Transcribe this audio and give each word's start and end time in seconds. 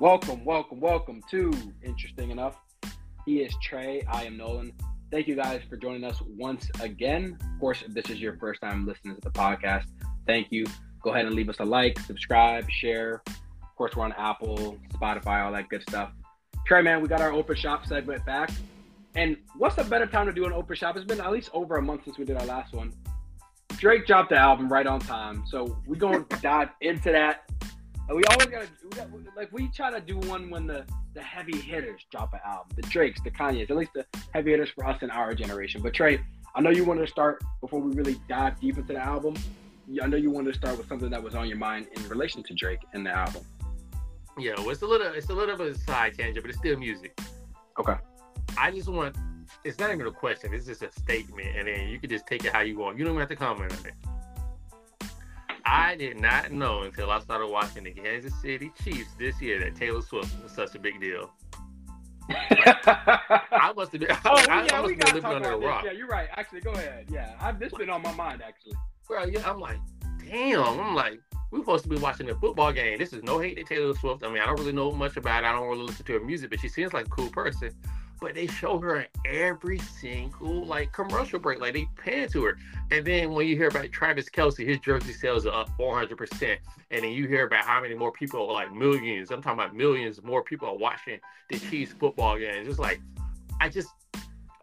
Welcome, 0.00 0.46
welcome, 0.46 0.80
welcome 0.80 1.22
to 1.30 1.52
Interesting 1.84 2.30
Enough. 2.30 2.56
He 3.26 3.42
is 3.42 3.54
Trey. 3.62 4.02
I 4.10 4.24
am 4.24 4.38
Nolan. 4.38 4.72
Thank 5.10 5.28
you 5.28 5.36
guys 5.36 5.60
for 5.68 5.76
joining 5.76 6.04
us 6.04 6.22
once 6.38 6.70
again. 6.80 7.36
Of 7.38 7.60
course, 7.60 7.82
if 7.82 7.92
this 7.92 8.08
is 8.08 8.18
your 8.18 8.38
first 8.38 8.62
time 8.62 8.86
listening 8.86 9.16
to 9.16 9.20
the 9.20 9.30
podcast, 9.30 9.84
thank 10.26 10.50
you. 10.50 10.64
Go 11.02 11.10
ahead 11.10 11.26
and 11.26 11.34
leave 11.34 11.50
us 11.50 11.60
a 11.60 11.66
like, 11.66 11.98
subscribe, 12.00 12.70
share. 12.70 13.20
Of 13.26 13.76
course, 13.76 13.94
we're 13.94 14.04
on 14.04 14.14
Apple, 14.14 14.78
Spotify, 14.94 15.44
all 15.44 15.52
that 15.52 15.68
good 15.68 15.82
stuff. 15.82 16.12
Trey, 16.66 16.80
man, 16.80 17.02
we 17.02 17.08
got 17.08 17.20
our 17.20 17.34
open 17.34 17.56
shop 17.56 17.84
segment 17.84 18.24
back. 18.24 18.50
And 19.16 19.36
what's 19.58 19.76
a 19.76 19.84
better 19.84 20.06
time 20.06 20.24
to 20.24 20.32
do 20.32 20.46
an 20.46 20.54
open 20.54 20.76
shop? 20.76 20.96
It's 20.96 21.04
been 21.04 21.20
at 21.20 21.30
least 21.30 21.50
over 21.52 21.76
a 21.76 21.82
month 21.82 22.04
since 22.06 22.16
we 22.16 22.24
did 22.24 22.38
our 22.38 22.46
last 22.46 22.72
one. 22.72 22.90
Drake 23.76 24.06
dropped 24.06 24.30
the 24.30 24.38
album 24.38 24.72
right 24.72 24.86
on 24.86 25.00
time, 25.00 25.44
so 25.46 25.76
we're 25.86 25.96
gonna 25.96 26.24
dive 26.40 26.70
into 26.80 27.12
that 27.12 27.42
we 28.14 28.24
always 28.24 28.46
gotta 28.46 28.68
we 28.82 28.90
got, 28.90 29.08
like 29.36 29.52
we 29.52 29.68
try 29.68 29.90
to 29.90 30.00
do 30.00 30.18
one 30.28 30.50
when 30.50 30.66
the 30.66 30.84
the 31.14 31.22
heavy 31.22 31.56
hitters 31.56 32.00
drop 32.10 32.32
an 32.32 32.40
album, 32.44 32.68
the 32.76 32.82
Drakes, 32.82 33.20
the 33.22 33.30
Kanyes, 33.30 33.70
at 33.70 33.76
least 33.76 33.92
the 33.94 34.06
heavy 34.32 34.52
hitters 34.52 34.70
for 34.70 34.86
us 34.86 35.02
in 35.02 35.10
our 35.10 35.34
generation. 35.34 35.82
But 35.82 35.94
Trey, 35.94 36.20
I 36.54 36.60
know 36.60 36.70
you 36.70 36.84
wanted 36.84 37.02
to 37.02 37.06
start 37.06 37.42
before 37.60 37.80
we 37.80 37.94
really 37.94 38.16
dive 38.28 38.60
deep 38.60 38.78
into 38.78 38.92
the 38.92 38.98
album. 38.98 39.34
I 40.02 40.06
know 40.06 40.16
you 40.16 40.30
wanted 40.30 40.52
to 40.52 40.58
start 40.58 40.78
with 40.78 40.88
something 40.88 41.10
that 41.10 41.22
was 41.22 41.34
on 41.34 41.48
your 41.48 41.58
mind 41.58 41.88
in 41.96 42.08
relation 42.08 42.42
to 42.44 42.54
Drake 42.54 42.80
and 42.92 43.04
the 43.04 43.10
album. 43.10 43.42
Yeah, 44.38 44.54
well, 44.56 44.70
it's 44.70 44.82
a 44.82 44.86
little 44.86 45.08
it's 45.08 45.28
a 45.28 45.34
little 45.34 45.56
bit 45.56 45.68
of 45.68 45.76
a 45.76 45.78
side 45.78 46.16
tangent, 46.16 46.44
but 46.44 46.50
it's 46.50 46.58
still 46.58 46.78
music. 46.78 47.18
Okay. 47.78 47.96
I 48.56 48.70
just 48.70 48.88
want 48.88 49.16
it's 49.64 49.78
not 49.78 49.92
even 49.92 50.06
a 50.06 50.12
question, 50.12 50.54
it's 50.54 50.66
just 50.66 50.82
a 50.82 50.90
statement, 50.92 51.56
and 51.56 51.66
then 51.66 51.88
you 51.88 51.98
can 51.98 52.08
just 52.08 52.26
take 52.26 52.44
it 52.44 52.52
how 52.52 52.60
you 52.60 52.78
want. 52.78 52.98
You 52.98 53.04
don't 53.04 53.18
have 53.18 53.28
to 53.28 53.36
comment 53.36 53.72
on 53.72 53.86
it. 53.86 53.94
I 55.72 55.94
did 55.94 56.20
not 56.20 56.50
know 56.50 56.82
until 56.82 57.12
I 57.12 57.20
started 57.20 57.46
watching 57.46 57.84
the 57.84 57.92
Kansas 57.92 58.34
City 58.42 58.72
Chiefs 58.82 59.14
this 59.16 59.40
year 59.40 59.60
that 59.60 59.76
Taylor 59.76 60.02
Swift 60.02 60.42
was 60.42 60.50
such 60.50 60.74
a 60.74 60.80
big 60.80 61.00
deal. 61.00 61.30
I 62.28 63.72
must 63.76 63.92
have 63.92 64.00
been. 64.00 64.10
Oh, 64.24 64.44
I, 64.48 64.64
yeah, 64.64 64.80
I 64.80 64.84
we 64.84 64.96
got 64.96 65.14
to 65.14 65.20
talk 65.20 65.36
about 65.36 65.60
this. 65.60 65.68
Rock. 65.68 65.84
Yeah, 65.84 65.92
you're 65.92 66.08
right. 66.08 66.28
Actually, 66.36 66.62
go 66.62 66.72
ahead. 66.72 67.06
Yeah, 67.08 67.36
I've, 67.40 67.60
this 67.60 67.72
been 67.72 67.88
on 67.88 68.02
my 68.02 68.12
mind 68.14 68.42
actually. 68.42 68.74
Bro, 69.06 69.26
yeah, 69.26 69.48
I'm 69.48 69.60
like, 69.60 69.78
damn. 70.28 70.60
I'm 70.60 70.96
like, 70.96 71.20
we're 71.52 71.60
supposed 71.60 71.84
to 71.84 71.88
be 71.88 71.98
watching 71.98 72.28
a 72.30 72.34
football 72.34 72.72
game. 72.72 72.98
This 72.98 73.12
is 73.12 73.22
no 73.22 73.38
hate 73.38 73.56
to 73.56 73.62
Taylor 73.62 73.94
Swift. 73.94 74.24
I 74.24 74.28
mean, 74.28 74.42
I 74.42 74.46
don't 74.46 74.58
really 74.58 74.72
know 74.72 74.90
much 74.90 75.16
about 75.16 75.44
it. 75.44 75.46
I 75.46 75.52
don't 75.52 75.68
really 75.68 75.84
listen 75.84 76.04
to 76.04 76.12
her 76.14 76.20
music, 76.20 76.50
but 76.50 76.58
she 76.58 76.68
seems 76.68 76.92
like 76.92 77.06
a 77.06 77.10
cool 77.10 77.30
person 77.30 77.70
but 78.20 78.34
they 78.34 78.46
show 78.46 78.78
her 78.78 79.06
every 79.24 79.78
single 79.78 80.64
like 80.66 80.92
commercial 80.92 81.38
break. 81.38 81.60
Like 81.60 81.74
they 81.74 81.86
pan 81.96 82.28
to 82.30 82.44
her. 82.44 82.58
And 82.90 83.04
then 83.04 83.32
when 83.32 83.46
you 83.46 83.56
hear 83.56 83.68
about 83.68 83.90
Travis 83.92 84.28
Kelce, 84.28 84.66
his 84.66 84.78
jersey 84.80 85.12
sales 85.12 85.46
are 85.46 85.62
up 85.62 85.70
400%. 85.78 86.58
And 86.90 87.04
then 87.04 87.12
you 87.12 87.26
hear 87.26 87.46
about 87.46 87.64
how 87.64 87.80
many 87.80 87.94
more 87.94 88.12
people, 88.12 88.52
like 88.52 88.72
millions, 88.72 89.30
I'm 89.30 89.42
talking 89.42 89.58
about 89.58 89.74
millions 89.74 90.22
more 90.22 90.42
people 90.42 90.68
are 90.68 90.76
watching 90.76 91.18
the 91.48 91.58
Chiefs 91.58 91.92
football 91.92 92.38
games. 92.38 92.58
It's 92.58 92.68
just 92.68 92.78
like, 92.78 93.00
I 93.60 93.68
just, 93.68 93.88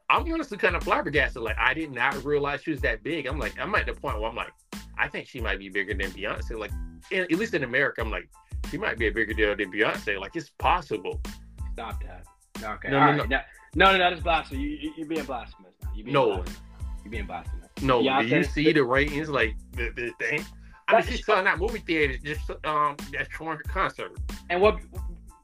I'm 0.09 0.31
honestly 0.31 0.57
kind 0.57 0.75
of 0.75 0.83
flabbergasted. 0.83 1.41
Like, 1.41 1.57
I 1.59 1.73
did 1.73 1.91
not 1.91 2.23
realize 2.23 2.61
she 2.63 2.71
was 2.71 2.81
that 2.81 3.03
big. 3.03 3.25
I'm 3.25 3.39
like, 3.39 3.59
I'm 3.59 3.73
at 3.75 3.85
the 3.85 3.93
point 3.93 4.19
where 4.19 4.29
I'm 4.29 4.35
like, 4.35 4.53
I 4.97 5.07
think 5.07 5.27
she 5.27 5.41
might 5.41 5.59
be 5.59 5.69
bigger 5.69 5.93
than 5.93 6.11
Beyonce. 6.11 6.57
Like, 6.57 6.71
in, 7.11 7.23
at 7.23 7.31
least 7.31 7.53
in 7.53 7.63
America, 7.63 8.01
I'm 8.01 8.11
like, 8.11 8.29
she 8.69 8.77
might 8.77 8.97
be 8.97 9.07
a 9.07 9.11
bigger 9.11 9.33
deal 9.33 9.55
than 9.55 9.71
Beyonce. 9.71 10.19
Like, 10.19 10.35
it's 10.35 10.49
possible. 10.49 11.21
Stop 11.73 12.01
that. 12.03 12.25
Okay. 12.63 12.89
No, 12.89 12.99
no, 12.99 13.05
right. 13.05 13.29
no. 13.29 13.39
no, 13.75 13.91
no, 13.91 13.97
that 13.97 14.13
is 14.13 14.21
blasphemy. 14.21 14.61
You, 14.61 14.91
you, 14.97 15.03
are 15.03 15.07
being 15.07 15.25
blasphemous 15.25 15.73
now. 15.83 15.89
You 15.95 16.03
being 16.03 16.13
no. 16.13 16.25
Blasphemous. 16.35 16.59
You're 17.03 17.11
being 17.11 17.25
blasphemous. 17.25 17.67
No, 17.81 18.01
do 18.01 18.27
you 18.27 18.43
see 18.43 18.73
the 18.73 18.83
ratings? 18.83 19.29
Like 19.29 19.55
the, 19.73 19.89
the 19.95 20.11
thing. 20.19 20.45
I 20.87 20.93
mean, 20.93 21.03
she's 21.03 21.25
selling 21.25 21.47
out 21.47 21.59
movie 21.59 21.79
theaters 21.79 22.21
just 22.23 22.49
um 22.65 22.95
that's 23.11 23.29
her 23.33 23.57
concert. 23.67 24.17
And 24.49 24.61
what, 24.61 24.79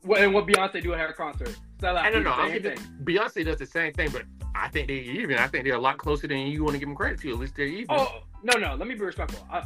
what 0.01 0.21
and 0.21 0.33
what 0.33 0.47
Beyonce 0.47 0.81
do 0.81 0.93
at 0.93 0.99
her 0.99 1.13
concert? 1.13 1.55
Sell 1.79 1.97
out. 1.97 2.05
I 2.05 2.09
don't 2.09 2.23
know. 2.23 2.31
I'm 2.31 2.53
giving, 2.53 2.77
Beyonce 3.03 3.45
does 3.45 3.57
the 3.57 3.65
same 3.65 3.93
thing, 3.93 4.09
but 4.11 4.23
I 4.55 4.69
think 4.69 4.87
they 4.87 4.95
even. 4.95 5.37
I 5.37 5.47
think 5.47 5.65
they're 5.65 5.75
a 5.75 5.81
lot 5.81 5.97
closer 5.97 6.27
than 6.27 6.37
you 6.47 6.63
want 6.63 6.73
to 6.73 6.79
give 6.79 6.87
them 6.87 6.95
credit 6.95 7.19
to. 7.21 7.31
At 7.31 7.39
least 7.39 7.55
they're 7.55 7.65
even. 7.65 7.87
Oh 7.89 8.23
no, 8.43 8.57
no. 8.57 8.75
Let 8.75 8.87
me 8.87 8.95
be 8.95 9.01
respectful. 9.01 9.45
I, 9.51 9.63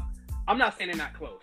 am 0.48 0.58
not 0.58 0.78
saying 0.78 0.90
they're 0.90 0.98
not 0.98 1.14
close, 1.14 1.42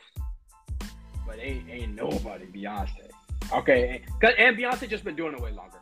but 1.26 1.38
ain't 1.40 1.68
ain't 1.70 1.94
nobody 1.94 2.46
Beyonce. 2.46 3.10
Okay, 3.52 4.02
and 4.38 4.56
Beyonce 4.56 4.88
just 4.88 5.04
been 5.04 5.16
doing 5.16 5.34
it 5.34 5.40
way 5.40 5.52
longer. 5.52 5.78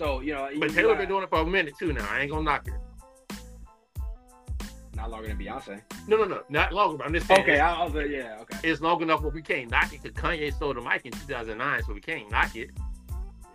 So 0.00 0.20
you 0.20 0.32
know, 0.32 0.48
but 0.58 0.70
Taylor 0.70 0.94
been 0.94 1.10
doing 1.10 1.24
it 1.24 1.28
for 1.28 1.40
a 1.40 1.46
minute 1.46 1.74
too 1.78 1.92
now. 1.92 2.08
I 2.10 2.20
ain't 2.20 2.30
gonna 2.30 2.42
knock 2.42 2.66
her. 2.66 2.80
Not 4.94 5.10
longer 5.10 5.28
than 5.28 5.36
Beyonce. 5.36 5.82
No, 6.08 6.16
no, 6.16 6.24
no, 6.24 6.40
not 6.48 6.72
longer. 6.72 6.96
But 6.96 7.06
I'm 7.06 7.12
just 7.12 7.26
saying. 7.26 7.42
Okay, 7.42 7.60
I 7.60 7.84
was 7.84 7.92
yeah, 8.08 8.38
okay. 8.40 8.56
It's 8.64 8.80
long 8.80 9.02
enough 9.02 9.20
where 9.20 9.30
we 9.30 9.42
can't 9.42 9.70
knock 9.70 9.92
it 9.92 10.02
because 10.02 10.16
Kanye 10.16 10.54
stole 10.54 10.72
the 10.72 10.80
mic 10.80 11.04
in 11.04 11.12
2009, 11.12 11.82
so 11.82 11.92
we 11.92 12.00
can't 12.00 12.30
knock 12.30 12.56
it. 12.56 12.70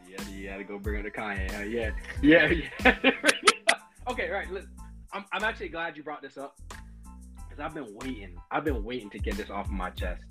Yeah, 0.08 0.30
you 0.30 0.48
had 0.48 0.58
to 0.58 0.64
go 0.66 0.78
bring 0.78 1.00
it 1.00 1.04
to 1.04 1.10
Kanye. 1.10 1.52
Uh, 1.60 1.64
yeah, 1.64 1.90
yeah, 2.22 2.46
yeah. 2.86 3.12
okay, 4.12 4.30
right. 4.30 4.48
Listen, 4.52 4.70
I'm 5.14 5.26
I'm 5.34 5.44
actually 5.44 5.70
glad 5.70 5.98
you 5.98 6.04
brought 6.04 6.22
this 6.22 6.38
up 6.38 6.62
because 7.38 7.60
I've 7.60 7.74
been 7.74 7.92
waiting. 8.04 8.38
I've 8.52 8.66
been 8.66 8.84
waiting 8.84 9.10
to 9.10 9.18
get 9.18 9.36
this 9.36 9.50
off 9.50 9.66
of 9.66 9.72
my 9.72 9.90
chest 9.90 10.22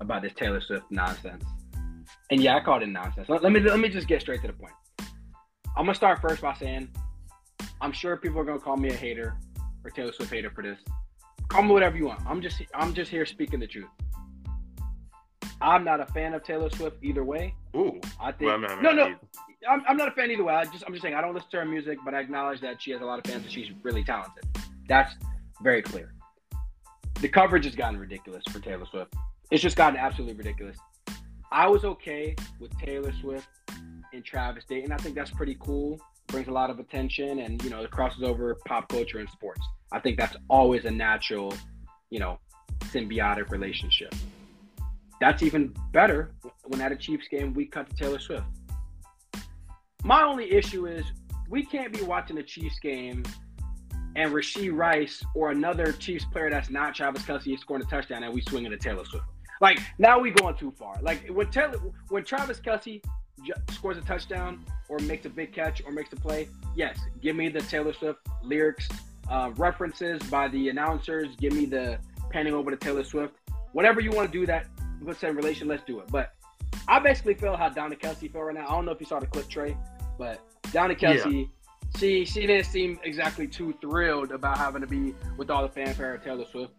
about 0.00 0.22
this 0.22 0.32
Taylor 0.32 0.62
Swift 0.62 0.86
nonsense. 0.90 1.44
And 2.30 2.42
yeah, 2.42 2.56
I 2.56 2.60
called 2.60 2.82
it 2.82 2.88
nonsense. 2.88 3.28
Let 3.28 3.42
me 3.52 3.60
let 3.60 3.78
me 3.78 3.90
just 3.90 4.08
get 4.08 4.22
straight 4.22 4.40
to 4.40 4.46
the 4.46 4.54
point. 4.54 4.72
I'm 5.76 5.84
gonna 5.86 5.94
start 5.94 6.20
first 6.20 6.42
by 6.42 6.54
saying 6.54 6.88
I'm 7.80 7.92
sure 7.92 8.16
people 8.16 8.40
are 8.40 8.44
gonna 8.44 8.58
call 8.58 8.76
me 8.76 8.90
a 8.90 8.94
hater 8.94 9.36
or 9.84 9.90
Taylor 9.90 10.12
Swift 10.12 10.32
hater 10.32 10.50
for 10.50 10.62
this. 10.62 10.78
Call 11.48 11.62
me 11.62 11.72
whatever 11.72 11.96
you 11.96 12.06
want. 12.06 12.20
I'm 12.26 12.40
just 12.40 12.60
I'm 12.74 12.94
just 12.94 13.10
here 13.10 13.24
speaking 13.26 13.60
the 13.60 13.66
truth. 13.66 13.88
I'm 15.62 15.84
not 15.84 16.00
a 16.00 16.06
fan 16.06 16.32
of 16.34 16.42
Taylor 16.42 16.70
Swift 16.70 16.96
either 17.02 17.22
way. 17.22 17.54
Ooh, 17.76 18.00
I 18.20 18.32
think 18.32 18.50
well, 18.50 18.58
no, 18.82 18.92
no, 18.92 19.14
I'm, 19.68 19.82
I'm 19.86 19.96
not 19.96 20.08
a 20.08 20.12
fan 20.12 20.30
either 20.30 20.44
way. 20.44 20.54
I 20.54 20.64
just 20.64 20.84
I'm 20.86 20.92
just 20.92 21.02
saying 21.02 21.14
I 21.14 21.20
don't 21.20 21.34
listen 21.34 21.50
to 21.50 21.56
her 21.58 21.64
music, 21.64 21.98
but 22.04 22.14
I 22.14 22.20
acknowledge 22.20 22.60
that 22.60 22.80
she 22.80 22.90
has 22.92 23.00
a 23.00 23.04
lot 23.04 23.18
of 23.18 23.30
fans 23.30 23.44
and 23.44 23.52
she's 23.52 23.70
really 23.82 24.02
talented. 24.02 24.44
That's 24.88 25.14
very 25.62 25.82
clear. 25.82 26.14
The 27.20 27.28
coverage 27.28 27.64
has 27.66 27.74
gotten 27.74 28.00
ridiculous 28.00 28.42
for 28.50 28.60
Taylor 28.60 28.86
Swift. 28.86 29.14
It's 29.50 29.62
just 29.62 29.76
gotten 29.76 29.98
absolutely 29.98 30.36
ridiculous. 30.36 30.78
I 31.52 31.66
was 31.68 31.84
okay 31.84 32.36
with 32.58 32.76
Taylor 32.78 33.12
Swift 33.20 33.48
in 34.12 34.22
Travis 34.22 34.64
Dayton. 34.68 34.92
I 34.92 34.96
think 34.96 35.14
that's 35.14 35.30
pretty 35.30 35.56
cool. 35.60 36.00
Brings 36.28 36.48
a 36.48 36.52
lot 36.52 36.70
of 36.70 36.78
attention 36.78 37.40
and, 37.40 37.62
you 37.64 37.70
know, 37.70 37.82
it 37.82 37.90
crosses 37.90 38.22
over 38.22 38.56
pop 38.66 38.88
culture 38.88 39.18
and 39.18 39.28
sports. 39.28 39.60
I 39.92 40.00
think 40.00 40.18
that's 40.18 40.36
always 40.48 40.84
a 40.84 40.90
natural, 40.90 41.54
you 42.10 42.20
know, 42.20 42.38
symbiotic 42.84 43.50
relationship. 43.50 44.14
That's 45.20 45.42
even 45.42 45.74
better 45.92 46.32
when 46.64 46.80
at 46.80 46.92
a 46.92 46.96
Chiefs 46.96 47.28
game 47.28 47.52
we 47.52 47.66
cut 47.66 47.90
to 47.90 47.96
Taylor 47.96 48.18
Swift. 48.18 48.44
My 50.02 50.22
only 50.22 50.50
issue 50.52 50.86
is 50.86 51.04
we 51.50 51.64
can't 51.64 51.92
be 51.92 52.02
watching 52.02 52.38
a 52.38 52.42
Chiefs 52.42 52.78
game 52.78 53.24
and 54.16 54.32
Rashee 54.32 54.72
Rice 54.72 55.22
or 55.34 55.50
another 55.50 55.92
Chiefs 55.92 56.24
player 56.26 56.50
that's 56.50 56.70
not 56.70 56.94
Travis 56.94 57.22
Kelce 57.22 57.54
is 57.54 57.60
scoring 57.60 57.82
a 57.82 57.86
touchdown 57.86 58.22
and 58.22 58.32
we 58.32 58.40
swinging 58.40 58.70
to 58.70 58.76
Taylor 58.76 59.04
Swift. 59.04 59.26
Like 59.60 59.78
now 59.98 60.18
we 60.18 60.30
going 60.30 60.56
too 60.56 60.70
far. 60.70 60.96
Like 61.02 61.28
when 61.28 61.50
Taylor, 61.50 61.78
when 62.08 62.24
Travis 62.24 62.60
Kelce 62.60 63.02
scores 63.70 63.96
a 63.96 64.02
touchdown 64.02 64.64
or 64.88 64.98
makes 65.00 65.26
a 65.26 65.30
big 65.30 65.52
catch 65.52 65.82
or 65.84 65.92
makes 65.92 66.12
a 66.12 66.16
play, 66.16 66.48
yes, 66.74 66.98
give 67.22 67.36
me 67.36 67.48
the 67.48 67.60
Taylor 67.60 67.92
Swift 67.92 68.20
lyrics, 68.42 68.88
uh, 69.30 69.52
references 69.56 70.20
by 70.24 70.48
the 70.48 70.68
announcers. 70.68 71.28
Give 71.36 71.52
me 71.52 71.64
the 71.64 71.98
panning 72.30 72.54
over 72.54 72.70
to 72.70 72.76
Taylor 72.76 73.04
Swift. 73.04 73.34
Whatever 73.72 74.00
you 74.00 74.10
want 74.10 74.30
to 74.30 74.38
do 74.38 74.46
that, 74.46 74.66
let's 75.02 75.20
say 75.20 75.30
relation, 75.30 75.68
let's 75.68 75.84
do 75.84 76.00
it. 76.00 76.08
But 76.08 76.34
I 76.88 76.98
basically 76.98 77.34
feel 77.34 77.56
how 77.56 77.68
Donna 77.68 77.94
Kelce 77.94 78.30
felt 78.32 78.44
right 78.44 78.54
now. 78.54 78.66
I 78.66 78.70
don't 78.70 78.84
know 78.84 78.92
if 78.92 79.00
you 79.00 79.06
saw 79.06 79.20
the 79.20 79.26
clip, 79.26 79.48
Trey, 79.48 79.76
but 80.18 80.40
Donna 80.72 80.94
Kelce. 80.94 81.24
yeah. 81.24 81.44
she 81.98 82.24
she 82.24 82.46
didn't 82.46 82.66
seem 82.66 82.98
exactly 83.04 83.46
too 83.46 83.74
thrilled 83.80 84.32
about 84.32 84.58
having 84.58 84.80
to 84.80 84.86
be 84.86 85.14
with 85.36 85.50
all 85.50 85.62
the 85.62 85.68
fanfare 85.68 86.14
of 86.14 86.24
Taylor 86.24 86.44
Swift. 86.50 86.72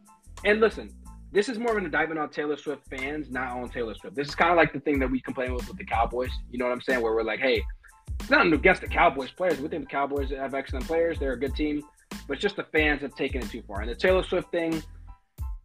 And 0.43 0.59
listen, 0.59 0.91
this 1.31 1.47
is 1.47 1.57
more 1.57 1.71
of 1.71 1.77
an 1.77 1.85
indictment 1.85 2.19
on 2.19 2.29
Taylor 2.29 2.57
Swift 2.57 2.85
fans, 2.89 3.29
not 3.29 3.51
on 3.51 3.69
Taylor 3.69 3.95
Swift. 3.95 4.15
This 4.15 4.27
is 4.27 4.35
kind 4.35 4.51
of 4.51 4.57
like 4.57 4.73
the 4.73 4.81
thing 4.81 4.99
that 4.99 5.09
we 5.09 5.21
complain 5.21 5.53
with 5.53 5.67
with 5.67 5.77
the 5.77 5.85
Cowboys. 5.85 6.31
You 6.51 6.59
know 6.59 6.65
what 6.65 6.73
I'm 6.73 6.81
saying? 6.81 7.01
Where 7.01 7.13
we're 7.13 7.23
like, 7.23 7.39
hey, 7.39 7.63
it's 8.19 8.29
not 8.29 8.45
against 8.51 8.81
the 8.81 8.87
Cowboys 8.87 9.31
players. 9.31 9.59
We 9.59 9.69
think 9.69 9.83
the 9.83 9.89
Cowboys 9.89 10.29
have 10.31 10.53
excellent 10.53 10.85
players. 10.85 11.19
They're 11.19 11.33
a 11.33 11.39
good 11.39 11.55
team, 11.55 11.83
but 12.27 12.33
it's 12.33 12.41
just 12.41 12.57
the 12.57 12.65
fans 12.65 13.01
have 13.01 13.15
taken 13.15 13.41
it 13.41 13.49
too 13.49 13.63
far. 13.65 13.81
And 13.81 13.89
the 13.89 13.95
Taylor 13.95 14.23
Swift 14.23 14.51
thing 14.51 14.83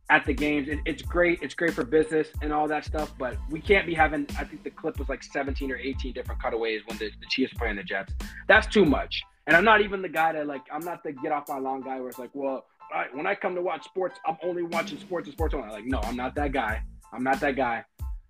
at 0.08 0.24
the 0.24 0.32
games, 0.32 0.68
it, 0.68 0.78
it's 0.86 1.02
great. 1.02 1.40
It's 1.42 1.54
great 1.54 1.74
for 1.74 1.84
business 1.84 2.28
and 2.42 2.52
all 2.52 2.68
that 2.68 2.84
stuff, 2.84 3.12
but 3.18 3.36
we 3.50 3.60
can't 3.60 3.86
be 3.86 3.94
having. 3.94 4.26
I 4.38 4.44
think 4.44 4.62
the 4.62 4.70
clip 4.70 5.00
was 5.00 5.08
like 5.08 5.24
17 5.24 5.72
or 5.72 5.76
18 5.76 6.12
different 6.12 6.40
cutaways 6.40 6.82
when 6.86 6.96
the, 6.98 7.06
the 7.06 7.26
Chiefs 7.28 7.52
playing 7.54 7.76
the 7.76 7.82
Jets. 7.82 8.14
That's 8.46 8.68
too 8.68 8.84
much. 8.84 9.20
And 9.48 9.56
I'm 9.56 9.64
not 9.64 9.80
even 9.80 10.00
the 10.00 10.08
guy 10.08 10.32
that 10.32 10.46
like. 10.46 10.62
I'm 10.72 10.84
not 10.84 11.02
the 11.02 11.10
get 11.12 11.32
off 11.32 11.48
my 11.48 11.58
lawn 11.58 11.80
guy 11.80 11.98
where 11.98 12.08
it's 12.08 12.20
like, 12.20 12.30
well 12.34 12.66
I, 12.94 13.06
when 13.12 13.26
I 13.26 13.34
come 13.34 13.54
to 13.54 13.62
watch 13.62 13.84
sports, 13.84 14.18
I'm 14.26 14.36
only 14.42 14.62
watching 14.62 14.98
sports 14.98 15.26
and 15.26 15.32
sports 15.34 15.54
only. 15.54 15.68
Like, 15.70 15.86
no, 15.86 16.00
I'm 16.04 16.16
not 16.16 16.34
that 16.36 16.52
guy. 16.52 16.82
I'm 17.12 17.22
not 17.22 17.40
that 17.40 17.56
guy. 17.56 17.84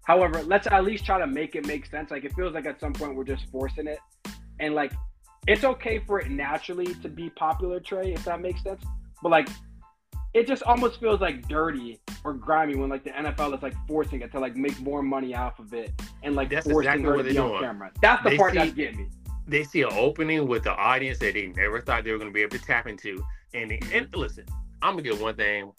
However, 0.05 0.43
let's 0.45 0.67
at 0.69 0.85
least 0.85 1.05
try 1.05 1.19
to 1.19 1.27
make 1.27 1.57
it 1.57 1.67
make 1.67 1.87
sense. 1.87 2.11
Like, 2.11 2.25
it 2.25 2.33
feels 2.35 2.55
like 2.55 2.67
at 2.67 2.81
some 2.81 2.93
point 2.93 3.15
we're 3.17 3.25
just 3.25 3.47
forcing 3.51 3.87
it, 3.87 3.99
and 4.61 4.75
like, 4.75 4.93
it's 5.47 5.65
okay 5.65 5.99
for 5.99 6.21
it 6.21 6.31
naturally 6.31 6.95
to 6.95 7.09
be 7.09 7.31
popular, 7.31 7.81
Trey, 7.81 8.13
if 8.13 8.25
that 8.25 8.41
makes 8.41 8.63
sense. 8.63 8.83
But 9.23 9.31
like, 9.31 9.49
it 10.35 10.47
just 10.47 10.63
almost 10.65 11.01
feels 11.01 11.21
like 11.21 11.49
dirty 11.49 12.01
or 12.25 12.35
grimy 12.35 12.77
when 12.77 12.91
like 12.91 13.05
the 13.05 13.11
NFL 13.11 13.55
is 13.57 13.63
like 13.63 13.75
forcing 13.89 14.21
it 14.21 14.31
to 14.33 14.41
like 14.41 14.57
make 14.57 14.79
more 14.81 15.03
money 15.03 15.35
off 15.35 15.59
of 15.59 15.73
it 15.73 15.93
and 16.23 16.35
like 16.37 16.51
That's 16.51 16.67
forcing 16.69 16.91
exactly 16.93 17.05
her 17.11 17.17
to 17.23 17.31
be 17.31 17.39
on 17.39 17.61
camera. 17.61 17.91
That's 18.03 18.23
the 18.23 18.31
They 18.31 18.37
part 18.37 18.53
see- 18.53 18.59
that's 18.59 18.73
getting 18.73 18.99
me. 18.99 19.07
they 19.47 19.65
see 19.65 19.83
an 19.83 19.91
opening 19.93 20.47
with 20.47 20.65
the 20.65 20.75
audience 20.75 21.19
that 21.21 21.35
they 21.35 21.47
never 21.47 21.81
thought 21.81 22.05
they 22.05 22.13
were 22.13 22.19
going 22.19 22.31
to 22.31 22.35
be 22.35 22.43
able 22.43 22.59
to 22.59 22.65
tap 22.65 22.87
into. 22.87 23.25
And, 23.55 23.73
and 23.93 24.09
listen, 24.15 24.45
I'm 24.83 24.93
gonna 24.93 25.03
get 25.03 25.21
one 25.21 25.35
thing. 25.35 25.73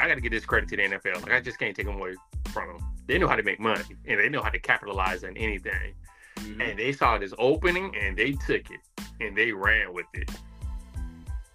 I 0.00 0.06
got 0.06 0.14
to 0.14 0.20
give 0.20 0.32
this 0.32 0.44
credit 0.44 0.68
to 0.70 0.76
the 0.76 0.82
NFL. 0.82 1.22
Like 1.22 1.32
I 1.32 1.40
just 1.40 1.58
can't 1.58 1.74
take 1.74 1.86
them 1.86 1.96
away 1.96 2.14
from 2.52 2.68
them. 2.68 2.86
They 3.06 3.18
know 3.18 3.26
how 3.26 3.36
to 3.36 3.42
make 3.42 3.58
money 3.58 3.82
and 4.06 4.20
they 4.20 4.28
know 4.28 4.42
how 4.42 4.50
to 4.50 4.58
capitalize 4.58 5.24
on 5.24 5.36
anything. 5.36 5.94
Mm-hmm. 6.36 6.60
And 6.60 6.78
they 6.78 6.92
saw 6.92 7.18
this 7.18 7.32
opening 7.38 7.94
and 7.96 8.16
they 8.16 8.32
took 8.32 8.70
it 8.70 8.80
and 9.20 9.36
they 9.36 9.52
ran 9.52 9.92
with 9.92 10.06
it. 10.14 10.30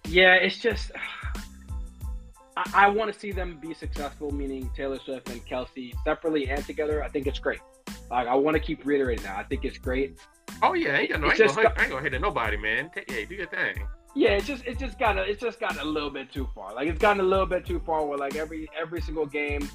Yeah, 0.08 0.34
it's 0.34 0.58
just 0.58 0.90
I, 2.56 2.70
I 2.74 2.88
want 2.88 3.12
to 3.12 3.18
see 3.18 3.32
them 3.32 3.58
be 3.60 3.74
successful, 3.74 4.30
meaning 4.30 4.70
Taylor 4.76 4.98
Swift 5.04 5.28
and 5.30 5.44
Kelce 5.46 5.94
separately 6.04 6.48
and 6.48 6.64
together. 6.64 7.02
I 7.02 7.08
think 7.08 7.26
it's 7.26 7.38
great. 7.38 7.60
Like 8.10 8.28
I 8.28 8.34
want 8.34 8.54
to 8.54 8.60
keep 8.60 8.84
reiterating 8.84 9.24
that. 9.24 9.38
I 9.38 9.44
think 9.44 9.64
it's 9.64 9.78
great. 9.78 10.18
Oh 10.62 10.74
yeah, 10.74 10.98
ain't, 10.98 11.10
gonna, 11.10 11.26
ain't, 11.26 11.36
just 11.36 11.56
gonna, 11.56 11.72
I 11.76 11.82
ain't 11.82 11.90
gonna 11.90 12.02
hit 12.02 12.20
nobody, 12.20 12.56
man. 12.56 12.90
Take, 12.94 13.10
yeah, 13.10 13.24
do 13.24 13.34
your 13.34 13.46
thing. 13.46 13.86
Yeah, 14.14 14.30
it's 14.30 14.46
just 14.46 14.64
it's 14.64 14.80
just 14.80 14.98
gotten 14.98 15.24
it's 15.28 15.40
just 15.40 15.58
gotten 15.58 15.80
a 15.80 15.84
little 15.84 16.10
bit 16.10 16.32
too 16.32 16.48
far. 16.54 16.74
Like 16.74 16.88
it's 16.88 17.00
gotten 17.00 17.20
a 17.20 17.26
little 17.26 17.46
bit 17.46 17.66
too 17.66 17.80
far 17.80 18.06
where 18.06 18.18
like 18.18 18.36
every 18.36 18.68
every 18.80 19.00
single 19.00 19.26
game, 19.26 19.68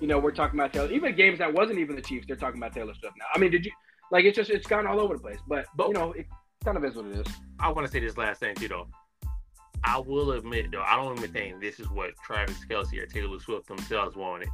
you 0.00 0.06
know, 0.06 0.18
we're 0.18 0.32
talking 0.32 0.58
about 0.58 0.72
Taylor. 0.72 0.90
Even 0.92 1.14
games 1.16 1.38
that 1.38 1.52
wasn't 1.52 1.78
even 1.78 1.96
the 1.96 2.02
Chiefs, 2.02 2.26
they're 2.26 2.36
talking 2.36 2.58
about 2.58 2.74
Taylor 2.74 2.92
Swift 2.94 3.16
now. 3.18 3.24
I 3.34 3.38
mean, 3.38 3.50
did 3.50 3.64
you 3.64 3.72
like 4.10 4.24
it's 4.24 4.36
just 4.36 4.50
it's 4.50 4.66
gone 4.66 4.86
all 4.86 5.00
over 5.00 5.14
the 5.14 5.20
place. 5.20 5.38
But, 5.46 5.66
But- 5.76 5.88
you 5.88 5.94
know, 5.94 6.12
it 6.12 6.26
kind 6.64 6.76
of 6.76 6.84
is 6.84 6.94
what 6.94 7.06
it 7.06 7.16
is. 7.16 7.26
I 7.58 7.70
want 7.70 7.86
to 7.86 7.92
say 7.92 8.00
this 8.00 8.16
last 8.18 8.40
thing 8.40 8.54
too, 8.54 8.68
though. 8.68 8.88
I 9.84 9.98
will 9.98 10.32
admit, 10.32 10.72
though, 10.72 10.82
I 10.82 10.96
don't 10.96 11.16
even 11.18 11.30
think 11.32 11.60
this 11.60 11.78
is 11.78 11.88
what 11.90 12.10
Travis 12.24 12.56
Kelce 12.68 13.00
or 13.00 13.06
Taylor 13.06 13.38
Swift 13.38 13.68
themselves 13.68 14.16
wanted. 14.16 14.48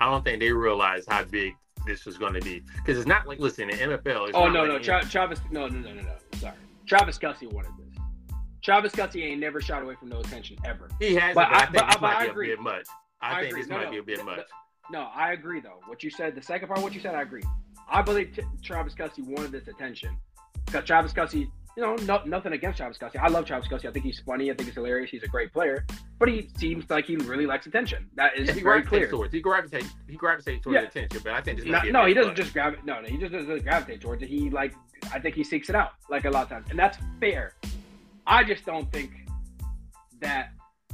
I 0.00 0.06
don't 0.06 0.24
think 0.24 0.40
they 0.40 0.50
realized 0.50 1.08
how 1.08 1.22
big 1.24 1.54
this 1.86 2.04
was 2.04 2.18
going 2.18 2.34
to 2.34 2.40
be 2.40 2.62
because 2.76 2.98
it's 2.98 3.06
not 3.06 3.26
like 3.26 3.38
listen, 3.38 3.68
the 3.68 3.74
NFL. 3.74 4.30
Oh 4.34 4.48
no 4.48 4.62
like 4.64 4.68
no 4.68 4.78
Tra- 4.78 5.04
Travis 5.04 5.40
no 5.50 5.68
no 5.68 5.78
no 5.80 5.94
no 5.94 6.02
no 6.02 6.14
sorry 6.38 6.54
Travis 6.86 7.18
Kelce 7.18 7.50
wanted 7.52 7.72
this. 7.78 7.87
Travis 8.68 8.92
Kelce 8.92 9.22
ain't 9.24 9.40
never 9.40 9.62
shied 9.62 9.82
away 9.82 9.94
from 9.94 10.10
no 10.10 10.20
attention 10.20 10.58
ever. 10.66 10.90
He 11.00 11.14
has, 11.14 11.34
But 11.34 11.48
I 11.48 11.54
I- 11.54 11.58
think 11.64 11.72
but- 11.76 11.86
this 11.92 12.00
might 12.02 12.16
I 12.16 12.24
be 12.24 12.30
agree. 12.30 12.52
a 12.52 12.56
bit 12.56 12.62
much. 12.62 12.86
I, 13.22 13.30
I 13.30 13.40
think 13.40 13.48
agree. 13.52 13.60
this 13.62 13.70
No, 13.70 13.76
might 13.78 13.84
no. 13.86 13.90
be 13.92 13.96
a 13.96 14.02
bit 14.02 14.24
much. 14.26 14.40
No, 14.90 15.08
I 15.14 15.32
agree 15.32 15.60
though. 15.60 15.80
What 15.86 16.02
you 16.02 16.10
said, 16.10 16.34
the 16.34 16.42
second 16.42 16.68
part, 16.68 16.76
of 16.76 16.84
what 16.84 16.92
you 16.92 17.00
said, 17.00 17.14
I 17.14 17.22
agree. 17.22 17.42
I 17.90 18.02
believe 18.02 18.34
t- 18.36 18.42
Travis 18.62 18.94
Kelce 18.94 19.24
wanted 19.26 19.52
this 19.52 19.68
attention 19.68 20.18
because 20.66 20.84
Travis 20.84 21.14
Kelce, 21.14 21.50
you 21.78 21.82
know, 21.82 21.96
no, 22.04 22.20
nothing 22.26 22.52
against 22.52 22.76
Travis 22.76 22.98
Kelce. 22.98 23.16
I 23.16 23.28
love 23.28 23.46
Travis 23.46 23.68
Kelce. 23.68 23.86
I 23.86 23.90
think 23.90 24.04
he's 24.04 24.20
funny. 24.20 24.50
I 24.50 24.54
think 24.54 24.66
he's 24.66 24.74
hilarious. 24.74 25.10
He's 25.10 25.22
a 25.22 25.28
great 25.28 25.50
player, 25.50 25.86
but 26.18 26.28
he 26.28 26.50
seems 26.58 26.90
like 26.90 27.06
he 27.06 27.16
really 27.16 27.46
likes 27.46 27.66
attention. 27.66 28.10
That 28.16 28.36
is 28.36 28.48
Yeah, 28.48 28.52
he 28.54 28.60
very 28.60 28.82
clear. 28.82 29.08
towards. 29.08 29.32
He 29.32 29.40
gravitates. 29.40 29.94
He 30.06 30.16
gravitates 30.16 30.62
towards 30.62 30.74
Yeah. 30.74 30.88
attention, 30.88 31.22
but 31.24 31.32
I 31.32 31.40
think 31.40 31.60
this 31.60 31.66
No, 31.66 31.80
no, 32.02 32.04
he 32.04 32.12
doesn't 32.12 32.34
just 32.34 32.52
gravitate. 32.52 32.84
No, 32.84 33.00
no, 33.00 33.08
he 33.08 33.16
just 33.16 33.32
doesn't 33.32 33.62
gravitate 33.64 34.02
towards 34.02 34.22
it. 34.22 34.28
He 34.28 34.50
like, 34.50 34.74
I 35.10 35.18
think 35.18 35.36
he 35.36 35.42
seeks 35.42 35.70
it 35.70 35.74
out 35.74 35.92
like 36.10 36.26
a 36.26 36.30
lot 36.30 36.42
of 36.42 36.48
times, 36.50 36.66
and 36.68 36.78
that's 36.78 36.98
fair. 37.18 37.54
I 38.28 38.44
just 38.44 38.66
don't 38.66 38.92
think 38.92 39.10
that 40.20 40.50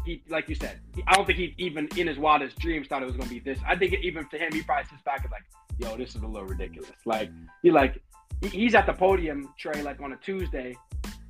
he, 0.07 0.23
like 0.29 0.49
you 0.49 0.55
said, 0.55 0.79
I 1.09 1.17
don't 1.17 1.27
think 1.27 1.39
he 1.39 1.55
even 1.59 1.89
in 1.97 2.07
his 2.07 2.17
wildest 2.17 2.59
dreams 2.61 2.87
thought 2.87 3.03
it 3.03 3.07
was 3.07 3.17
going 3.17 3.29
to 3.29 3.35
be 3.35 3.41
this. 3.41 3.59
I 3.67 3.75
think 3.75 3.93
it, 3.93 4.05
even 4.05 4.29
to 4.29 4.39
him, 4.39 4.53
he 4.53 4.63
probably 4.63 4.85
sits 4.89 5.03
back 5.03 5.25
and 5.25 5.33
like, 5.33 5.43
yo, 5.79 5.97
this 5.97 6.15
is 6.15 6.23
a 6.23 6.27
little 6.27 6.47
ridiculous. 6.47 6.93
Like 7.05 7.31
he 7.63 7.73
like 7.73 8.01
he, 8.41 8.49
he's 8.49 8.75
at 8.77 8.87
the 8.87 8.93
podium, 8.93 9.53
Trey, 9.59 9.83
like 9.83 10.01
on 10.01 10.13
a 10.13 10.17
Tuesday. 10.19 10.77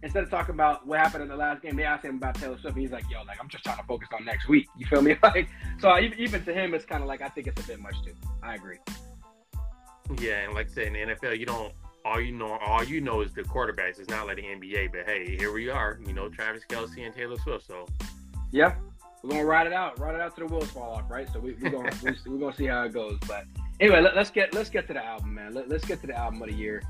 Instead 0.02 0.24
of 0.24 0.30
talking 0.30 0.54
about 0.54 0.86
what 0.86 0.98
happened 0.98 1.22
in 1.22 1.30
the 1.30 1.36
last 1.36 1.62
game, 1.62 1.76
they 1.76 1.84
asked 1.84 2.04
him 2.04 2.16
about 2.16 2.34
Taylor 2.34 2.58
Swift. 2.58 2.76
And 2.76 2.82
he's 2.82 2.92
like, 2.92 3.04
"Yo, 3.10 3.22
like 3.22 3.38
I'm 3.40 3.48
just 3.48 3.64
trying 3.64 3.78
to 3.78 3.84
focus 3.84 4.08
on 4.12 4.26
next 4.26 4.48
week." 4.48 4.66
You 4.76 4.86
feel 4.86 5.00
me? 5.00 5.16
Like, 5.22 5.48
so 5.78 5.88
I, 5.88 6.12
even 6.18 6.44
to 6.44 6.52
him, 6.52 6.74
it's 6.74 6.84
kind 6.84 7.02
of 7.02 7.08
like 7.08 7.22
I 7.22 7.28
think 7.28 7.46
it's 7.46 7.64
a 7.64 7.66
bit 7.66 7.80
much 7.80 7.94
too. 8.04 8.12
I 8.42 8.56
agree. 8.56 8.76
Yeah, 10.18 10.40
and 10.40 10.52
like 10.52 10.66
I 10.70 10.74
said, 10.74 10.86
in 10.88 10.92
the 10.92 11.14
NFL, 11.14 11.38
you 11.38 11.46
don't. 11.46 11.72
All 12.04 12.20
you 12.20 12.32
know, 12.32 12.58
all 12.58 12.84
you 12.84 13.00
know 13.00 13.22
is 13.22 13.32
the 13.32 13.42
quarterbacks. 13.42 13.98
It's 13.98 14.10
not 14.10 14.26
like 14.26 14.36
the 14.36 14.42
NBA. 14.42 14.92
But 14.92 15.06
hey, 15.06 15.36
here 15.36 15.52
we 15.52 15.70
are. 15.70 15.98
You 16.06 16.12
know, 16.12 16.28
Travis 16.28 16.62
Kelce 16.68 17.04
and 17.04 17.14
Taylor 17.14 17.38
Swift. 17.38 17.66
So 17.66 17.86
Yeah, 18.52 18.74
we're 19.22 19.30
gonna 19.30 19.44
ride 19.46 19.66
it 19.66 19.72
out, 19.72 19.98
ride 19.98 20.14
it 20.14 20.20
out 20.20 20.34
to 20.36 20.40
the 20.40 20.46
wheels 20.46 20.70
fall 20.70 20.96
off, 20.96 21.10
right? 21.10 21.26
So 21.32 21.40
we, 21.40 21.54
we're 21.54 21.70
gonna 21.70 21.90
we, 22.02 22.10
we're 22.26 22.38
gonna 22.38 22.54
see 22.54 22.66
how 22.66 22.82
it 22.82 22.92
goes. 22.92 23.18
But 23.26 23.44
anyway, 23.80 24.02
let, 24.02 24.16
us 24.18 24.30
get 24.30 24.52
let's 24.52 24.68
get 24.68 24.86
to 24.88 24.92
the 24.92 25.02
album, 25.02 25.34
man. 25.34 25.54
Let, 25.54 25.72
us 25.72 25.84
get 25.84 26.02
to 26.02 26.06
the 26.06 26.16
album 26.16 26.42
of 26.42 26.48
the 26.50 26.54
year. 26.54 26.82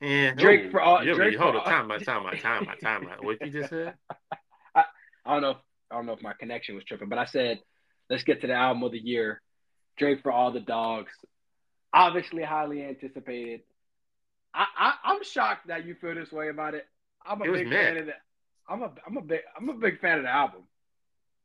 and 0.00 0.40
oh, 0.40 0.42
Drake 0.42 0.70
for 0.70 0.80
all- 0.80 1.04
Yeah, 1.04 1.12
Drake 1.12 1.36
hold 1.36 1.56
on, 1.56 1.64
time 1.66 1.90
out, 1.90 2.02
time 2.02 2.24
out, 2.26 2.40
time 2.40 2.66
out, 2.66 2.80
time. 2.80 3.08
What 3.20 3.44
you 3.44 3.50
just 3.50 3.68
said? 3.68 3.94
I 4.74 4.84
don't 5.26 5.42
know. 5.42 5.50
If, 5.50 5.56
I 5.90 5.96
don't 5.96 6.06
know 6.06 6.12
if 6.12 6.22
my 6.22 6.32
connection 6.38 6.74
was 6.74 6.84
tripping, 6.84 7.10
but 7.10 7.18
I 7.18 7.26
said 7.26 7.60
let's 8.08 8.22
get 8.22 8.40
to 8.40 8.46
the 8.46 8.54
album 8.54 8.82
of 8.82 8.92
the 8.92 8.98
year. 8.98 9.42
Drake 9.98 10.22
for 10.22 10.32
all 10.32 10.52
the 10.52 10.60
dogs. 10.60 11.12
Obviously, 11.92 12.42
highly 12.42 12.82
anticipated. 12.82 13.60
I, 14.54 14.66
I 14.78 14.94
I'm 15.04 15.24
shocked 15.24 15.68
that 15.68 15.84
you 15.84 15.94
feel 15.94 16.14
this 16.14 16.32
way 16.32 16.48
about 16.48 16.74
it. 16.74 16.86
I'm 17.26 17.42
a 17.42 17.46
It 17.46 17.50
big 17.50 17.72
fan 17.72 17.96
of 17.98 18.06
that. 18.06 18.22
I'm 18.68 18.82
a 18.82 18.92
I'm 19.06 19.16
a 19.16 19.22
big 19.22 19.40
I'm 19.56 19.68
a 19.68 19.74
big 19.74 20.00
fan 20.00 20.18
of 20.18 20.24
the 20.24 20.30
album. 20.30 20.62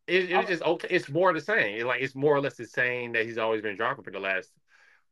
It, 0.08 0.32
it 0.32 0.38
was 0.38 0.48
just 0.48 0.64
okay. 0.64 0.88
It's 0.90 1.10
more 1.10 1.34
the 1.34 1.42
same. 1.42 1.76
It's 1.76 1.86
like 1.86 2.02
it's 2.02 2.16
more 2.16 2.36
or 2.36 2.42
less 2.42 2.56
the 2.58 2.66
same 2.66 3.14
that 3.14 3.26
he's 3.26 3.38
always 3.38 3.62
been 3.62 3.76
dropping 3.76 4.04
for 4.04 4.12
the 4.12 4.20
last 4.20 4.52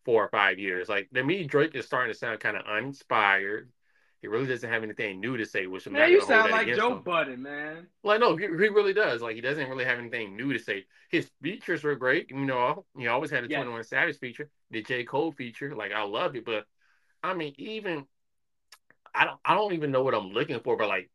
four 0.06 0.24
or 0.26 0.30
five 0.30 0.60
years. 0.60 0.90
Like 0.90 1.10
to 1.14 1.24
me, 1.24 1.46
Drake 1.46 1.76
is 1.76 1.86
starting 1.86 2.14
to 2.14 2.18
sound 2.18 2.40
kind 2.40 2.58
of 2.58 2.66
uninspired. 2.66 3.72
He 4.22 4.28
really 4.28 4.48
doesn't 4.48 4.70
have 4.70 4.84
anything 4.84 5.20
new 5.20 5.38
to 5.38 5.46
say, 5.46 5.68
which 5.68 5.86
I'm 5.86 5.94
Man, 5.94 6.12
you 6.12 6.22
sound 6.22 6.52
like 6.52 6.72
Joe 6.74 6.96
him. 6.96 7.04
Budden, 7.04 7.42
man. 7.42 7.88
Like 8.04 8.20
no, 8.20 8.36
he, 8.36 8.46
he 8.46 8.50
really 8.70 8.94
does. 8.94 9.22
Like 9.22 9.36
he 9.36 9.42
doesn't 9.42 9.70
really 9.70 9.86
have 9.86 10.00
anything 10.00 10.36
new 10.38 10.54
to 10.54 10.60
say. 10.60 10.86
His 11.10 11.30
features 11.42 11.84
were 11.84 11.96
great. 11.96 12.30
You 12.32 12.46
know, 12.46 12.86
he 12.98 13.08
always 13.08 13.32
had 13.32 13.44
a 13.44 13.50
Yes. 13.50 13.50
21 13.50 13.84
Savage 13.84 14.20
feature, 14.20 14.50
the 14.72 14.82
J 14.84 15.04
Cole 15.04 15.32
feature. 15.32 15.76
Like 15.76 15.92
I 15.92 16.04
love 16.04 16.36
it, 16.36 16.46
but 16.46 16.66
I 17.24 17.34
mean, 17.34 17.54
even 17.58 18.06
I 19.14 19.26
don't, 19.26 19.40
I 19.44 19.56
don't 19.56 19.74
even 19.74 19.92
know 19.92 20.04
what 20.04 20.14
I'm 20.14 20.32
looking 20.32 20.60
for. 20.60 20.78
But 20.78 20.90
like 20.90 21.10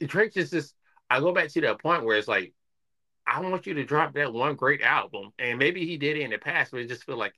Drake 0.00 0.34
just, 0.34 0.52
just 0.52 0.74
I 1.08 1.20
go 1.20 1.32
back 1.32 1.48
to 1.50 1.60
that 1.62 1.80
point 1.80 2.04
where 2.04 2.16
it's 2.16 2.28
like, 2.28 2.52
I 3.26 3.40
want 3.40 3.66
you 3.66 3.74
to 3.74 3.84
drop 3.84 4.14
that 4.14 4.32
one 4.32 4.56
great 4.56 4.82
album, 4.82 5.30
and 5.38 5.58
maybe 5.58 5.86
he 5.86 5.96
did 5.96 6.16
it 6.16 6.22
in 6.22 6.30
the 6.30 6.38
past, 6.38 6.72
but 6.72 6.80
it 6.80 6.88
just 6.88 7.04
feel 7.04 7.18
like 7.18 7.34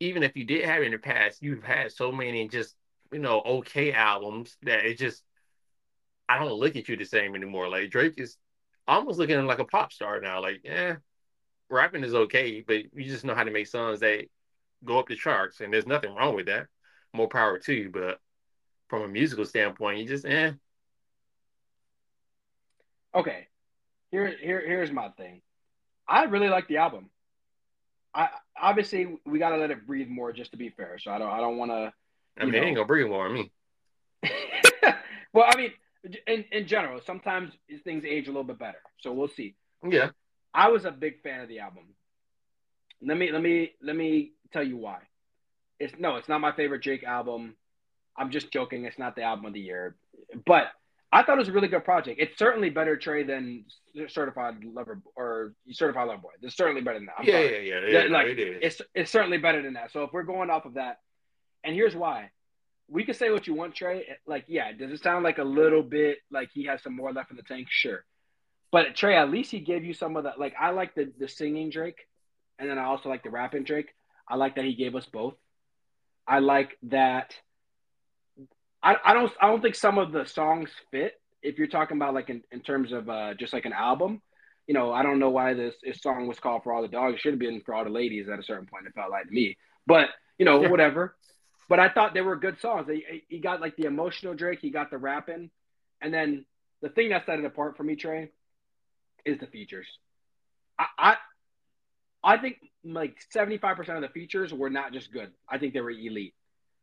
even 0.00 0.22
if 0.22 0.36
you 0.36 0.44
did 0.44 0.64
have 0.64 0.82
it 0.82 0.86
in 0.86 0.92
the 0.92 0.98
past, 0.98 1.42
you've 1.42 1.62
had 1.62 1.92
so 1.92 2.12
many 2.12 2.48
just 2.48 2.74
you 3.12 3.18
know 3.18 3.40
okay 3.44 3.92
albums 3.92 4.56
that 4.62 4.84
it 4.84 4.98
just 4.98 5.22
I 6.28 6.38
don't 6.38 6.52
look 6.52 6.76
at 6.76 6.88
you 6.88 6.96
the 6.96 7.04
same 7.04 7.34
anymore. 7.34 7.68
Like 7.68 7.90
Drake 7.90 8.14
is 8.16 8.36
almost 8.86 9.18
looking 9.18 9.44
like 9.46 9.58
a 9.58 9.64
pop 9.64 9.92
star 9.92 10.20
now. 10.20 10.40
Like, 10.40 10.62
yeah, 10.64 10.96
rapping 11.70 12.04
is 12.04 12.14
okay, 12.14 12.62
but 12.66 12.94
you 12.94 13.04
just 13.04 13.24
know 13.24 13.34
how 13.34 13.44
to 13.44 13.50
make 13.50 13.66
songs 13.66 14.00
that 14.00 14.26
go 14.84 14.98
up 14.98 15.08
the 15.08 15.16
charts, 15.16 15.60
and 15.60 15.72
there's 15.72 15.86
nothing 15.86 16.14
wrong 16.14 16.34
with 16.34 16.46
that. 16.46 16.66
More 17.12 17.28
power 17.28 17.58
to 17.58 17.72
you, 17.72 17.90
but 17.90 18.18
from 18.88 19.02
a 19.02 19.08
musical 19.08 19.44
standpoint, 19.44 20.00
you 20.00 20.06
just 20.06 20.24
eh. 20.24 20.52
okay. 23.14 23.48
Here 24.10 24.34
here 24.40 24.60
here's 24.60 24.90
my 24.90 25.08
thing. 25.10 25.42
I 26.06 26.24
really 26.24 26.48
like 26.48 26.68
the 26.68 26.78
album. 26.78 27.10
I 28.14 28.28
obviously 28.60 29.18
we 29.24 29.38
got 29.38 29.50
to 29.50 29.56
let 29.56 29.70
it 29.70 29.86
breathe 29.86 30.08
more 30.08 30.32
just 30.32 30.52
to 30.52 30.56
be 30.56 30.70
fair 30.70 30.98
so 30.98 31.10
i 31.10 31.18
don't 31.18 31.30
i 31.30 31.38
don't 31.38 31.56
want 31.56 31.70
to 31.70 31.92
I 32.38 32.44
mean, 32.44 32.54
it 32.54 32.64
ain't 32.64 32.76
gonna 32.76 32.86
breathe 32.86 33.08
more 33.08 33.26
on 33.26 33.34
me. 33.34 33.52
well 35.32 35.46
i 35.48 35.56
mean 35.56 35.72
in, 36.26 36.44
in 36.52 36.66
general 36.66 37.00
sometimes 37.04 37.52
things 37.84 38.04
age 38.04 38.26
a 38.26 38.30
little 38.30 38.44
bit 38.44 38.58
better 38.58 38.78
so 38.98 39.12
we'll 39.12 39.28
see. 39.28 39.56
Yeah, 39.88 40.10
i 40.54 40.68
was 40.68 40.84
a 40.84 40.90
big 40.90 41.22
fan 41.22 41.40
of 41.40 41.48
the 41.48 41.58
album. 41.58 41.84
Let 43.00 43.16
me 43.16 43.32
let 43.32 43.42
me 43.42 43.72
let 43.82 43.96
me 43.96 44.32
tell 44.52 44.62
you 44.62 44.76
why 44.76 44.98
it's 45.78 45.94
no 45.98 46.16
it's 46.16 46.28
not 46.28 46.40
my 46.40 46.52
favorite 46.52 46.82
jake 46.82 47.04
album 47.04 47.54
i'm 48.16 48.30
just 48.30 48.52
joking 48.52 48.84
it's 48.84 48.98
not 48.98 49.16
the 49.16 49.22
album 49.22 49.46
of 49.46 49.52
the 49.52 49.60
year 49.60 49.96
but 50.46 50.68
I 51.14 51.22
thought 51.22 51.36
it 51.36 51.40
was 51.40 51.48
a 51.48 51.52
really 51.52 51.68
good 51.68 51.84
project. 51.84 52.18
It's 52.18 52.38
certainly 52.38 52.70
better, 52.70 52.96
Trey, 52.96 53.22
than 53.22 53.66
Certified 54.08 54.64
Lover 54.64 55.02
or 55.14 55.52
Certified 55.70 56.08
Lover 56.08 56.22
Boy. 56.22 56.30
It's 56.40 56.56
certainly 56.56 56.80
better 56.80 56.98
than 56.98 57.06
that. 57.06 57.16
I'm 57.18 57.26
yeah, 57.26 57.32
sorry. 57.34 57.68
yeah, 57.68 57.80
yeah, 57.80 57.86
Yeah, 57.86 58.04
yeah. 58.04 58.10
like, 58.10 58.26
it 58.28 58.38
is. 58.38 58.58
It's 58.62 58.82
it's 58.94 59.10
certainly 59.10 59.36
better 59.36 59.60
than 59.60 59.74
that. 59.74 59.92
So 59.92 60.04
if 60.04 60.12
we're 60.12 60.22
going 60.22 60.48
off 60.48 60.64
of 60.64 60.74
that, 60.74 61.00
and 61.64 61.74
here's 61.74 61.94
why, 61.94 62.30
we 62.88 63.04
can 63.04 63.12
say 63.12 63.30
what 63.30 63.46
you 63.46 63.52
want, 63.52 63.74
Trey. 63.74 64.06
Like, 64.26 64.46
yeah, 64.48 64.72
does 64.72 64.90
it 64.90 65.02
sound 65.02 65.22
like 65.22 65.36
a 65.36 65.44
little 65.44 65.82
bit 65.82 66.18
like 66.30 66.48
he 66.54 66.64
has 66.64 66.82
some 66.82 66.96
more 66.96 67.12
left 67.12 67.30
in 67.30 67.36
the 67.36 67.42
tank? 67.42 67.68
Sure, 67.70 68.06
but 68.70 68.94
Trey, 68.94 69.14
at 69.14 69.30
least 69.30 69.50
he 69.50 69.60
gave 69.60 69.84
you 69.84 69.92
some 69.92 70.16
of 70.16 70.24
that. 70.24 70.40
Like, 70.40 70.54
I 70.58 70.70
like 70.70 70.94
the 70.94 71.12
the 71.18 71.28
singing 71.28 71.68
Drake, 71.68 72.08
and 72.58 72.70
then 72.70 72.78
I 72.78 72.84
also 72.84 73.10
like 73.10 73.22
the 73.22 73.30
rapping 73.30 73.64
Drake. 73.64 73.90
I 74.32 74.36
like 74.36 74.56
that 74.56 74.64
he 74.64 74.74
gave 74.74 74.96
us 74.96 75.04
both. 75.04 75.34
I 76.26 76.38
like 76.38 76.78
that. 76.84 77.34
I, 78.82 78.96
I 79.04 79.12
don't 79.12 79.30
I 79.38 79.48
don't 79.48 79.60
think 79.60 79.74
some 79.74 79.98
of 79.98 80.10
the 80.10 80.24
songs 80.24 80.70
fit. 80.90 81.20
If 81.42 81.58
you're 81.58 81.66
talking 81.66 81.98
about 81.98 82.14
like 82.14 82.30
in, 82.30 82.42
in 82.50 82.60
terms 82.60 82.92
of 82.92 83.10
uh, 83.10 83.34
just 83.34 83.52
like 83.52 83.66
an 83.66 83.74
album, 83.74 84.22
you 84.66 84.72
know, 84.72 84.90
I 84.90 85.02
don't 85.02 85.18
know 85.18 85.28
why 85.28 85.52
this, 85.52 85.74
this 85.82 86.00
song 86.00 86.26
was 86.28 86.40
called 86.40 86.62
for 86.62 86.72
all 86.72 86.80
the 86.80 86.88
dogs. 86.88 87.16
It 87.16 87.20
should 87.20 87.34
have 87.34 87.40
been 87.40 87.60
for 87.60 87.74
all 87.74 87.84
the 87.84 87.90
ladies 87.90 88.30
at 88.32 88.38
a 88.38 88.42
certain 88.42 88.66
point. 88.66 88.86
It 88.86 88.94
felt 88.94 89.10
like 89.10 89.26
to 89.26 89.32
me, 89.32 89.58
but 89.86 90.08
you 90.38 90.46
know, 90.46 90.60
whatever. 90.62 91.14
But 91.68 91.78
I 91.78 91.90
thought 91.90 92.14
they 92.14 92.22
were 92.22 92.36
good 92.36 92.58
songs. 92.58 92.88
He, 92.88 93.24
he 93.28 93.38
got 93.38 93.60
like 93.60 93.76
the 93.76 93.84
emotional 93.86 94.32
Drake. 94.32 94.60
He 94.62 94.70
got 94.70 94.90
the 94.90 94.96
rapping, 94.96 95.50
and 96.00 96.14
then 96.14 96.46
the 96.80 96.88
thing 96.88 97.10
that 97.10 97.26
set 97.26 97.38
it 97.38 97.44
apart 97.44 97.76
for 97.76 97.82
me, 97.82 97.96
Trey, 97.96 98.30
is 99.26 99.38
the 99.40 99.46
features. 99.46 99.86
I, 100.78 100.86
I 100.98 101.16
I 102.24 102.38
think 102.38 102.58
like 102.84 103.16
75% 103.34 103.96
of 103.96 104.02
the 104.02 104.08
features 104.08 104.52
were 104.52 104.70
not 104.70 104.92
just 104.92 105.12
good. 105.12 105.30
I 105.48 105.58
think 105.58 105.74
they 105.74 105.80
were 105.80 105.90
elite. 105.90 106.34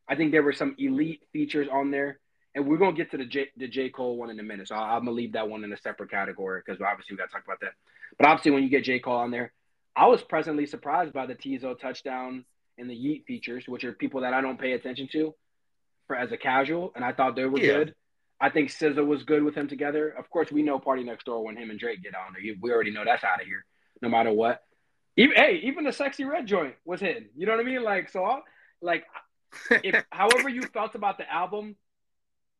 I 0.08 0.16
think 0.16 0.32
there 0.32 0.44
were 0.44 0.54
some 0.54 0.76
elite 0.78 1.22
features 1.32 1.68
on 1.72 1.92
there. 1.92 2.20
And 2.56 2.68
we're 2.68 2.78
gonna 2.78 2.96
get 2.96 3.12
to 3.12 3.18
the 3.18 3.26
J 3.26 3.48
the 3.58 3.68
J. 3.68 3.90
Cole 3.90 4.18
one 4.18 4.32
in 4.32 4.40
a 4.40 4.44
minute. 4.44 4.70
So 4.70 4.76
I, 4.76 4.98
am 4.98 5.06
gonna 5.06 5.12
leave 5.12 5.34
that 5.34 5.48
one 5.48 5.64
in 5.64 5.72
a 5.72 5.78
separate 5.78 6.10
category 6.10 6.62
because 6.66 6.82
obviously 6.82 7.14
we 7.14 7.18
gotta 7.18 7.32
talk 7.32 7.44
about 7.46 7.60
that. 7.62 7.74
But 8.18 8.28
obviously 8.28 8.52
when 8.52 8.64
you 8.64 8.70
get 8.70 8.84
J. 8.84 9.00
Cole 9.00 9.18
on 9.18 9.30
there, 9.30 9.54
I 9.96 10.08
was 10.08 10.24
pleasantly 10.24 10.66
surprised 10.66 11.14
by 11.14 11.28
the 11.28 11.36
Teezo 11.36 11.78
Touchdown 11.80 12.46
and 12.80 12.90
the 12.90 12.96
Yeat 12.96 13.26
features, 13.28 13.66
which 13.68 13.84
are 13.84 13.94
people 13.94 14.22
that 14.22 14.34
I 14.34 14.42
don't 14.42 14.60
pay 14.60 14.72
attention 14.72 15.08
to 15.12 15.36
for 16.08 16.16
as 16.16 16.32
a 16.32 16.38
casual, 16.38 16.92
and 16.96 17.06
I 17.06 17.14
thought 17.14 17.36
they 17.36 17.46
were 17.46 17.60
yeah. 17.60 17.74
good. 17.74 17.96
I 18.42 18.50
think 18.50 18.70
SZA 18.70 19.06
was 19.06 19.24
good 19.24 19.44
with 19.44 19.54
him 19.54 19.68
together. 19.68 20.10
Of 20.10 20.30
course, 20.30 20.52
we 20.52 20.64
know 20.64 20.80
PartyNextDoor 20.80 21.44
when 21.44 21.58
him 21.58 21.70
and 21.70 21.80
Drake 21.80 22.02
get 22.02 22.16
on 22.16 22.34
there. 22.34 22.56
We 22.62 22.72
already 22.72 22.92
know 22.92 23.04
that's 23.06 23.24
out 23.24 23.42
of 23.42 23.46
here, 23.48 23.66
no 24.02 24.10
matter 24.10 24.32
what. 24.32 24.64
Even, 25.20 25.36
hey, 25.36 25.60
even 25.64 25.84
the 25.84 25.90
Sexyy 25.90 26.26
Red 26.26 26.48
joint 26.48 26.76
was 26.86 27.02
hidden. 27.02 27.28
You 27.36 27.46
know 27.46 27.52
what 27.52 27.60
I 27.60 27.64
mean? 27.64 27.84
Like 27.84 28.10
so, 28.10 28.40
like 28.82 29.04
if 29.70 30.06
however 30.12 30.48
you 30.48 30.62
felt 30.62 30.96
about 30.96 31.18
the 31.18 31.30
album, 31.30 31.76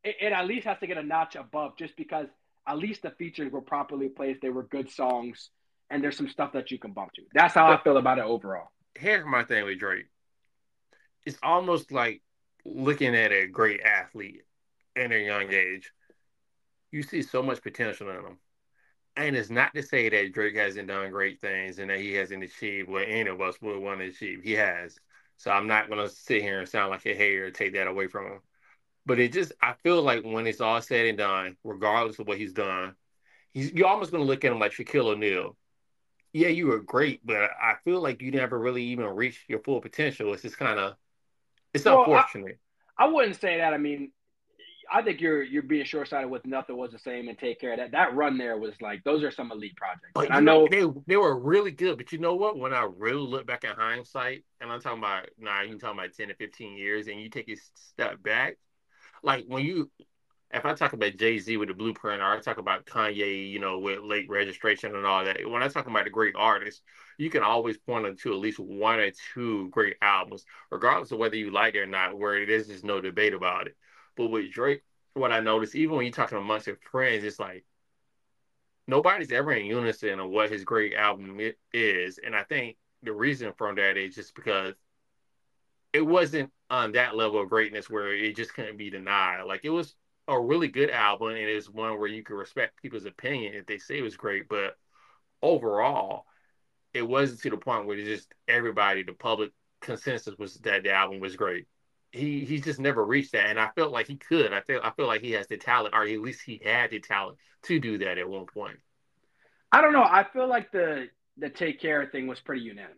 it, 0.04 0.18
it, 0.20 0.34
at 0.34 0.46
least 0.46 0.68
has 0.68 0.78
to 0.80 0.88
get 0.88 0.98
a 0.98 1.04
notch 1.04 1.38
above, 1.38 1.78
just 1.78 1.96
because 1.96 2.28
at 2.68 2.78
least 2.78 3.04
the 3.04 3.12
features 3.12 3.50
were 3.50 3.62
properly 3.62 4.10
placed. 4.10 4.42
They 4.42 4.50
were 4.50 4.64
good 4.64 4.92
songs, 4.92 5.52
and 5.90 6.04
there's 6.04 6.18
some 6.18 6.28
stuff 6.28 6.52
that 6.52 6.70
you 6.70 6.78
can 6.78 6.92
bump 6.92 7.14
to. 7.14 7.22
That's 7.34 7.54
how 7.54 7.68
but, 7.68 7.80
I 7.80 7.84
feel 7.84 7.96
about 7.96 8.18
it 8.18 8.26
overall. 8.26 8.72
Here's 8.94 9.26
my 9.26 9.46
thing 9.46 9.64
with 9.64 9.80
Drake. 9.80 10.08
It's 11.26 11.38
almost 11.42 11.94
like 11.94 12.22
looking 12.66 13.16
at 13.16 13.32
a 13.32 13.48
great 13.48 13.80
athlete 13.80 14.42
in 14.98 15.14
a 15.14 15.26
young 15.26 15.54
age. 15.54 15.94
You 16.92 17.04
see 17.04 17.22
so 17.22 17.42
much 17.42 17.62
potential 17.62 18.10
in 18.10 18.22
them 18.22 18.38
and 19.16 19.36
it's 19.36 19.50
not 19.50 19.74
to 19.74 19.84
say 19.84 20.10
that 20.10 20.34
Drake 20.34 20.56
hasn't 20.56 20.88
done 20.88 21.12
great 21.12 21.42
things 21.42 21.80
and 21.80 21.90
that 21.90 22.00
he 22.00 22.14
hasn't 22.14 22.44
achieved 22.44 22.90
what 22.90 23.08
any 23.08 23.30
of 23.30 23.42
us 23.42 23.62
would 23.62 23.80
want 23.80 24.00
to 24.00 24.08
achieve. 24.08 24.42
He 24.44 24.54
has. 24.54 24.98
So 25.38 25.52
I'm 25.52 25.68
not 25.68 25.90
gonna 25.90 26.10
sit 26.10 26.42
here 26.42 26.60
and 26.60 26.68
sound 26.68 26.92
like 26.92 27.06
a 27.06 27.14
hater 27.14 27.50
take 27.52 27.74
that 27.74 27.88
away 27.88 28.08
from 28.08 28.26
him. 28.26 28.40
But 29.06 29.20
it 29.20 29.34
just 29.34 29.54
I 29.62 29.74
feel 29.84 30.02
like 30.02 30.24
when 30.24 30.48
it's 30.48 30.62
all 30.62 30.82
said 30.82 31.06
and 31.06 31.18
done, 31.18 31.58
regardless 31.64 32.20
of 32.20 32.28
what 32.28 32.38
he's 32.38 32.54
done, 32.54 32.96
he's 33.52 33.72
you're 33.72 33.88
almost 33.88 34.12
gonna 34.12 34.24
look 34.24 34.44
at 34.44 34.52
him 34.52 34.60
like 34.60 34.74
Shaquille 34.74 35.14
O'Neal. 35.14 35.56
Yeah, 36.34 36.50
you 36.50 36.68
were 36.68 36.80
great, 36.80 37.26
but 37.26 37.50
I 37.60 37.76
feel 37.84 38.02
like 38.02 38.22
you 38.22 38.32
never 38.32 38.60
really 38.60 38.84
even 38.84 39.06
reached 39.06 39.50
your 39.50 39.60
full 39.60 39.82
potential. 39.82 40.34
It's 40.34 40.44
just 40.44 40.58
kind 40.58 40.80
of 40.80 40.96
it's 41.74 41.86
well, 41.86 42.00
unfortunate. 42.00 42.60
I, 42.98 43.06
I 43.06 43.08
wouldn't 43.08 43.40
say 43.40 43.58
that. 43.58 43.74
I 43.74 43.78
mean, 43.78 44.12
I 44.92 45.02
think 45.02 45.22
you're 45.22 45.44
you're 45.44 45.64
being 45.64 45.86
short 45.86 46.08
sighted 46.08 46.30
with 46.30 46.46
nothing 46.46 46.78
was 46.78 46.92
the 46.92 47.00
same 47.00 47.28
and 47.28 47.38
take 47.38 47.60
care 47.60 47.74
of 47.74 47.78
that. 47.78 47.92
That 47.92 48.16
run 48.16 48.38
there 48.38 48.58
was 48.58 48.74
like 48.82 49.04
those 49.04 49.24
are 49.24 49.32
some 49.32 49.52
elite 49.52 49.76
projects. 49.76 50.12
But 50.14 50.32
I 50.32 50.40
know, 50.40 50.66
know, 50.66 50.68
they 50.70 51.02
they 51.08 51.18
were 51.18 51.40
really 51.40 51.72
good. 51.72 51.98
But 51.98 52.12
you 52.12 52.20
know 52.20 52.36
what? 52.36 52.58
When 52.58 52.74
I 52.74 52.88
really 52.98 53.22
look 53.22 53.46
back 53.46 53.64
at 53.66 53.76
hindsight, 53.76 54.44
and 54.62 54.72
I'm 54.72 54.82
talking 54.82 55.00
about 55.00 55.30
now, 55.38 55.62
you 55.62 55.78
talking 55.78 56.00
about 56.00 56.14
ten 56.14 56.30
to 56.30 56.36
fifteen 56.36 56.78
years, 56.78 57.08
and 57.08 57.20
you 57.20 57.30
take 57.30 57.50
a 57.50 57.56
step 57.76 58.22
back, 58.24 58.58
like 59.24 59.46
when 59.48 59.64
you, 59.64 59.92
if 60.52 60.66
I 60.66 60.74
talk 60.74 60.94
about 60.94 61.18
Jay 61.18 61.38
Z 61.38 61.58
with 61.58 61.70
the 61.70 61.76
Blueprint, 61.76 62.22
or 62.22 62.26
I 62.26 62.40
talk 62.40 62.58
about 62.58 62.86
Kanye, 62.86 63.50
you 63.50 63.60
know, 63.60 63.80
with 63.80 64.00
late 64.00 64.30
registration 64.30 64.96
and 64.96 65.06
all 65.06 65.24
that. 65.26 65.48
When 65.48 65.64
I 65.64 65.68
talk 65.68 65.88
about 65.88 66.06
the 66.06 66.10
great 66.10 66.36
artists, 66.38 66.82
you 67.18 67.30
can 67.30 67.44
always 67.44 67.78
point 67.78 68.20
to 68.20 68.34
at 68.34 68.40
least 68.40 68.60
one 68.60 69.00
or 69.00 69.12
two 69.34 69.70
great 69.70 69.98
albums, 70.02 70.46
regardless 70.72 71.12
of 71.12 71.20
whether 71.20 71.36
you 71.36 71.52
like 71.52 71.76
it 71.76 71.80
or 71.80 71.86
not. 71.86 72.18
Where 72.18 72.46
there's 72.46 72.68
just 72.68 72.84
no 72.84 73.02
debate 73.02 73.34
about 73.34 73.68
it. 73.68 73.76
But 74.20 74.32
with 74.32 74.52
Drake, 74.52 74.84
what 75.14 75.32
I 75.32 75.40
noticed, 75.40 75.76
even 75.76 75.96
when 75.96 76.06
you're 76.06 76.12
talking 76.12 76.38
amongst 76.38 76.68
your 76.68 76.78
friends, 76.92 77.24
it's 77.24 77.40
like 77.40 77.64
nobody's 78.86 79.32
ever 79.32 79.54
in 79.54 79.66
unison 79.66 80.20
on 80.20 80.30
what 80.30 80.52
his 80.52 80.66
great 80.66 80.94
album 80.94 81.40
is. 81.72 82.18
And 82.18 82.36
I 82.36 82.44
think 82.44 82.76
the 83.02 83.14
reason 83.14 83.54
from 83.58 83.76
that 83.76 83.96
is 83.96 84.16
just 84.16 84.36
because 84.36 84.76
it 85.94 86.02
wasn't 86.02 86.52
on 86.70 86.92
that 86.92 87.16
level 87.16 87.40
of 87.40 87.48
greatness 87.48 87.90
where 87.90 88.14
it 88.14 88.36
just 88.36 88.54
couldn't 88.54 88.76
be 88.76 88.90
denied. 88.90 89.44
Like 89.48 89.62
it 89.64 89.70
was 89.70 89.96
a 90.28 90.38
really 90.38 90.68
good 90.68 90.90
album 90.90 91.30
and 91.30 91.38
it's 91.38 91.70
one 91.70 91.98
where 91.98 92.10
you 92.10 92.22
can 92.22 92.36
respect 92.36 92.82
people's 92.82 93.06
opinion 93.06 93.54
if 93.54 93.68
they 93.68 93.78
say 93.78 94.00
it 94.00 94.04
was 94.04 94.18
great. 94.18 94.50
But 94.50 94.76
overall, 95.42 96.26
it 96.94 97.08
wasn't 97.08 97.42
to 97.44 97.52
the 97.52 97.58
point 97.58 97.86
where 97.86 97.96
just 97.96 98.28
everybody, 98.50 99.04
the 99.04 99.14
public 99.14 99.52
consensus 99.80 100.38
was 100.38 100.56
that 100.56 100.84
the 100.84 100.92
album 100.92 101.22
was 101.22 101.38
great 101.38 101.68
he 102.12 102.46
he's 102.46 102.64
just 102.64 102.80
never 102.80 103.06
reached 103.06 103.34
that, 103.34 103.48
and 103.48 103.60
I 103.60 103.70
felt 103.76 103.92
like 103.92 104.08
he 104.08 104.16
could. 104.16 104.54
I 104.54 104.62
feel 104.62 104.82
I 104.84 104.92
feel 104.92 105.08
like 105.08 105.22
he 105.22 105.32
has 105.32 105.48
the 105.48 105.58
talent, 105.58 105.94
or 105.94 106.04
at 106.04 106.20
least 106.20 106.42
he 106.42 106.62
had 106.64 106.92
the 106.92 107.00
talent 107.00 107.38
to 107.64 107.80
do 107.80 107.98
that 108.00 108.18
at 108.18 108.28
one 108.28 108.46
point. 108.46 108.78
I 109.72 109.82
don't 109.82 109.94
know. 109.94 110.04
I 110.04 110.26
feel 110.32 110.48
like 110.48 110.72
the 110.72 111.10
the 111.38 111.50
take 111.50 111.80
care 111.80 112.06
thing 112.06 112.28
was 112.28 112.40
pretty 112.40 112.62
unanimous. 112.62 112.96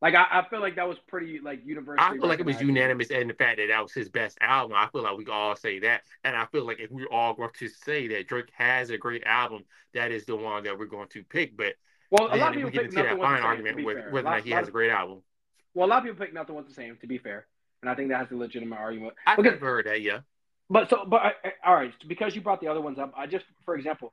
Like 0.00 0.16
I, 0.16 0.24
I 0.40 0.48
feel 0.50 0.60
like 0.60 0.74
that 0.76 0.88
was 0.88 0.98
pretty 1.06 1.38
like 1.40 1.60
universal. 1.64 2.04
I 2.04 2.14
feel 2.14 2.26
like 2.26 2.40
it 2.40 2.46
was 2.46 2.60
unanimous, 2.60 3.10
and 3.10 3.30
the 3.30 3.34
fact 3.34 3.58
that 3.58 3.68
that 3.68 3.80
was 3.80 3.92
his 3.92 4.08
best 4.08 4.36
album. 4.40 4.76
I 4.76 4.88
feel 4.88 5.02
like 5.02 5.16
we 5.16 5.26
all 5.26 5.54
say 5.54 5.78
that, 5.78 6.02
and 6.24 6.34
I 6.34 6.46
feel 6.46 6.66
like 6.66 6.80
if 6.80 6.90
we're 6.90 7.06
all 7.06 7.34
going 7.34 7.50
to 7.60 7.68
say 7.68 8.08
that 8.08 8.26
Drake 8.26 8.50
has 8.54 8.90
a 8.90 8.98
great 8.98 9.22
album, 9.24 9.62
that 9.94 10.10
is 10.10 10.26
the 10.26 10.34
one 10.34 10.64
that 10.64 10.76
we're 10.76 10.86
going 10.86 11.06
to 11.10 11.22
pick. 11.22 11.56
But 11.56 11.74
well, 12.10 12.34
a 12.34 12.36
lot 12.36 12.48
of 12.48 12.56
people 12.56 12.72
pick 12.72 12.92
nothing 12.92 13.16
the 13.16 13.24
same, 13.24 13.44
argument 13.44 13.84
with 13.84 13.98
whether 14.10 14.26
or 14.26 14.30
not 14.32 14.42
he 14.42 14.50
has 14.50 14.66
a 14.66 14.72
great 14.72 14.90
album. 14.90 15.22
Well, 15.72 15.86
a 15.86 15.88
lot 15.88 15.98
of 15.98 16.04
people 16.04 16.18
pick 16.18 16.34
nothing 16.34 16.56
was 16.56 16.66
the 16.66 16.74
same. 16.74 16.96
To 17.00 17.06
be 17.06 17.18
fair, 17.18 17.46
and 17.82 17.90
I 17.90 17.94
think 17.94 18.08
that 18.10 18.18
has 18.18 18.30
a 18.30 18.36
legitimate 18.36 18.78
argument. 18.78 19.14
I 19.26 19.36
because, 19.36 19.58
heard 19.60 19.86
that, 19.86 20.00
yeah. 20.00 20.20
But 20.70 20.88
so, 20.88 21.04
but 21.04 21.20
I, 21.20 21.32
I, 21.44 21.52
all 21.66 21.74
right, 21.74 21.92
because 22.06 22.34
you 22.34 22.40
brought 22.40 22.60
the 22.60 22.68
other 22.68 22.80
ones 22.80 22.98
up, 22.98 23.12
I 23.16 23.26
just, 23.26 23.44
for 23.64 23.74
example, 23.74 24.12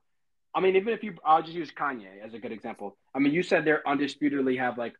I 0.53 0.59
mean, 0.59 0.75
even 0.75 0.93
if 0.93 1.03
you, 1.03 1.13
I'll 1.23 1.41
just 1.41 1.53
use 1.53 1.71
Kanye 1.71 2.23
as 2.25 2.33
a 2.33 2.39
good 2.39 2.51
example. 2.51 2.97
I 3.13 3.19
mean, 3.19 3.33
you 3.33 3.43
said 3.43 3.65
they're 3.65 3.88
undisputedly 3.88 4.57
have 4.57 4.77
like, 4.77 4.95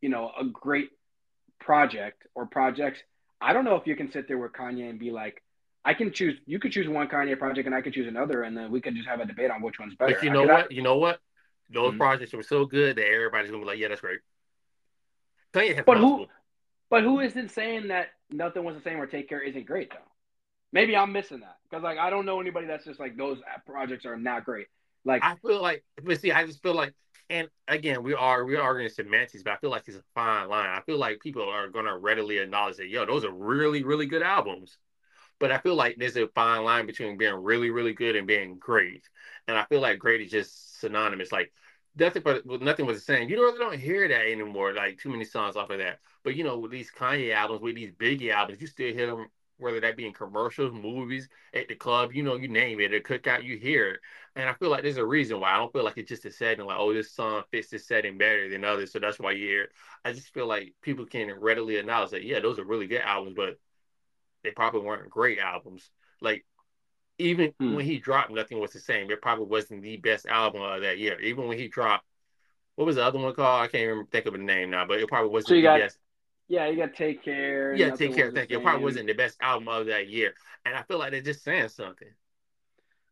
you 0.00 0.08
know, 0.08 0.32
a 0.38 0.44
great 0.44 0.90
project 1.60 2.26
or 2.34 2.46
projects. 2.46 3.00
I 3.40 3.52
don't 3.52 3.64
know 3.64 3.76
if 3.76 3.86
you 3.86 3.94
can 3.94 4.10
sit 4.10 4.26
there 4.26 4.38
with 4.38 4.52
Kanye 4.52 4.90
and 4.90 4.98
be 4.98 5.10
like, 5.10 5.42
I 5.84 5.94
can 5.94 6.12
choose. 6.12 6.38
You 6.44 6.58
could 6.58 6.72
choose 6.72 6.88
one 6.88 7.06
Kanye 7.06 7.38
project, 7.38 7.66
and 7.66 7.74
I 7.74 7.80
could 7.80 7.94
choose 7.94 8.08
another, 8.08 8.42
and 8.42 8.56
then 8.56 8.70
we 8.70 8.80
could 8.80 8.94
just 8.96 9.08
have 9.08 9.20
a 9.20 9.24
debate 9.24 9.50
on 9.50 9.62
which 9.62 9.78
one's 9.78 9.94
better. 9.94 10.14
But 10.14 10.24
you 10.24 10.30
know 10.30 10.42
what? 10.42 10.64
I, 10.64 10.66
you 10.70 10.82
know 10.82 10.98
what? 10.98 11.20
Those 11.70 11.90
mm-hmm. 11.90 11.98
projects 11.98 12.32
were 12.32 12.42
so 12.42 12.66
good 12.66 12.96
that 12.96 13.06
everybody's 13.06 13.50
gonna 13.50 13.62
be 13.62 13.66
like, 13.66 13.78
"Yeah, 13.78 13.88
that's 13.88 14.00
great." 14.00 14.18
Kanye 15.54 15.76
has 15.76 15.84
but 15.86 15.96
who? 15.96 16.26
But 16.90 17.02
who 17.02 17.20
isn't 17.20 17.50
saying 17.50 17.88
that 17.88 18.08
nothing 18.30 18.64
was 18.64 18.76
the 18.76 18.82
same 18.82 19.00
or 19.00 19.06
Take 19.06 19.28
Care 19.28 19.40
isn't 19.40 19.66
great 19.66 19.90
though? 19.90 19.96
Maybe 20.72 20.96
I'm 20.96 21.12
missing 21.12 21.40
that 21.40 21.56
because 21.68 21.82
like 21.82 21.98
I 21.98 22.10
don't 22.10 22.26
know 22.26 22.40
anybody 22.40 22.66
that's 22.66 22.84
just 22.84 23.00
like 23.00 23.16
those 23.16 23.38
projects 23.66 24.04
are 24.06 24.16
not 24.16 24.44
great. 24.44 24.66
Like 25.04 25.24
I 25.24 25.36
feel 25.36 25.62
like, 25.62 25.84
but 26.02 26.20
see, 26.20 26.32
I 26.32 26.44
just 26.44 26.62
feel 26.62 26.74
like, 26.74 26.92
and 27.30 27.48
again, 27.66 28.02
we 28.02 28.14
are 28.14 28.44
we 28.44 28.56
are 28.56 28.62
arguing 28.62 28.90
semantics, 28.90 29.42
but 29.42 29.52
I 29.52 29.56
feel 29.56 29.70
like 29.70 29.84
it's 29.86 29.96
a 29.96 30.02
fine 30.14 30.48
line. 30.48 30.68
I 30.68 30.82
feel 30.82 30.98
like 30.98 31.20
people 31.20 31.48
are 31.48 31.68
gonna 31.68 31.96
readily 31.96 32.38
acknowledge 32.38 32.76
that, 32.76 32.88
yo, 32.88 33.06
those 33.06 33.24
are 33.24 33.32
really 33.32 33.82
really 33.82 34.06
good 34.06 34.22
albums. 34.22 34.76
But 35.40 35.52
I 35.52 35.58
feel 35.58 35.76
like 35.76 35.96
there's 35.96 36.16
a 36.16 36.26
fine 36.28 36.64
line 36.64 36.86
between 36.86 37.16
being 37.16 37.34
really 37.34 37.70
really 37.70 37.94
good 37.94 38.16
and 38.16 38.26
being 38.26 38.58
great, 38.58 39.08
and 39.46 39.56
I 39.56 39.64
feel 39.64 39.80
like 39.80 39.98
great 39.98 40.20
is 40.20 40.30
just 40.30 40.80
synonymous. 40.80 41.32
Like 41.32 41.52
nothing 41.98 42.22
but 42.22 42.46
nothing 42.62 42.86
was 42.86 42.98
the 42.98 43.04
same. 43.04 43.28
You 43.28 43.40
really 43.40 43.58
don't 43.58 43.78
hear 43.78 44.06
that 44.08 44.26
anymore. 44.26 44.72
Like 44.72 44.98
too 44.98 45.10
many 45.10 45.24
songs 45.24 45.56
off 45.56 45.70
of 45.70 45.78
that. 45.78 46.00
But 46.24 46.36
you 46.36 46.44
know, 46.44 46.58
with 46.58 46.70
these 46.70 46.90
Kanye 46.90 47.34
albums, 47.34 47.62
with 47.62 47.76
these 47.76 47.92
Biggie 47.92 48.32
albums, 48.32 48.60
you 48.60 48.66
still 48.66 48.92
hear 48.92 49.06
them. 49.06 49.26
Whether 49.60 49.80
that 49.80 49.96
be 49.96 50.06
in 50.06 50.12
commercials, 50.12 50.72
movies, 50.72 51.28
at 51.52 51.66
the 51.66 51.74
club, 51.74 52.12
you 52.12 52.22
know, 52.22 52.36
you 52.36 52.46
name 52.46 52.78
it, 52.78 52.94
a 52.94 53.00
cookout, 53.00 53.42
you 53.42 53.58
hear 53.58 53.94
it. 53.94 54.00
And 54.36 54.48
I 54.48 54.52
feel 54.52 54.70
like 54.70 54.84
there's 54.84 54.98
a 54.98 55.04
reason 55.04 55.40
why 55.40 55.50
I 55.50 55.56
don't 55.56 55.72
feel 55.72 55.82
like 55.82 55.98
it's 55.98 56.08
just 56.08 56.24
a 56.26 56.30
setting, 56.30 56.64
like, 56.64 56.78
oh, 56.78 56.94
this 56.94 57.10
song 57.10 57.42
fits 57.50 57.70
this 57.70 57.84
setting 57.84 58.18
better 58.18 58.48
than 58.48 58.64
others, 58.64 58.92
so 58.92 59.00
that's 59.00 59.18
why 59.18 59.32
you 59.32 59.48
hear 59.48 59.62
it. 59.62 59.70
I 60.04 60.12
just 60.12 60.32
feel 60.32 60.46
like 60.46 60.74
people 60.80 61.06
can 61.06 61.32
readily 61.40 61.74
acknowledge 61.74 62.10
that, 62.10 62.22
yeah, 62.22 62.38
those 62.38 62.60
are 62.60 62.64
really 62.64 62.86
good 62.86 63.00
albums, 63.00 63.34
but 63.34 63.58
they 64.44 64.52
probably 64.52 64.82
weren't 64.82 65.10
great 65.10 65.40
albums. 65.40 65.90
Like 66.20 66.46
even 67.18 67.52
hmm. 67.58 67.74
when 67.74 67.84
he 67.84 67.98
dropped, 67.98 68.30
nothing 68.30 68.60
was 68.60 68.72
the 68.72 68.80
same. 68.80 69.10
It 69.10 69.20
probably 69.20 69.46
wasn't 69.46 69.82
the 69.82 69.96
best 69.96 70.26
album 70.26 70.62
of 70.62 70.82
that 70.82 70.98
year. 70.98 71.20
Even 71.20 71.48
when 71.48 71.58
he 71.58 71.68
dropped, 71.68 72.04
what 72.76 72.86
was 72.86 72.96
the 72.96 73.04
other 73.04 73.18
one 73.18 73.34
called? 73.34 73.62
I 73.62 73.66
can't 73.66 73.82
even 73.82 74.06
think 74.06 74.26
of 74.26 74.32
the 74.32 74.38
name 74.38 74.70
now, 74.70 74.86
but 74.86 75.00
it 75.00 75.08
probably 75.08 75.30
wasn't 75.30 75.48
so 75.48 75.54
the 75.56 75.62
got, 75.62 75.80
best. 75.80 75.98
Yeah, 76.46 76.68
you 76.68 76.76
got 76.76 76.94
Take 76.94 77.22
Care. 77.22 77.74
Yeah, 77.74 77.90
Take 77.90 78.14
Care. 78.14 78.30
Thank 78.30 78.50
you. 78.50 78.58
It 78.58 78.62
probably 78.62 78.84
wasn't 78.84 79.08
the 79.08 79.14
best 79.14 79.36
album 79.40 79.68
of 79.68 79.86
that 79.86 80.08
year, 80.08 80.34
and 80.64 80.74
I 80.74 80.82
feel 80.82 80.98
like 80.98 81.10
they're 81.10 81.20
just 81.20 81.42
saying 81.42 81.68
something. 81.68 82.08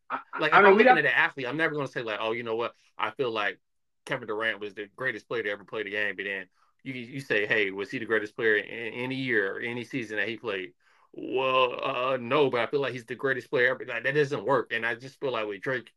I, 0.09 0.21
like 0.41 0.53
I 0.53 0.59
if 0.59 0.63
mean, 0.63 0.67
I'm 0.67 0.79
looking 0.79 0.87
got... 0.87 0.99
at 0.99 1.05
an 1.05 1.13
athlete, 1.13 1.47
I'm 1.49 1.57
never 1.57 1.75
going 1.75 1.87
to 1.87 1.93
say 1.93 2.03
like, 2.03 2.19
oh, 2.21 2.33
you 2.33 2.45
know 2.45 2.55
what? 2.55 2.75
I 2.97 3.11
feel 3.11 3.33
like 3.33 3.59
Kevin 4.05 4.29
Durant 4.29 4.61
was 4.61 4.75
the 4.75 4.89
greatest 4.95 5.27
player 5.29 5.43
to 5.43 5.51
ever 5.51 5.65
play 5.65 5.83
the 5.83 5.91
game, 5.91 6.15
but 6.17 6.25
then 6.25 6.47
you 6.85 6.95
you 6.95 7.21
say, 7.21 7.45
hey, 7.45 7.73
was 7.73 7.91
he 7.91 7.99
the 7.99 8.05
greatest 8.05 8.37
player 8.37 8.57
in 8.57 8.95
any 8.95 9.17
year 9.17 9.57
or 9.57 9.61
any 9.61 9.85
season 9.85 10.17
that 10.17 10.29
he 10.29 10.37
played? 10.37 10.73
Well, 11.17 11.81
uh, 11.83 12.17
no, 12.19 12.51
but 12.51 12.61
I 12.61 12.67
feel 12.67 12.81
like 12.81 12.93
he's 12.93 13.07
the 13.07 13.15
greatest 13.15 13.51
player 13.51 13.71
ever. 13.71 13.85
Like, 13.87 14.05
that 14.05 14.15
doesn't 14.15 14.45
work. 14.45 14.73
And 14.73 14.85
I 14.85 14.95
just 14.95 15.19
feel 15.19 15.33
like 15.33 15.47
with 15.47 15.63
Drake, 15.63 15.91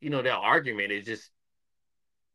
you 0.00 0.08
know, 0.08 0.22
that 0.22 0.32
argument 0.32 0.92
is 0.92 1.04
just 1.04 1.30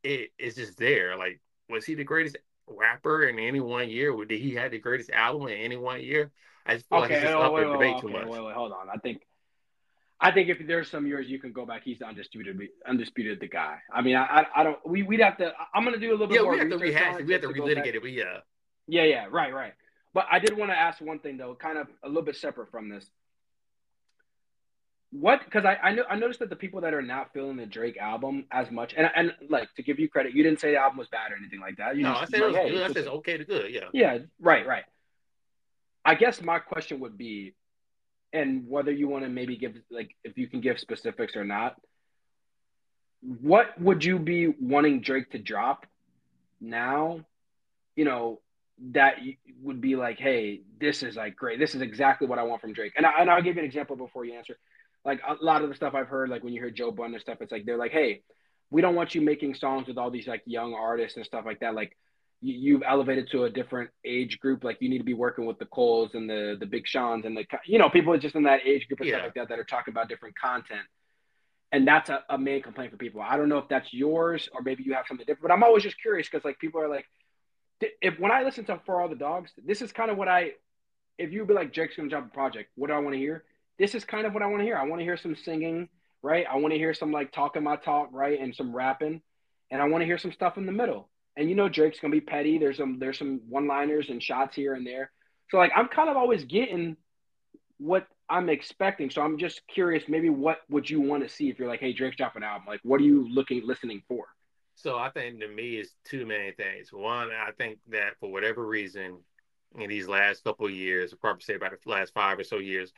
it 0.03 0.31
is 0.37 0.55
just 0.55 0.77
there. 0.77 1.17
Like, 1.17 1.39
was 1.69 1.85
he 1.85 1.95
the 1.95 2.03
greatest 2.03 2.37
rapper 2.67 3.23
in 3.23 3.39
any 3.39 3.59
one 3.59 3.89
year? 3.89 4.13
Did 4.25 4.39
he 4.39 4.55
have 4.55 4.71
the 4.71 4.79
greatest 4.79 5.09
album 5.09 5.47
in 5.47 5.57
any 5.57 5.77
one 5.77 6.01
year? 6.01 6.31
I 6.65 6.75
just 6.75 6.87
feel 6.89 6.99
okay, 6.99 7.13
like 7.15 7.23
it's 7.23 7.31
just 7.31 7.35
up 7.35 7.53
wait, 7.53 7.65
wait, 7.65 7.71
debate 7.71 7.95
wait, 7.95 8.01
too 8.01 8.09
much. 8.09 8.27
Wait, 8.27 8.43
wait, 8.45 8.53
hold 8.53 8.71
on. 8.71 8.87
I 8.89 8.97
think 8.97 9.23
I 10.19 10.31
think 10.31 10.49
if 10.49 10.59
there's 10.67 10.89
some 10.89 11.07
years 11.07 11.27
you 11.27 11.39
can 11.39 11.51
go 11.51 11.65
back, 11.65 11.81
he's 11.83 11.97
the 11.97 12.05
undisputed, 12.05 12.59
undisputed 12.87 13.39
the 13.39 13.47
guy. 13.47 13.79
I 13.91 14.01
mean, 14.01 14.15
I, 14.15 14.45
I 14.55 14.63
don't. 14.63 14.77
We 14.85 15.01
we'd 15.01 15.19
have 15.21 15.37
to. 15.37 15.51
I'm 15.73 15.83
gonna 15.83 15.97
do 15.97 16.11
a 16.11 16.13
little 16.13 16.27
bit 16.27 16.35
yeah, 16.35 16.43
more. 16.43 16.51
we 16.51 16.59
have 16.59 16.69
to 16.69 16.77
rehash 16.77 17.19
it. 17.19 17.25
We 17.25 17.33
have 17.33 17.41
to 17.41 17.47
relitigate 17.47 17.95
it. 17.95 18.01
But 18.01 18.11
yeah, 18.11 18.37
Yeah, 18.87 19.03
yeah, 19.03 19.25
right, 19.31 19.51
right. 19.51 19.73
But 20.13 20.27
I 20.29 20.39
did 20.39 20.57
want 20.57 20.71
to 20.71 20.77
ask 20.77 20.99
one 20.99 21.19
thing 21.19 21.37
though, 21.37 21.55
kind 21.55 21.77
of 21.77 21.87
a 22.03 22.07
little 22.07 22.23
bit 22.23 22.35
separate 22.35 22.69
from 22.69 22.89
this. 22.89 23.05
What? 25.11 25.43
Because 25.43 25.65
I 25.65 25.77
I, 25.81 25.93
know, 25.93 26.03
I 26.09 26.15
noticed 26.15 26.39
that 26.39 26.49
the 26.49 26.55
people 26.55 26.81
that 26.81 26.93
are 26.93 27.01
not 27.01 27.33
feeling 27.33 27.57
the 27.57 27.65
Drake 27.65 27.97
album 27.97 28.45
as 28.51 28.71
much, 28.71 28.93
and 28.95 29.09
and 29.15 29.33
like 29.49 29.73
to 29.75 29.83
give 29.83 29.99
you 29.99 30.09
credit, 30.09 30.33
you 30.33 30.43
didn't 30.43 30.59
say 30.59 30.71
the 30.71 30.77
album 30.77 30.97
was 30.97 31.07
bad 31.09 31.31
or 31.31 31.35
anything 31.35 31.59
like 31.59 31.77
that. 31.77 31.95
You 31.95 32.03
no, 32.03 32.13
I 32.13 32.19
just, 32.21 32.31
said 32.31 32.41
it 32.41 32.45
was 32.45 32.55
hey, 32.55 32.69
good. 32.71 32.89
I 32.89 32.93
said 32.93 33.07
okay 33.07 33.37
to 33.37 33.45
good. 33.45 33.73
Yeah. 33.73 33.89
yeah, 33.93 34.17
right, 34.39 34.65
right. 34.65 34.83
I 36.03 36.15
guess 36.15 36.41
my 36.41 36.59
question 36.59 37.01
would 37.01 37.17
be, 37.17 37.53
and 38.33 38.67
whether 38.67 38.91
you 38.91 39.07
want 39.07 39.23
to 39.23 39.29
maybe 39.29 39.57
give 39.57 39.75
like 39.89 40.15
if 40.23 40.37
you 40.37 40.47
can 40.47 40.61
give 40.61 40.79
specifics 40.79 41.35
or 41.35 41.43
not, 41.43 41.75
what 43.21 43.79
would 43.79 44.03
you 44.03 44.17
be 44.17 44.47
wanting 44.47 45.01
Drake 45.01 45.31
to 45.31 45.39
drop 45.39 45.85
now? 46.59 47.25
You 47.97 48.05
know 48.05 48.39
that 48.89 49.15
would 49.61 49.79
be 49.79 49.95
like, 49.95 50.19
hey, 50.19 50.61
this 50.79 51.03
is 51.03 51.15
like 51.15 51.35
great. 51.35 51.59
This 51.59 51.75
is 51.75 51.81
exactly 51.81 52.27
what 52.27 52.39
I 52.39 52.43
want 52.43 52.61
from 52.61 52.73
Drake. 52.73 52.93
And 52.97 53.05
I, 53.05 53.11
and 53.19 53.29
I'll 53.29 53.41
give 53.41 53.55
you 53.55 53.61
an 53.61 53.67
example 53.67 53.95
before 53.95 54.25
you 54.25 54.33
answer. 54.33 54.57
Like 55.05 55.21
a 55.27 55.35
lot 55.43 55.61
of 55.61 55.69
the 55.69 55.75
stuff 55.75 55.93
I've 55.95 56.07
heard, 56.07 56.29
like 56.29 56.43
when 56.43 56.53
you 56.53 56.61
hear 56.61 56.71
Joe 56.71 56.91
Budden 56.91 57.13
and 57.13 57.21
stuff, 57.21 57.38
it's 57.41 57.51
like 57.51 57.65
they're 57.65 57.77
like, 57.77 57.91
hey, 57.91 58.21
we 58.71 58.81
don't 58.81 58.95
want 58.95 59.13
you 59.13 59.21
making 59.21 59.55
songs 59.55 59.88
with 59.88 59.97
all 59.97 60.09
these 60.09 60.27
like 60.27 60.41
young 60.45 60.73
artists 60.73 61.17
and 61.17 61.25
stuff 61.25 61.45
like 61.45 61.59
that. 61.59 61.75
Like 61.75 61.95
you, 62.41 62.53
you've 62.55 62.83
elevated 62.88 63.29
to 63.31 63.43
a 63.43 63.50
different 63.50 63.89
age 64.05 64.39
group. 64.39 64.63
Like 64.63 64.77
you 64.79 64.89
need 64.89 65.00
to 65.00 65.03
be 65.03 65.13
working 65.13 65.45
with 65.45 65.59
the 65.59 65.65
Coles 65.65 66.11
and 66.13 66.29
the 66.29 66.55
the 66.59 66.65
Big 66.65 66.88
Sean's 66.88 67.25
and 67.25 67.35
the 67.38 67.45
you 67.65 67.77
know 67.79 67.89
people 67.89 68.17
just 68.17 68.35
in 68.35 68.43
that 68.43 68.61
age 68.65 68.88
group 68.88 69.00
and 69.01 69.09
Yeah. 69.09 69.15
stuff 69.15 69.25
like 69.25 69.33
that 69.35 69.50
that 69.50 69.59
are 69.59 69.63
talking 69.63 69.91
about 69.91 70.09
different 70.09 70.35
content. 70.38 70.88
And 71.71 71.88
that's 71.88 72.09
a, 72.09 72.23
a 72.29 72.38
main 72.38 72.61
complaint 72.61 72.91
for 72.91 72.97
people. 72.97 73.21
I 73.21 73.38
don't 73.38 73.47
know 73.50 73.57
if 73.57 73.69
that's 73.69 73.93
yours 73.93 74.50
or 74.53 74.61
maybe 74.61 74.83
you 74.83 74.93
have 74.93 75.05
something 75.07 75.25
different, 75.25 75.43
but 75.43 75.51
I'm 75.51 75.63
always 75.63 75.83
just 75.83 76.01
curious 76.01 76.27
because 76.29 76.43
like 76.43 76.59
people 76.59 76.81
are 76.81 76.89
like, 76.89 77.05
if 78.01 78.19
when 78.19 78.31
I 78.31 78.43
listen 78.43 78.65
to 78.65 78.79
For 78.85 79.01
All 79.01 79.09
the 79.09 79.15
Dogs, 79.15 79.51
this 79.65 79.81
is 79.81 79.91
kind 79.91 80.11
of 80.11 80.17
what 80.17 80.27
I, 80.27 80.51
if 81.17 81.31
you 81.31 81.45
be 81.45 81.53
like 81.53 81.73
Drake's 81.73 81.95
gonna 81.95 82.09
drop 82.09 82.25
a 82.25 82.29
project, 82.29 82.71
what 82.75 82.88
do 82.88 82.93
I 82.93 83.00
want 83.00 83.13
to 83.13 83.19
hear? 83.19 83.43
This 83.79 83.95
is 83.95 84.05
kind 84.05 84.25
of 84.25 84.33
what 84.33 84.43
I 84.43 84.47
want 84.47 84.59
to 84.59 84.65
hear. 84.65 84.77
I 84.77 84.85
want 84.85 85.00
to 85.00 85.05
hear 85.05 85.17
some 85.17 85.35
singing, 85.35 85.89
right? 86.21 86.45
I 86.50 86.57
want 86.57 86.73
to 86.73 86.77
hear 86.77 86.93
some 86.93 87.11
like 87.11 87.31
talking 87.31 87.63
my 87.63 87.75
talk, 87.75 88.09
right, 88.11 88.39
and 88.39 88.55
some 88.55 88.75
rapping, 88.75 89.21
and 89.71 89.81
I 89.81 89.88
want 89.88 90.01
to 90.01 90.05
hear 90.05 90.17
some 90.17 90.31
stuff 90.31 90.57
in 90.57 90.65
the 90.65 90.71
middle. 90.71 91.09
And 91.38 91.50
you 91.50 91.55
know 91.55 91.69
Drake's 91.69 92.00
gonna 92.00 92.11
be 92.11 92.21
petty. 92.21 92.57
There's 92.57 92.77
some 92.77 93.00
there's 93.00 93.17
some 93.17 93.41
one 93.50 93.67
liners 93.67 94.09
and 94.09 94.21
shots 94.21 94.55
here 94.55 94.73
and 94.73 94.85
there. 94.85 95.11
So 95.50 95.57
like 95.57 95.71
I'm 95.75 95.88
kind 95.88 96.09
of 96.09 96.17
always 96.17 96.45
getting 96.45 96.97
what 97.77 98.07
I'm 98.29 98.47
expecting. 98.47 99.09
So 99.09 99.21
I'm 99.21 99.38
just 99.38 99.61
curious, 99.67 100.03
maybe 100.07 100.29
what 100.29 100.59
would 100.69 100.89
you 100.89 101.01
want 101.01 101.23
to 101.23 101.29
see 101.29 101.50
if 101.50 101.59
you're 101.59 101.67
like, 101.67 101.81
hey, 101.81 101.91
Drake's 101.91 102.15
dropping 102.15 102.43
an 102.43 102.50
album? 102.50 102.65
Like, 102.67 102.79
what 102.83 103.01
are 103.01 103.03
you 103.03 103.27
looking 103.29 103.65
listening 103.65 104.03
for? 104.07 104.27
So 104.81 104.97
I 104.97 105.09
think 105.09 105.39
to 105.39 105.47
me 105.47 105.77
is 105.77 105.93
two 106.05 106.25
main 106.25 106.55
things. 106.55 106.91
One, 106.91 107.29
I 107.29 107.51
think 107.57 107.79
that 107.89 108.17
for 108.19 108.31
whatever 108.31 108.65
reason, 108.65 109.19
in 109.77 109.89
these 109.89 110.07
last 110.07 110.43
couple 110.43 110.65
of 110.65 110.71
years, 110.73 111.13
probably 111.13 111.43
say 111.43 111.53
about 111.53 111.71
the 111.71 111.89
last 111.89 112.13
five 112.13 112.39
or 112.39 112.43
so 112.43 112.57
years, 112.57 112.91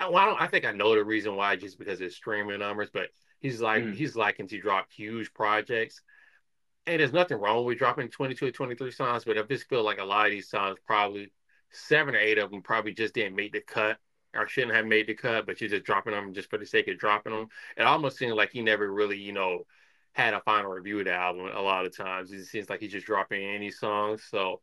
I, 0.00 0.08
well, 0.08 0.18
I, 0.18 0.24
don't, 0.26 0.42
I 0.42 0.46
think 0.48 0.64
I 0.64 0.72
know 0.72 0.94
the 0.94 1.04
reason 1.04 1.36
why, 1.36 1.56
just 1.56 1.78
because 1.78 2.00
it's 2.00 2.16
streaming 2.16 2.58
numbers. 2.58 2.90
But 2.92 3.10
he's 3.40 3.60
like 3.60 3.84
Mm. 3.84 3.94
he's 3.94 4.16
liking 4.16 4.48
to 4.48 4.60
drop 4.60 4.90
huge 4.90 5.32
projects, 5.32 6.02
and 6.86 7.00
there's 7.00 7.12
nothing 7.12 7.38
wrong 7.38 7.64
with 7.64 7.78
dropping 7.78 8.08
22 8.08 8.46
or 8.46 8.50
23 8.50 8.90
songs. 8.90 9.24
But 9.24 9.38
I 9.38 9.42
just 9.42 9.68
feel 9.68 9.84
like 9.84 9.98
a 9.98 10.04
lot 10.04 10.26
of 10.26 10.32
these 10.32 10.48
songs, 10.50 10.78
probably 10.86 11.32
seven 11.70 12.14
or 12.14 12.18
eight 12.18 12.38
of 12.38 12.50
them, 12.50 12.62
probably 12.62 12.92
just 12.92 13.14
didn't 13.14 13.36
make 13.36 13.52
the 13.52 13.60
cut. 13.60 13.98
Or 14.36 14.48
shouldn't 14.48 14.74
have 14.74 14.86
made 14.86 15.06
the 15.06 15.14
cut, 15.14 15.46
but 15.46 15.60
you're 15.60 15.70
just 15.70 15.84
dropping 15.84 16.12
them 16.12 16.34
just 16.34 16.50
for 16.50 16.58
the 16.58 16.66
sake 16.66 16.88
of 16.88 16.98
dropping 16.98 17.32
them. 17.32 17.46
It 17.76 17.84
almost 17.84 18.18
seems 18.18 18.34
like 18.34 18.50
he 18.50 18.62
never 18.62 18.92
really, 18.92 19.16
you 19.16 19.32
know, 19.32 19.64
had 20.14 20.34
a 20.34 20.40
final 20.42 20.70
review 20.72 21.00
of 21.00 21.06
the 21.06 21.14
album 21.14 21.48
a 21.54 21.60
lot 21.62 21.86
of 21.86 21.96
times. 21.96 22.32
It 22.32 22.46
seems 22.46 22.70
like 22.70 22.80
he's 22.80 22.92
just 22.92 23.06
dropping 23.06 23.42
any 23.44 23.70
songs. 23.70 24.24
So 24.30 24.62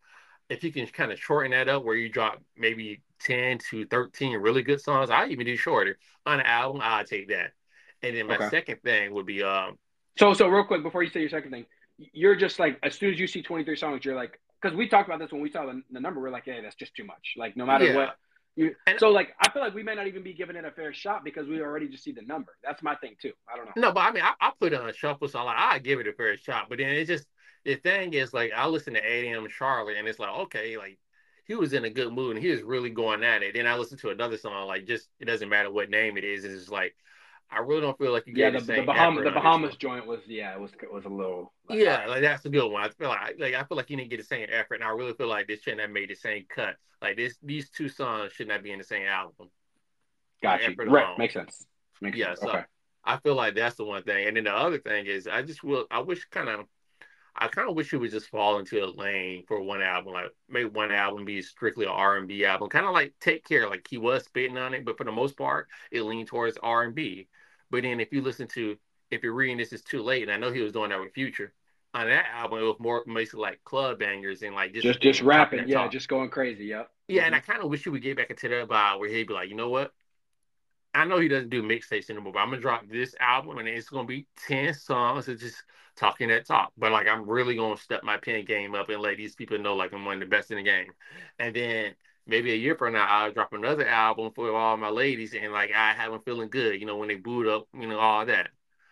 if 0.49 0.63
you 0.63 0.73
can 0.73 0.87
kind 0.87 1.11
of 1.11 1.19
shorten 1.19 1.51
that 1.51 1.69
up 1.69 1.85
where 1.85 1.95
you 1.95 2.09
drop 2.09 2.41
maybe 2.57 3.03
10 3.21 3.59
to 3.69 3.85
13 3.87 4.37
really 4.39 4.63
good 4.63 4.81
songs, 4.81 5.09
I 5.09 5.27
even 5.27 5.45
do 5.45 5.57
shorter 5.57 5.97
on 6.25 6.39
an 6.41 6.47
album, 6.47 6.81
I'll 6.83 7.05
take 7.05 7.29
that. 7.29 7.51
And 8.03 8.17
then 8.17 8.27
my 8.27 8.39
Okay. 8.39 8.49
second 8.49 8.81
thing 8.83 9.13
would 9.13 9.27
be 9.27 9.43
um 9.43 9.77
So, 10.17 10.33
so 10.33 10.47
real 10.47 10.63
quick 10.65 10.83
before 10.83 11.03
you 11.03 11.09
say 11.09 11.21
your 11.21 11.29
second 11.29 11.51
thing, 11.51 11.65
you're 12.13 12.35
just 12.35 12.59
like 12.59 12.79
as 12.83 12.95
soon 12.95 13.13
as 13.13 13.19
you 13.19 13.27
see 13.27 13.41
23 13.41 13.75
songs, 13.75 14.03
you're 14.05 14.15
like, 14.15 14.39
because 14.61 14.75
we 14.77 14.87
talked 14.87 15.07
about 15.09 15.19
this 15.19 15.31
when 15.31 15.41
we 15.41 15.49
saw 15.51 15.65
the, 15.65 15.81
the 15.91 15.99
number, 15.99 16.21
we're 16.21 16.29
like, 16.29 16.45
hey, 16.45 16.59
that's 16.61 16.75
just 16.75 16.95
too 16.95 17.05
much. 17.05 17.33
Like 17.37 17.55
no 17.57 17.65
matter 17.65 17.87
Yeah. 17.87 17.91
what. 17.91 18.15
You, 18.55 18.75
And- 18.85 18.99
so 18.99 19.09
like 19.09 19.33
I 19.39 19.49
feel 19.51 19.61
like 19.61 19.73
we 19.73 19.83
may 19.83 19.95
not 19.95 20.07
even 20.07 20.23
be 20.23 20.33
giving 20.33 20.55
it 20.55 20.65
a 20.65 20.71
fair 20.71 20.93
shot 20.93 21.23
because 21.23 21.47
we 21.47 21.61
already 21.61 21.87
just 21.87 22.03
see 22.03 22.11
the 22.11 22.21
number. 22.21 22.53
That's 22.63 22.83
my 22.83 22.95
thing 22.95 23.15
too. 23.21 23.31
I 23.51 23.55
don't 23.57 23.65
know. 23.67 23.71
no, 23.77 23.91
but 23.93 24.01
I 24.01 24.11
mean 24.11 24.23
I, 24.23 24.33
I 24.41 24.51
put 24.59 24.73
it 24.73 24.81
on 24.81 24.91
shuffle, 24.93 25.27
so 25.27 25.43
like 25.45 25.57
I 25.57 25.79
give 25.79 25.99
it 25.99 26.07
a 26.07 26.13
fair 26.13 26.35
shot. 26.37 26.67
But 26.69 26.79
then 26.79 26.89
it's 26.89 27.07
just 27.07 27.25
the 27.63 27.75
thing 27.75 28.13
is 28.13 28.33
like 28.33 28.51
I 28.55 28.67
listen 28.67 28.93
to 28.95 28.99
8 28.99 29.27
AM 29.27 29.47
Charlotte 29.49 29.97
and 29.97 30.07
it's 30.07 30.19
like, 30.19 30.31
okay, 30.31 30.77
like 30.77 30.99
he 31.45 31.55
was 31.55 31.73
in 31.73 31.85
a 31.85 31.89
good 31.89 32.11
mood 32.13 32.35
and 32.35 32.45
he 32.45 32.51
was 32.51 32.61
really 32.61 32.89
going 32.89 33.23
at 33.23 33.41
it. 33.43 33.55
Then 33.55 33.67
I 33.67 33.75
listen 33.77 33.97
to 33.99 34.09
another 34.09 34.37
song, 34.37 34.67
like 34.67 34.85
just 34.85 35.07
it 35.19 35.25
doesn't 35.25 35.49
matter 35.49 35.71
what 35.71 35.89
name 35.89 36.17
it 36.17 36.23
is, 36.23 36.43
it's 36.43 36.55
just 36.55 36.71
like 36.71 36.95
I 37.51 37.59
really 37.59 37.81
don't 37.81 37.97
feel 37.97 38.11
like 38.11 38.27
you 38.27 38.33
Yeah, 38.33 38.49
get 38.49 38.51
the, 38.51 38.61
the, 38.61 38.81
Bahamas 38.81 39.23
the 39.23 39.31
Bahamas 39.31 39.75
joint 39.75 40.07
was 40.07 40.21
yeah, 40.27 40.53
it 40.53 40.59
was 40.59 40.71
it 40.81 40.91
was 40.91 41.05
a 41.05 41.09
little 41.09 41.51
like, 41.67 41.79
Yeah, 41.79 42.05
like 42.07 42.21
that's 42.21 42.43
a 42.45 42.49
good 42.49 42.67
one. 42.69 42.83
I 42.83 42.89
feel 42.89 43.07
like 43.09 43.35
like 43.39 43.53
I 43.53 43.63
feel 43.63 43.77
like 43.77 43.89
you 43.89 43.95
didn't 43.97 44.09
get 44.09 44.17
the 44.17 44.23
same 44.25 44.47
effort, 44.51 44.75
and 44.75 44.83
I 44.83 44.89
really 44.89 45.13
feel 45.13 45.27
like 45.27 45.47
this 45.47 45.61
shouldn't 45.61 45.81
have 45.81 45.89
made 45.89 46.09
the 46.09 46.15
same 46.15 46.45
cut. 46.49 46.75
Like 47.01 47.15
this, 47.15 47.37
these 47.41 47.69
two 47.69 47.87
songs 47.87 48.33
should 48.33 48.47
not 48.49 48.61
be 48.63 48.71
in 48.71 48.77
the 48.79 48.83
same 48.83 49.07
album. 49.07 49.49
got 50.41 50.67
you. 50.67 50.77
effort 50.77 50.87
Right, 50.87 51.07
alone. 51.07 51.17
makes 51.17 51.33
sense. 51.33 51.65
Makes 52.01 52.19
Yeah, 52.19 52.35
sense. 52.35 52.35
so 52.35 52.51
okay. 52.53 52.63
I 53.03 53.17
feel 53.17 53.35
like 53.35 53.55
that's 53.55 53.75
the 53.77 53.85
one 53.85 54.03
thing. 54.03 54.27
And 54.27 54.37
then 54.37 54.45
the 54.45 54.53
other 54.55 54.79
thing 54.79 55.05
is, 55.07 55.27
I 55.27 55.41
just 55.43 55.63
will. 55.63 55.87
I 55.91 55.99
wish 55.99 56.25
kind 56.25 56.49
of, 56.49 56.65
I 57.35 57.47
kind 57.49 57.69
of 57.69 57.75
wish 57.75 57.93
it 57.93 57.97
would 57.97 58.11
just 58.11 58.29
fall 58.29 58.59
into 58.59 58.83
a 58.83 58.87
lane 58.87 59.45
for 59.47 59.61
one 59.61 59.81
album. 59.81 60.13
Like 60.13 60.31
make 60.49 60.73
one 60.75 60.91
album 60.91 61.25
be 61.25 61.41
strictly 61.41 61.85
an 61.85 61.91
R 61.91 62.17
and 62.17 62.27
B 62.27 62.45
album, 62.45 62.69
kind 62.69 62.85
of 62.85 62.93
like 62.93 63.13
Take 63.21 63.45
Care. 63.45 63.69
Like 63.69 63.87
he 63.89 63.97
was 63.97 64.25
spitting 64.25 64.57
on 64.57 64.73
it, 64.73 64.85
but 64.85 64.97
for 64.97 65.05
the 65.05 65.11
most 65.11 65.37
part, 65.37 65.69
it 65.91 66.03
leaned 66.03 66.27
towards 66.29 66.57
R 66.63 66.83
and 66.83 66.95
B. 66.95 67.27
But 67.71 67.83
then 67.83 67.99
if 67.99 68.13
you 68.13 68.21
listen 68.21 68.47
to, 68.49 68.77
if 69.09 69.23
you're 69.23 69.33
reading 69.33 69.57
this 69.57 69.73
is 69.73 69.81
too 69.81 70.03
late, 70.03 70.23
and 70.23 70.31
I 70.31 70.37
know 70.37 70.51
he 70.53 70.61
was 70.61 70.73
doing 70.73 70.89
that 70.91 70.99
with 70.99 71.13
Future. 71.13 71.53
On 71.93 72.07
that 72.07 72.25
album, 72.33 72.59
it 72.59 72.63
was 72.63 72.77
more 72.79 73.03
basically 73.05 73.41
like 73.41 73.63
club 73.65 73.99
bangers 73.99 74.43
and 74.43 74.55
like 74.55 74.73
just 74.73 74.87
Just 74.87 75.01
just 75.01 75.21
rapping, 75.21 75.67
yeah, 75.67 75.87
just 75.89 76.07
going 76.07 76.29
crazy. 76.29 76.65
Yep. 76.65 76.89
Yeah, 77.07 77.23
and 77.23 77.35
Mhm. 77.35 77.37
I 77.37 77.41
kind 77.41 77.61
of 77.63 77.69
wish 77.69 77.83
he 77.83 77.89
would 77.89 78.01
get 78.01 78.15
back 78.17 78.29
into 78.29 78.47
that 78.47 78.67
vibe 78.69 78.99
where 78.99 79.09
he'd 79.09 79.27
be 79.27 79.33
like, 79.33 79.49
you 79.49 79.55
know 79.55 79.69
what? 79.69 79.91
I 80.93 81.05
know 81.05 81.19
he 81.19 81.29
doesn't 81.29 81.49
do 81.49 81.63
mixtapes 81.63 82.09
anymore, 82.09 82.33
but 82.33 82.39
I'm 82.39 82.49
gonna 82.49 82.61
drop 82.61 82.87
this 82.87 83.15
album 83.19 83.57
and 83.59 83.67
it's 83.67 83.89
gonna 83.89 84.07
be 84.07 84.27
10 84.45 84.73
songs 84.73 85.27
of 85.29 85.39
just 85.39 85.63
talking 85.95 86.27
that 86.29 86.45
talk. 86.45 86.73
But 86.77 86.91
like 86.91 87.07
I'm 87.07 87.29
really 87.29 87.55
gonna 87.55 87.77
step 87.77 88.03
my 88.03 88.17
pen 88.17 88.43
game 88.45 88.75
up 88.75 88.89
and 88.89 89.01
let 89.01 89.17
these 89.17 89.35
people 89.35 89.57
know 89.57 89.75
like 89.75 89.93
I'm 89.93 90.03
one 90.05 90.15
of 90.15 90.19
the 90.19 90.25
best 90.25 90.51
in 90.51 90.57
the 90.57 90.63
game. 90.63 90.91
And 91.39 91.55
then 91.55 91.95
maybe 92.27 92.51
a 92.51 92.55
year 92.55 92.75
from 92.75 92.93
now 92.93 93.05
I'll 93.07 93.31
drop 93.31 93.53
another 93.53 93.87
album 93.87 94.31
for 94.33 94.53
all 94.55 94.77
my 94.77 94.89
ladies 94.89 95.33
and 95.33 95.51
like 95.51 95.71
I 95.73 95.93
have 95.93 96.11
them 96.11 96.21
feeling 96.23 96.49
good, 96.49 96.79
you 96.79 96.85
know, 96.85 96.97
when 96.97 97.09
they 97.09 97.15
boot 97.15 97.47
up, 97.47 97.67
you 97.73 97.87
know, 97.87 97.99
all 97.99 98.25
that. 98.25 98.49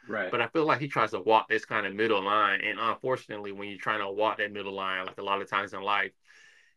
right. 0.08 0.32
But 0.32 0.42
I 0.42 0.48
feel 0.48 0.65
like 0.65 0.80
he 0.82 0.88
tries 0.88 1.12
to 1.12 1.20
walk 1.20 1.48
this 1.50 1.65
kind 1.65 1.86
of 1.86 1.96
middle 1.96 2.24
line. 2.24 2.62
And 2.62 2.80
unfortunately, 2.80 3.52
when 3.52 3.70
you're 3.70 3.80
trying 3.80 4.00
to 4.00 4.10
walk 4.12 4.38
that 4.38 4.52
middle 4.52 4.74
line, 4.74 5.06
like 5.06 5.18
a 5.18 5.24
lot 5.24 5.42
of 5.42 5.50
times 5.50 5.74
in 5.74 5.82
life, 5.82 6.12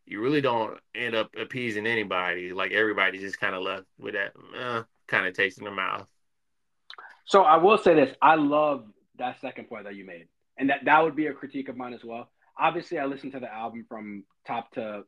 you 0.06 0.20
really 0.20 0.40
don't 0.40 0.78
end 0.94 1.14
up 1.14 1.34
appeasing 1.36 1.86
anybody. 1.86 2.52
Like 2.52 2.72
everybody 2.72 3.18
just 3.18 3.40
kind 3.40 3.54
of 3.54 3.62
left 3.62 3.84
with 3.98 4.14
that 4.14 4.32
uh, 4.58 4.82
kind 5.06 5.26
of 5.26 5.34
taste 5.34 5.58
in 5.58 5.64
their 5.64 5.74
mouth. 5.74 6.08
So 7.24 7.42
I 7.42 7.56
will 7.56 7.78
say 7.78 7.94
this: 7.94 8.14
I 8.20 8.34
love 8.36 8.84
that 9.18 9.40
second 9.40 9.68
point 9.68 9.84
that 9.84 9.94
you 9.94 10.04
made, 10.04 10.28
and 10.58 10.70
that 10.70 10.84
that 10.84 11.02
would 11.02 11.16
be 11.16 11.26
a 11.26 11.32
critique 11.32 11.68
of 11.68 11.76
mine 11.76 11.94
as 11.94 12.04
well. 12.04 12.30
Obviously, 12.58 12.98
I 12.98 13.06
listened 13.06 13.32
to 13.32 13.40
the 13.40 13.52
album 13.52 13.84
from 13.88 14.24
top 14.46 14.70
to, 14.72 15.04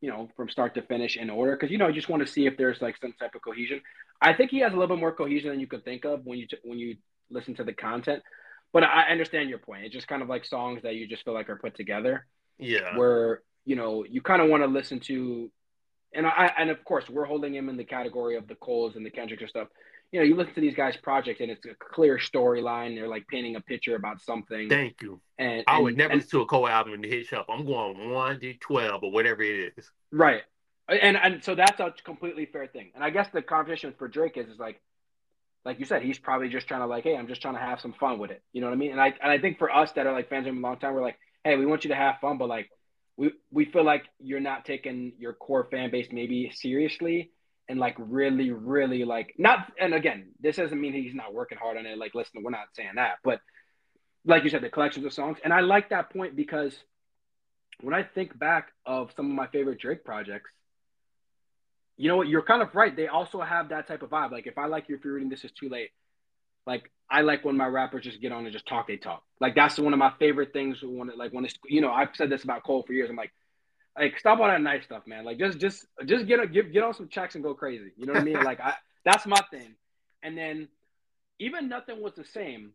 you 0.00 0.10
know, 0.10 0.28
from 0.36 0.48
start 0.48 0.74
to 0.74 0.82
finish 0.82 1.16
in 1.16 1.28
order 1.30 1.52
because 1.56 1.70
you 1.70 1.78
know 1.78 1.88
you 1.88 1.94
just 1.94 2.08
want 2.08 2.24
to 2.24 2.32
see 2.32 2.46
if 2.46 2.56
there's 2.56 2.80
like 2.80 2.96
some 3.00 3.12
type 3.18 3.34
of 3.34 3.42
cohesion. 3.42 3.80
I 4.20 4.32
think 4.32 4.50
he 4.50 4.58
has 4.60 4.72
a 4.72 4.76
little 4.76 4.94
bit 4.96 5.00
more 5.00 5.12
cohesion 5.12 5.50
than 5.50 5.60
you 5.60 5.66
could 5.66 5.84
think 5.84 6.04
of 6.04 6.24
when 6.24 6.38
you 6.38 6.46
t- 6.46 6.58
when 6.62 6.78
you 6.78 6.96
listen 7.30 7.54
to 7.56 7.64
the 7.64 7.72
content. 7.72 8.22
But 8.72 8.84
I 8.84 9.04
understand 9.10 9.48
your 9.48 9.58
point. 9.58 9.84
It's 9.84 9.94
just 9.94 10.08
kind 10.08 10.22
of 10.22 10.28
like 10.28 10.44
songs 10.44 10.82
that 10.82 10.94
you 10.94 11.06
just 11.08 11.24
feel 11.24 11.34
like 11.34 11.48
are 11.48 11.56
put 11.56 11.74
together 11.74 12.26
Yeah. 12.58 12.96
where 12.96 13.42
you 13.64 13.76
know 13.76 14.04
you 14.04 14.20
kind 14.22 14.42
of 14.42 14.48
want 14.48 14.62
to 14.62 14.66
listen 14.68 15.00
to 15.00 15.50
and 16.14 16.26
I 16.26 16.52
and 16.58 16.70
of 16.70 16.84
course 16.84 17.08
we're 17.08 17.24
holding 17.24 17.54
him 17.54 17.68
in 17.68 17.76
the 17.76 17.84
category 17.84 18.36
of 18.36 18.46
the 18.48 18.54
Coles 18.56 18.96
and 18.96 19.04
the 19.04 19.10
Kendricks 19.10 19.42
and 19.42 19.50
stuff. 19.50 19.68
You 20.12 20.20
know, 20.20 20.24
you 20.24 20.36
listen 20.36 20.54
to 20.54 20.60
these 20.60 20.74
guys' 20.74 20.96
project 20.96 21.40
and 21.40 21.50
it's 21.50 21.64
a 21.66 21.74
clear 21.78 22.16
storyline. 22.18 22.94
They're 22.94 23.08
like 23.08 23.26
painting 23.28 23.56
a 23.56 23.60
picture 23.60 23.94
about 23.94 24.22
something. 24.22 24.68
Thank 24.68 25.02
you. 25.02 25.20
And, 25.38 25.64
I 25.66 25.74
and- 25.76 25.84
would 25.84 25.96
never 25.98 26.12
and- 26.12 26.22
listen 26.22 26.38
to 26.38 26.42
a 26.42 26.46
Cole 26.46 26.66
album 26.68 26.94
in 26.94 27.00
the 27.02 27.08
hit 27.08 27.26
shop. 27.26 27.46
I'm 27.50 27.66
going 27.66 28.10
one 28.10 28.40
to 28.40 28.54
twelve 28.54 29.02
or 29.02 29.10
whatever 29.12 29.42
it 29.42 29.74
is. 29.76 29.90
right. 30.10 30.42
And 30.88 31.18
and 31.18 31.44
so 31.44 31.54
that's 31.54 31.78
a 31.80 31.92
completely 32.02 32.46
fair 32.46 32.66
thing. 32.66 32.92
And 32.94 33.04
I 33.04 33.10
guess 33.10 33.28
the 33.30 33.42
competition 33.42 33.92
for 33.98 34.08
Drake 34.08 34.38
is 34.38 34.48
is 34.48 34.58
like 34.58 34.80
like 35.66 35.78
you 35.80 35.84
said, 35.84 36.02
he's 36.02 36.18
probably 36.18 36.48
just 36.48 36.66
trying 36.66 36.80
to 36.80 36.86
like, 36.86 37.04
hey, 37.04 37.14
I'm 37.14 37.28
just 37.28 37.42
trying 37.42 37.54
to 37.54 37.60
have 37.60 37.78
some 37.80 37.92
fun 37.92 38.18
with 38.18 38.30
it. 38.30 38.42
You 38.54 38.62
know 38.62 38.68
what 38.68 38.72
I 38.72 38.76
mean? 38.76 38.92
And 38.92 39.00
I 39.00 39.08
and 39.20 39.30
I 39.30 39.38
think 39.38 39.58
for 39.58 39.70
us 39.70 39.92
that 39.92 40.06
are 40.06 40.14
like 40.14 40.30
fans 40.30 40.46
of 40.46 40.54
him 40.54 40.64
a 40.64 40.66
long 40.66 40.78
time, 40.78 40.94
we're 40.94 41.02
like, 41.02 41.18
hey, 41.44 41.56
we 41.56 41.66
want 41.66 41.84
you 41.84 41.90
to 41.90 41.94
have 41.96 42.16
fun, 42.22 42.38
but 42.38 42.48
like 42.48 42.70
we 43.18 43.32
we 43.50 43.66
feel 43.66 43.84
like 43.84 44.04
you're 44.18 44.40
not 44.40 44.64
taking 44.64 45.12
your 45.18 45.34
core 45.34 45.68
fan 45.70 45.90
base 45.90 46.08
maybe 46.10 46.50
seriously. 46.54 47.32
And 47.68 47.78
like 47.78 47.96
really, 47.98 48.50
really 48.50 49.04
like 49.04 49.34
not. 49.38 49.70
And 49.78 49.94
again, 49.94 50.30
this 50.40 50.56
doesn't 50.56 50.80
mean 50.80 50.92
he's 50.92 51.14
not 51.14 51.34
working 51.34 51.58
hard 51.58 51.76
on 51.76 51.86
it. 51.86 51.98
Like, 51.98 52.14
listen, 52.14 52.42
we're 52.42 52.50
not 52.50 52.68
saying 52.74 52.92
that, 52.96 53.18
but 53.22 53.40
like 54.24 54.44
you 54.44 54.50
said, 54.50 54.62
the 54.62 54.68
collections 54.68 55.06
of 55.06 55.12
songs, 55.12 55.38
and 55.42 55.52
I 55.52 55.60
like 55.60 55.90
that 55.90 56.10
point 56.10 56.36
because 56.36 56.76
when 57.80 57.94
I 57.94 58.02
think 58.02 58.38
back 58.38 58.72
of 58.84 59.12
some 59.16 59.26
of 59.26 59.32
my 59.32 59.46
favorite 59.46 59.80
Drake 59.80 60.04
projects, 60.04 60.50
you 61.96 62.08
know 62.08 62.16
what? 62.16 62.28
You're 62.28 62.42
kind 62.42 62.62
of 62.62 62.74
right. 62.74 62.94
They 62.94 63.08
also 63.08 63.40
have 63.40 63.70
that 63.70 63.88
type 63.88 64.02
of 64.02 64.10
vibe. 64.10 64.32
Like 64.32 64.46
if 64.46 64.58
I 64.58 64.66
like 64.66 64.88
you, 64.88 64.96
if 64.96 65.04
you're 65.04 65.14
reading 65.14 65.30
this 65.30 65.44
is 65.44 65.52
too 65.52 65.68
late. 65.68 65.90
Like 66.66 66.90
I 67.10 67.22
like 67.22 67.44
when 67.44 67.56
my 67.56 67.66
rappers 67.66 68.04
just 68.04 68.20
get 68.20 68.30
on 68.30 68.44
and 68.44 68.52
just 68.52 68.66
talk. 68.66 68.86
They 68.86 68.98
talk. 68.98 69.22
Like 69.40 69.54
that's 69.54 69.78
one 69.78 69.92
of 69.92 69.98
my 69.98 70.12
favorite 70.18 70.52
things. 70.52 70.78
When 70.82 71.08
it, 71.08 71.16
like 71.16 71.32
when 71.32 71.44
it's 71.44 71.54
you 71.66 71.80
know 71.80 71.90
I've 71.90 72.10
said 72.14 72.30
this 72.30 72.44
about 72.44 72.62
Cole 72.62 72.84
for 72.86 72.92
years. 72.92 73.10
I'm 73.10 73.16
like, 73.16 73.32
like 73.98 74.18
stop 74.18 74.38
all 74.38 74.46
that 74.46 74.60
nice 74.60 74.84
stuff, 74.84 75.06
man. 75.06 75.24
Like 75.24 75.38
just 75.38 75.58
just 75.58 75.86
just 76.06 76.26
get 76.26 76.40
a, 76.40 76.46
get, 76.46 76.72
get 76.72 76.82
on 76.82 76.94
some 76.94 77.08
checks 77.08 77.34
and 77.34 77.44
go 77.44 77.54
crazy. 77.54 77.92
You 77.96 78.06
know 78.06 78.12
what 78.12 78.22
I 78.22 78.24
mean? 78.24 78.34
like 78.44 78.60
I 78.60 78.74
that's 79.04 79.26
my 79.26 79.40
thing. 79.50 79.74
And 80.22 80.36
then 80.36 80.68
even 81.38 81.68
nothing 81.68 82.02
was 82.02 82.14
the 82.14 82.24
same. 82.24 82.72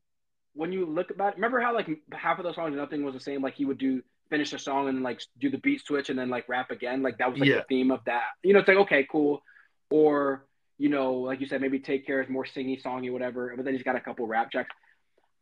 When 0.56 0.72
you 0.72 0.86
look 0.86 1.10
about, 1.10 1.36
remember 1.36 1.60
how 1.60 1.74
like 1.74 1.90
half 2.12 2.38
of 2.38 2.46
the 2.46 2.54
songs 2.54 2.76
nothing 2.76 3.04
was 3.04 3.14
the 3.14 3.20
same. 3.20 3.42
Like 3.42 3.56
he 3.56 3.66
would 3.66 3.78
do 3.78 4.04
finish 4.30 4.54
a 4.54 4.60
song 4.60 4.88
and 4.88 5.04
like 5.04 5.22
do 5.40 5.50
the 5.50 5.58
beat 5.58 5.86
switch 5.86 6.10
and 6.10 6.18
then 6.18 6.30
like 6.30 6.48
rap 6.48 6.72
again. 6.72 7.02
Like 7.02 7.18
that 7.18 7.32
was 7.32 7.40
like 7.40 7.50
yeah. 7.50 7.56
the 7.58 7.66
theme 7.70 7.92
of 7.92 8.02
that. 8.06 8.24
You 8.44 8.54
know, 8.54 8.60
it's 8.60 8.68
like 8.68 8.78
okay, 8.78 9.08
cool. 9.12 9.42
Or 9.90 10.46
you 10.78 10.90
know, 10.90 11.16
like 11.16 11.40
you 11.40 11.48
said, 11.48 11.62
maybe 11.62 11.80
Take 11.80 12.06
Care 12.06 12.22
is 12.22 12.30
more 12.30 12.46
singy, 12.46 12.82
songy, 12.82 13.12
whatever. 13.12 13.54
But 13.56 13.66
then 13.66 13.74
he's 13.74 13.84
got 13.84 13.96
a 13.96 14.02
couple 14.02 14.28
rap 14.28 14.52
tracks. 14.52 14.70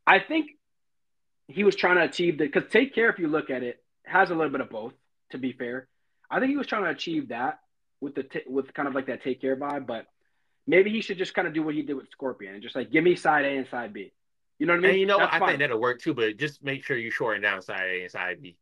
I 0.06 0.20
think 0.20 0.52
he 1.48 1.64
was 1.64 1.76
trying 1.76 1.98
to 1.98 2.04
achieve 2.04 2.38
the 2.38 2.46
because 2.46 2.70
Take 2.72 2.96
Care, 2.96 3.10
if 3.10 3.20
you 3.20 3.28
look 3.28 3.50
at 3.50 3.64
it, 3.64 3.84
has 4.06 4.30
a 4.30 4.36
little 4.36 4.52
bit 4.52 4.62
of 4.62 4.70
both. 4.70 4.94
To 5.32 5.38
be 5.38 5.54
fair, 5.54 5.88
I 6.30 6.40
think 6.40 6.50
he 6.52 6.58
was 6.58 6.68
trying 6.68 6.84
to 6.84 6.90
achieve 6.90 7.30
that 7.30 7.60
with 8.00 8.16
the 8.16 8.24
t- 8.24 8.44
with 8.48 8.74
kind 8.74 8.88
of 8.88 8.96
like 8.96 9.08
that 9.08 9.24
Take 9.24 9.42
Care 9.42 9.56
vibe. 9.56 9.88
But 9.88 10.08
maybe 10.68 10.90
he 10.90 11.02
should 11.02 11.18
just 11.18 11.34
kind 11.34 11.48
of 11.48 11.54
do 11.54 11.64
what 11.64 11.76
he 11.76 11.82
did 11.82 11.96
with 11.96 12.10
Scorpion 12.12 12.54
and 12.54 12.64
just 12.64 12.76
like 12.76 12.92
give 12.92 13.04
me 13.04 13.16
side 13.16 13.46
A 13.46 13.50
and 13.50 13.68
side 13.68 13.94
B. 13.94 14.12
You 14.60 14.68
know 14.68 14.74
what 14.74 14.80
I 14.80 14.82
mean? 14.82 14.92
And 14.92 15.00
you 15.00 15.06
know, 15.08 15.18
That's 15.18 15.36
I 15.36 15.40
fine. 15.40 15.50
think 15.50 15.60
that'll 15.60 15.80
work 15.82 16.02
too. 16.02 16.14
But 16.14 16.38
just 16.38 16.64
make 16.64 16.84
sure 16.84 16.98
you 16.98 17.10
shorten 17.12 17.42
down 17.42 17.62
side 17.62 17.82
A 17.84 18.02
and 18.04 18.12
side 18.12 18.42
B. 18.42 18.58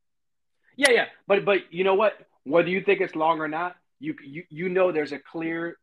Yeah, 0.78 0.92
yeah, 0.92 1.06
but 1.28 1.44
but 1.44 1.74
you 1.74 1.84
know 1.84 1.96
what? 1.96 2.14
Whether 2.46 2.70
you 2.70 2.82
think 2.82 3.02
it's 3.02 3.16
long 3.16 3.40
or 3.40 3.50
not, 3.50 3.76
you 4.00 4.16
you 4.24 4.44
you 4.50 4.70
know 4.70 4.92
there's 4.94 5.12
a 5.12 5.20
clear, 5.20 5.78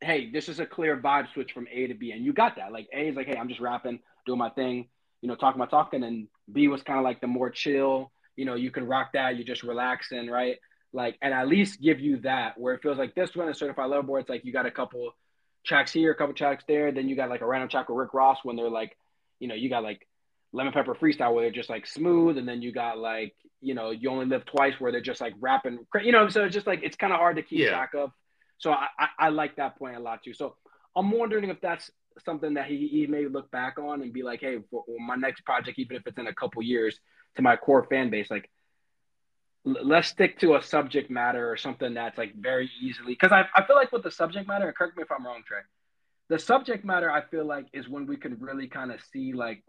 hey, 0.00 0.30
this 0.30 0.48
is 0.48 0.58
a 0.58 0.66
clear 0.66 0.96
vibe 0.96 1.32
switch 1.32 1.52
from 1.52 1.68
A 1.70 1.86
to 1.86 1.94
B, 1.94 2.10
and 2.10 2.24
you 2.24 2.32
got 2.32 2.56
that. 2.56 2.72
Like 2.72 2.88
A 2.92 3.08
is 3.08 3.14
like, 3.14 3.28
hey, 3.28 3.36
I'm 3.36 3.48
just 3.48 3.60
rapping, 3.60 4.00
doing 4.26 4.38
my 4.38 4.50
thing, 4.50 4.88
you 5.20 5.28
know, 5.28 5.36
talking 5.36 5.60
my 5.60 5.66
talking, 5.66 6.02
and 6.02 6.26
B 6.52 6.66
was 6.66 6.82
kind 6.82 6.98
of 6.98 7.04
like 7.04 7.20
the 7.20 7.28
more 7.28 7.50
chill, 7.50 8.10
you 8.36 8.44
know, 8.44 8.54
you 8.54 8.70
can 8.70 8.86
rock 8.86 9.12
that, 9.14 9.36
you're 9.36 9.46
just 9.46 9.62
relaxing, 9.62 10.28
right? 10.28 10.56
Like, 10.92 11.16
and 11.20 11.34
at 11.34 11.48
least 11.48 11.80
give 11.80 12.00
you 12.00 12.18
that 12.18 12.58
where 12.58 12.74
it 12.74 12.82
feels 12.82 12.98
like 12.98 13.14
this 13.14 13.34
one 13.34 13.48
is 13.48 13.58
Certified 13.58 13.90
Lover 13.90 14.06
Boy. 14.06 14.20
It's 14.20 14.28
like 14.28 14.44
you 14.44 14.52
got 14.52 14.66
a 14.66 14.70
couple 14.70 15.12
tracks 15.64 15.92
here, 15.92 16.12
a 16.12 16.14
couple 16.14 16.34
tracks 16.34 16.64
there, 16.68 16.92
then 16.92 17.08
you 17.08 17.16
got 17.16 17.28
like 17.28 17.40
a 17.40 17.46
random 17.46 17.68
track 17.68 17.88
with 17.88 17.98
Rick 17.98 18.14
Ross 18.14 18.38
when 18.44 18.56
they're 18.56 18.70
like, 18.70 18.96
you 19.40 19.48
know, 19.48 19.54
you 19.54 19.68
got 19.68 19.82
like 19.82 20.06
lemon 20.52 20.72
pepper 20.72 20.94
freestyle 20.94 21.34
where 21.34 21.42
they're 21.42 21.50
just 21.50 21.68
like 21.68 21.86
smooth, 21.86 22.38
and 22.38 22.48
then 22.48 22.62
you 22.62 22.72
got 22.72 22.98
like 22.98 23.34
you 23.60 23.74
know 23.74 23.90
you 23.90 24.08
only 24.10 24.26
live 24.26 24.44
twice 24.46 24.74
where 24.78 24.92
they're 24.92 25.00
just 25.00 25.20
like 25.20 25.34
rapping, 25.40 25.78
you 26.02 26.12
know. 26.12 26.28
So 26.28 26.44
it's 26.44 26.54
just 26.54 26.66
like 26.66 26.80
it's 26.82 26.96
kind 26.96 27.12
of 27.12 27.18
hard 27.18 27.36
to 27.36 27.42
keep 27.42 27.58
yeah. 27.58 27.70
track 27.70 27.90
of. 27.94 28.10
So 28.58 28.70
I, 28.72 28.86
I, 28.98 29.08
I 29.18 29.28
like 29.28 29.56
that 29.56 29.78
point 29.78 29.96
a 29.96 30.00
lot 30.00 30.22
too. 30.22 30.32
So 30.32 30.56
I'm 30.94 31.10
wondering 31.10 31.50
if 31.50 31.60
that's 31.60 31.90
something 32.24 32.54
that 32.54 32.66
he, 32.66 32.88
he 32.88 33.06
may 33.06 33.26
look 33.26 33.50
back 33.50 33.78
on 33.78 34.00
and 34.00 34.12
be 34.12 34.22
like, 34.22 34.40
hey, 34.40 34.56
for, 34.70 34.84
for 34.86 34.98
my 34.98 35.16
next 35.16 35.42
project, 35.44 35.78
even 35.78 35.96
if 35.96 36.06
it's 36.06 36.18
in 36.18 36.26
a 36.26 36.34
couple 36.34 36.62
years, 36.62 36.98
to 37.36 37.42
my 37.42 37.56
core 37.56 37.84
fan 37.84 38.10
base, 38.10 38.30
like 38.30 38.50
let's 39.66 40.08
stick 40.08 40.38
to 40.38 40.54
a 40.54 40.62
subject 40.62 41.10
matter 41.10 41.50
or 41.50 41.56
something 41.56 41.94
that's 41.94 42.16
like 42.16 42.34
very 42.36 42.70
easily 42.80 43.12
because 43.12 43.32
I, 43.32 43.46
I 43.54 43.66
feel 43.66 43.74
like 43.74 43.90
with 43.90 44.04
the 44.04 44.10
subject 44.10 44.46
matter, 44.46 44.66
and 44.66 44.76
correct 44.76 44.96
me 44.96 45.02
if 45.02 45.10
I'm 45.10 45.26
wrong, 45.26 45.42
Trey. 45.46 45.60
The 46.28 46.38
subject 46.38 46.84
matter 46.84 47.10
I 47.10 47.22
feel 47.22 47.44
like 47.44 47.66
is 47.72 47.88
when 47.88 48.06
we 48.06 48.16
can 48.16 48.38
really 48.38 48.68
kind 48.68 48.92
of 48.92 49.00
see 49.12 49.32
like 49.32 49.62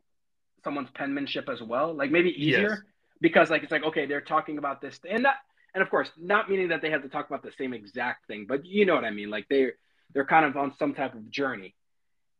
someone's 0.63 0.89
penmanship 0.93 1.49
as 1.49 1.61
well, 1.61 1.93
like 1.93 2.11
maybe 2.11 2.29
easier 2.29 2.69
yes. 2.69 2.79
because 3.21 3.49
like 3.49 3.63
it's 3.63 3.71
like 3.71 3.83
okay, 3.83 4.05
they're 4.05 4.21
talking 4.21 4.57
about 4.59 4.81
this 4.81 4.99
and 5.09 5.25
that, 5.25 5.37
and 5.73 5.81
of 5.81 5.89
course, 5.89 6.11
not 6.17 6.49
meaning 6.49 6.69
that 6.69 6.81
they 6.81 6.91
have 6.91 7.01
to 7.01 7.09
talk 7.09 7.27
about 7.27 7.41
the 7.41 7.51
same 7.57 7.73
exact 7.73 8.27
thing, 8.27 8.45
but 8.47 8.65
you 8.65 8.85
know 8.85 8.95
what 8.95 9.05
I 9.05 9.11
mean. 9.11 9.29
Like 9.29 9.47
they're 9.49 9.73
they're 10.13 10.25
kind 10.25 10.45
of 10.45 10.55
on 10.57 10.73
some 10.77 10.93
type 10.93 11.15
of 11.15 11.29
journey, 11.31 11.75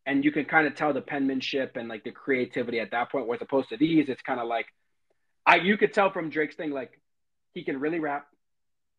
and 0.05 0.23
you 0.23 0.31
can 0.31 0.45
kind 0.45 0.67
of 0.67 0.75
tell 0.75 0.93
the 0.93 1.01
penmanship 1.01 1.75
and 1.75 1.87
like 1.89 2.03
the 2.03 2.11
creativity 2.11 2.79
at 2.79 2.91
that 2.91 3.11
point. 3.11 3.27
Whereas 3.27 3.41
opposed 3.41 3.69
to 3.69 3.77
these, 3.77 4.09
it's 4.09 4.21
kind 4.21 4.39
of 4.39 4.47
like 4.47 4.67
I 5.47 5.55
you 5.55 5.77
could 5.77 5.93
tell 5.93 6.11
from 6.11 6.29
Drake's 6.29 6.55
thing 6.55 6.71
like 6.71 7.01
he 7.53 7.63
can 7.63 7.79
really 7.79 7.99
rap 7.99 8.27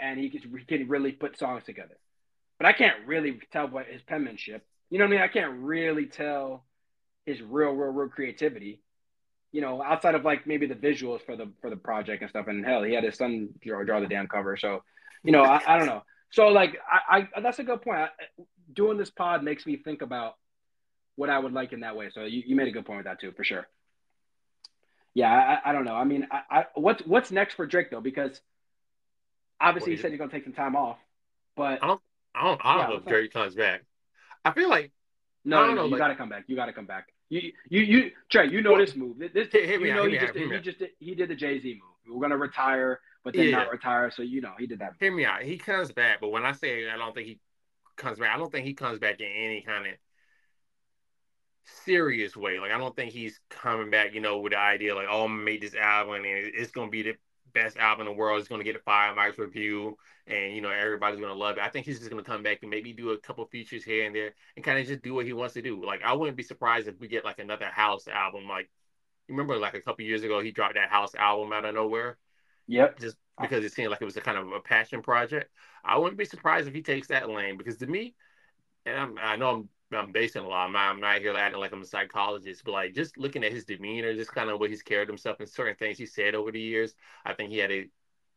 and 0.00 0.18
he 0.18 0.30
can, 0.30 0.42
he 0.58 0.64
can 0.64 0.88
really 0.88 1.12
put 1.12 1.38
songs 1.38 1.62
together, 1.64 1.96
but 2.58 2.66
I 2.66 2.72
can't 2.72 3.06
really 3.06 3.40
tell 3.52 3.68
what 3.68 3.86
his 3.86 4.02
penmanship. 4.02 4.66
You 4.90 4.98
know 4.98 5.04
what 5.04 5.10
I 5.10 5.16
mean? 5.16 5.22
I 5.22 5.28
can't 5.28 5.60
really 5.60 6.06
tell 6.06 6.64
his 7.26 7.40
real, 7.40 7.70
real, 7.70 7.92
real 7.92 8.08
creativity 8.08 8.80
you 9.52 9.60
know, 9.60 9.82
outside 9.82 10.14
of 10.14 10.24
like 10.24 10.46
maybe 10.46 10.66
the 10.66 10.74
visuals 10.74 11.22
for 11.24 11.36
the 11.36 11.50
for 11.60 11.70
the 11.70 11.76
project 11.76 12.22
and 12.22 12.30
stuff. 12.30 12.46
And 12.48 12.64
hell, 12.64 12.82
he 12.82 12.92
had 12.92 13.04
his 13.04 13.16
son 13.16 13.48
draw, 13.62 13.82
draw 13.84 14.00
the 14.00 14.06
damn 14.06 14.28
cover. 14.28 14.56
So, 14.56 14.82
you 15.24 15.32
know, 15.32 15.42
I, 15.42 15.60
I 15.66 15.78
don't 15.78 15.86
know. 15.86 16.02
So 16.30 16.48
like, 16.48 16.78
I, 16.90 17.28
I 17.34 17.40
that's 17.40 17.58
a 17.58 17.64
good 17.64 17.82
point. 17.82 17.98
I, 17.98 18.08
doing 18.72 18.98
this 18.98 19.10
pod 19.10 19.42
makes 19.42 19.64
me 19.64 19.76
think 19.76 20.02
about 20.02 20.34
what 21.16 21.30
I 21.30 21.38
would 21.38 21.52
like 21.52 21.72
in 21.72 21.80
that 21.80 21.96
way. 21.96 22.10
So 22.12 22.24
you, 22.24 22.42
you 22.46 22.56
made 22.56 22.68
a 22.68 22.70
good 22.70 22.84
point 22.84 22.98
with 22.98 23.06
that 23.06 23.20
too, 23.20 23.32
for 23.32 23.44
sure. 23.44 23.66
Yeah, 25.18 25.58
I, 25.64 25.70
I 25.70 25.72
don't 25.72 25.84
know. 25.84 25.96
I 25.96 26.04
mean, 26.04 26.28
I, 26.30 26.42
I 26.48 26.64
what's 26.76 27.04
what's 27.04 27.32
next 27.32 27.54
for 27.54 27.66
Drake 27.66 27.90
though? 27.90 28.00
Because 28.00 28.40
obviously 29.60 29.90
you 29.90 29.98
said 29.98 30.12
you're 30.12 30.18
gonna 30.18 30.30
take 30.30 30.44
some 30.44 30.52
time 30.52 30.76
off, 30.76 30.96
but 31.56 31.82
I 31.82 31.88
don't 31.88 32.00
I 32.36 32.44
don't 32.44 32.60
I 32.64 32.74
don't 32.74 32.82
yeah, 32.82 32.86
know 32.86 32.94
if 32.98 33.04
Drake 33.04 33.32
comes 33.32 33.56
back. 33.56 33.82
I 34.44 34.52
feel 34.52 34.70
like 34.70 34.92
no, 35.44 35.66
no, 35.66 35.74
no, 35.74 35.84
you 35.86 35.90
like, 35.90 35.98
gotta 35.98 36.14
come 36.14 36.28
back. 36.28 36.44
You 36.46 36.54
gotta 36.54 36.72
come 36.72 36.86
back. 36.86 37.08
You, 37.30 37.52
you, 37.68 37.80
you, 37.80 38.10
Trey, 38.30 38.48
you 38.48 38.62
know 38.62 38.70
well, 38.70 38.80
this 38.80 38.94
move. 38.94 39.18
This, 39.18 39.48
you 39.52 39.92
know, 39.92 40.06
he 40.06 40.18
just, 40.18 40.32
did, 40.34 40.52
he 40.52 40.58
just, 40.60 40.78
did, 40.78 40.90
he 41.00 41.14
did 41.16 41.28
the 41.28 41.34
Jay 41.34 41.58
Z 41.58 41.68
move. 41.68 42.14
We're 42.14 42.22
gonna 42.22 42.38
retire, 42.38 43.00
but 43.24 43.34
then 43.34 43.46
yeah. 43.46 43.56
not 43.56 43.72
retire. 43.72 44.12
So 44.12 44.22
you 44.22 44.40
know, 44.40 44.52
he 44.56 44.68
did 44.68 44.78
that. 44.78 44.92
Hear 45.00 45.12
me 45.12 45.24
out. 45.24 45.42
He 45.42 45.58
comes 45.58 45.90
back, 45.90 46.20
but 46.20 46.28
when 46.28 46.44
I 46.44 46.52
say 46.52 46.88
I 46.88 46.96
don't 46.96 47.12
think 47.12 47.26
he 47.26 47.40
comes 47.96 48.20
back, 48.20 48.32
I 48.32 48.38
don't 48.38 48.52
think 48.52 48.66
he 48.66 48.74
comes 48.74 49.00
back 49.00 49.18
in 49.18 49.26
any 49.26 49.62
kind 49.62 49.84
of 49.84 49.94
serious 51.84 52.36
way. 52.36 52.58
Like 52.58 52.72
I 52.72 52.78
don't 52.78 52.94
think 52.94 53.12
he's 53.12 53.40
coming 53.50 53.90
back, 53.90 54.14
you 54.14 54.20
know, 54.20 54.38
with 54.38 54.52
the 54.52 54.58
idea 54.58 54.94
like, 54.94 55.06
oh, 55.10 55.24
I'm 55.24 55.32
gonna 55.32 55.42
make 55.42 55.60
this 55.60 55.74
album 55.74 56.16
and 56.16 56.24
it's 56.26 56.70
gonna 56.70 56.90
be 56.90 57.02
the 57.02 57.14
best 57.54 57.76
album 57.76 58.06
in 58.06 58.12
the 58.12 58.18
world. 58.18 58.40
It's 58.40 58.48
gonna 58.48 58.64
get 58.64 58.76
a 58.76 58.80
five 58.80 59.16
mics 59.16 59.38
review 59.38 59.96
and 60.26 60.54
you 60.54 60.60
know 60.60 60.70
everybody's 60.70 61.20
gonna 61.20 61.34
love 61.34 61.56
it. 61.56 61.62
I 61.62 61.68
think 61.68 61.86
he's 61.86 61.98
just 61.98 62.10
gonna 62.10 62.22
come 62.22 62.42
back 62.42 62.58
and 62.62 62.70
maybe 62.70 62.92
do 62.92 63.10
a 63.10 63.18
couple 63.18 63.44
features 63.46 63.84
here 63.84 64.06
and 64.06 64.14
there 64.14 64.34
and 64.56 64.64
kind 64.64 64.78
of 64.78 64.86
just 64.86 65.02
do 65.02 65.14
what 65.14 65.26
he 65.26 65.32
wants 65.32 65.54
to 65.54 65.62
do. 65.62 65.84
Like 65.84 66.02
I 66.02 66.12
wouldn't 66.12 66.36
be 66.36 66.42
surprised 66.42 66.88
if 66.88 66.98
we 67.00 67.08
get 67.08 67.24
like 67.24 67.38
another 67.38 67.66
house 67.66 68.08
album. 68.08 68.48
Like 68.48 68.70
you 69.28 69.34
remember 69.34 69.56
like 69.56 69.74
a 69.74 69.80
couple 69.80 70.04
years 70.04 70.22
ago 70.22 70.40
he 70.40 70.50
dropped 70.50 70.74
that 70.74 70.90
house 70.90 71.14
album 71.14 71.52
out 71.52 71.64
of 71.64 71.74
nowhere. 71.74 72.18
Yep. 72.66 73.00
Just 73.00 73.16
because 73.40 73.64
it 73.64 73.72
seemed 73.72 73.90
like 73.90 74.02
it 74.02 74.06
was 74.06 74.16
a 74.16 74.20
kind 74.20 74.36
of 74.36 74.52
a 74.52 74.60
passion 74.60 75.02
project. 75.02 75.50
I 75.84 75.96
wouldn't 75.96 76.18
be 76.18 76.24
surprised 76.24 76.68
if 76.68 76.74
he 76.74 76.82
takes 76.82 77.08
that 77.08 77.30
lane 77.30 77.56
because 77.56 77.78
to 77.78 77.86
me, 77.86 78.14
and 78.84 78.96
I'm, 78.96 79.18
i 79.18 79.36
know 79.36 79.50
I'm 79.50 79.68
I'm 79.92 80.12
basing 80.12 80.42
a 80.42 80.48
lot. 80.48 80.66
I'm 80.66 80.72
not, 80.72 80.90
I'm 80.90 81.00
not 81.00 81.20
here 81.20 81.34
acting 81.36 81.60
like 81.60 81.72
I'm 81.72 81.82
a 81.82 81.86
psychologist, 81.86 82.62
but 82.64 82.72
like 82.72 82.94
just 82.94 83.16
looking 83.16 83.42
at 83.44 83.52
his 83.52 83.64
demeanor, 83.64 84.14
just 84.14 84.32
kind 84.32 84.50
of 84.50 84.60
what 84.60 84.68
he's 84.70 84.82
carried 84.82 85.08
himself 85.08 85.40
and 85.40 85.48
certain 85.48 85.76
things 85.76 85.96
he 85.96 86.04
said 86.06 86.34
over 86.34 86.52
the 86.52 86.60
years. 86.60 86.94
I 87.24 87.32
think 87.32 87.50
he 87.50 87.58
had 87.58 87.70
a 87.72 87.88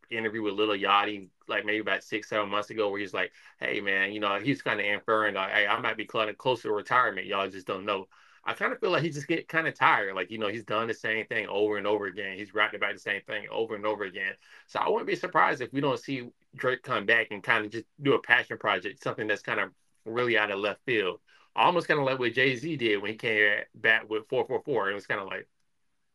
interview 0.09 0.41
with 0.43 0.53
Lil 0.55 0.69
Yachty 0.77 1.29
like 1.47 1.65
maybe 1.65 1.79
about 1.79 2.03
six, 2.03 2.29
seven 2.29 2.49
months 2.49 2.69
ago 2.69 2.89
where 2.89 2.99
he's 2.99 3.13
like, 3.13 3.31
Hey 3.59 3.81
man, 3.81 4.13
you 4.13 4.19
know, 4.19 4.39
he's 4.39 4.61
kind 4.61 4.79
of 4.79 4.85
inferring 4.85 5.35
like, 5.35 5.51
Hey, 5.51 5.67
I 5.67 5.79
might 5.79 5.97
be 5.97 6.05
close 6.05 6.61
to 6.61 6.71
retirement. 6.71 7.27
Y'all 7.27 7.49
just 7.49 7.67
don't 7.67 7.85
know. 7.85 8.07
I 8.43 8.53
kind 8.53 8.73
of 8.73 8.79
feel 8.79 8.91
like 8.91 9.03
he 9.03 9.09
just 9.11 9.27
get 9.27 9.47
kind 9.47 9.67
of 9.67 9.75
tired. 9.75 10.15
Like, 10.15 10.31
you 10.31 10.37
know, 10.39 10.47
he's 10.47 10.63
done 10.63 10.87
the 10.87 10.93
same 10.95 11.27
thing 11.27 11.47
over 11.47 11.77
and 11.77 11.85
over 11.85 12.07
again. 12.07 12.37
He's 12.37 12.53
rapped 12.55 12.73
about 12.75 12.93
the 12.93 12.99
same 12.99 13.21
thing 13.27 13.45
over 13.51 13.75
and 13.75 13.85
over 13.85 14.03
again. 14.03 14.33
So 14.67 14.79
I 14.79 14.89
wouldn't 14.89 15.07
be 15.07 15.15
surprised 15.15 15.61
if 15.61 15.71
we 15.73 15.81
don't 15.81 15.99
see 15.99 16.29
Drake 16.55 16.81
come 16.81 17.05
back 17.05 17.27
and 17.31 17.43
kind 17.43 17.65
of 17.65 17.71
just 17.71 17.85
do 18.01 18.13
a 18.13 18.21
passion 18.21 18.57
project, 18.57 19.03
something 19.03 19.27
that's 19.27 19.43
kind 19.43 19.59
of 19.59 19.69
really 20.05 20.37
out 20.37 20.49
of 20.51 20.59
left 20.59 20.81
field. 20.85 21.19
Almost 21.55 21.87
kind 21.87 21.99
of 21.99 22.05
like 22.05 22.19
what 22.19 22.33
Jay 22.33 22.55
Z 22.55 22.77
did 22.77 23.01
when 23.01 23.11
he 23.11 23.17
came 23.17 23.59
back 23.75 24.09
with 24.09 24.27
444. 24.29 24.91
It 24.91 24.93
was 24.93 25.05
kind 25.05 25.19
of 25.19 25.27
like, 25.27 25.47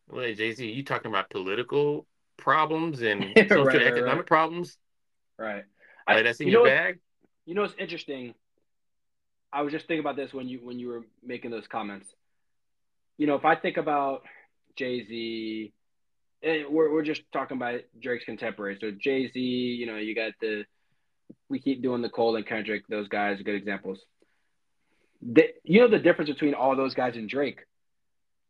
well, 0.08 0.32
Jay 0.32 0.52
Z, 0.52 0.66
you 0.66 0.82
talking 0.82 1.10
about 1.10 1.30
political 1.30 2.06
problems 2.36 3.02
and 3.02 3.32
social 3.36 3.64
right, 3.64 3.82
economic 3.82 4.16
right. 4.16 4.26
problems. 4.26 4.78
Right. 5.38 5.64
I 6.06 6.14
like, 6.14 6.24
that's 6.24 6.40
in 6.40 6.46
you 6.46 6.54
your 6.54 6.66
bag. 6.66 7.00
You 7.44 7.54
know 7.54 7.62
what's 7.62 7.74
interesting? 7.78 8.34
I 9.52 9.62
was 9.62 9.72
just 9.72 9.86
thinking 9.86 10.00
about 10.00 10.16
this 10.16 10.32
when 10.32 10.48
you 10.48 10.60
when 10.62 10.78
you 10.78 10.88
were 10.88 11.02
making 11.22 11.50
those 11.50 11.66
comments. 11.66 12.08
You 13.18 13.26
know, 13.26 13.34
if 13.34 13.44
I 13.44 13.56
think 13.56 13.76
about 13.76 14.22
Jay 14.76 15.04
Z, 15.06 15.72
eh, 16.42 16.64
we're 16.68 16.92
we're 16.92 17.02
just 17.02 17.22
talking 17.32 17.56
about 17.56 17.80
Drake's 18.00 18.24
contemporaries. 18.24 18.78
So 18.80 18.90
Jay 18.90 19.30
Z, 19.30 19.40
you 19.40 19.86
know, 19.86 19.96
you 19.96 20.14
got 20.14 20.32
the 20.40 20.64
we 21.48 21.58
keep 21.58 21.82
doing 21.82 22.02
the 22.02 22.08
Cole 22.08 22.36
and 22.36 22.46
Kendrick; 22.46 22.86
those 22.88 23.08
guys 23.08 23.40
are 23.40 23.44
good 23.44 23.54
examples. 23.54 24.00
The, 25.22 25.48
you 25.64 25.80
know 25.80 25.88
the 25.88 25.98
difference 25.98 26.30
between 26.30 26.54
all 26.54 26.76
those 26.76 26.94
guys 26.94 27.16
and 27.16 27.28
Drake. 27.28 27.60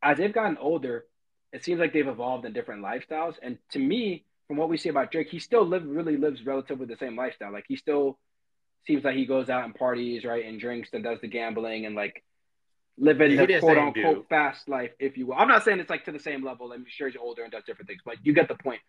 As 0.02 0.18
they've 0.18 0.32
gotten 0.32 0.58
older, 0.58 1.06
it 1.52 1.64
seems 1.64 1.80
like 1.80 1.92
they've 1.92 2.06
evolved 2.06 2.44
in 2.44 2.52
different 2.52 2.82
lifestyles. 2.82 3.34
And 3.42 3.58
to 3.72 3.78
me, 3.78 4.24
from 4.46 4.56
what 4.56 4.68
we 4.68 4.76
see 4.76 4.88
about 4.88 5.10
Drake, 5.10 5.28
he 5.28 5.38
still 5.38 5.66
live 5.66 5.84
really 5.86 6.16
lives 6.16 6.44
relatively 6.44 6.86
the 6.86 6.96
same 6.96 7.16
lifestyle. 7.16 7.52
Like 7.52 7.64
he 7.68 7.76
still 7.76 8.18
seems 8.86 9.04
like 9.04 9.16
he 9.16 9.26
goes 9.26 9.48
out 9.50 9.64
and 9.64 9.74
parties, 9.74 10.24
right, 10.24 10.44
and 10.44 10.60
drinks 10.60 10.90
and 10.92 11.02
does 11.02 11.20
the 11.20 11.28
gambling 11.28 11.86
and 11.86 11.96
like 11.96 12.22
living 12.98 13.32
Yeah, 13.32 13.46
the 13.46 13.60
quote 13.60 13.78
unquote 13.78 14.28
fast 14.28 14.68
life, 14.68 14.90
if 14.98 15.16
you 15.16 15.26
will. 15.26 15.34
I'm 15.34 15.48
not 15.48 15.64
saying 15.64 15.80
it's 15.80 15.90
like 15.90 16.04
to 16.04 16.12
the 16.12 16.20
same 16.20 16.44
level. 16.44 16.72
I'm 16.72 16.86
sure 16.88 17.08
he's 17.08 17.16
older 17.16 17.42
and 17.42 17.52
does 17.52 17.64
different 17.66 17.88
things, 17.88 18.00
but 18.04 18.16
you 18.22 18.32
get 18.32 18.48
the 18.48 18.54
point. 18.54 18.80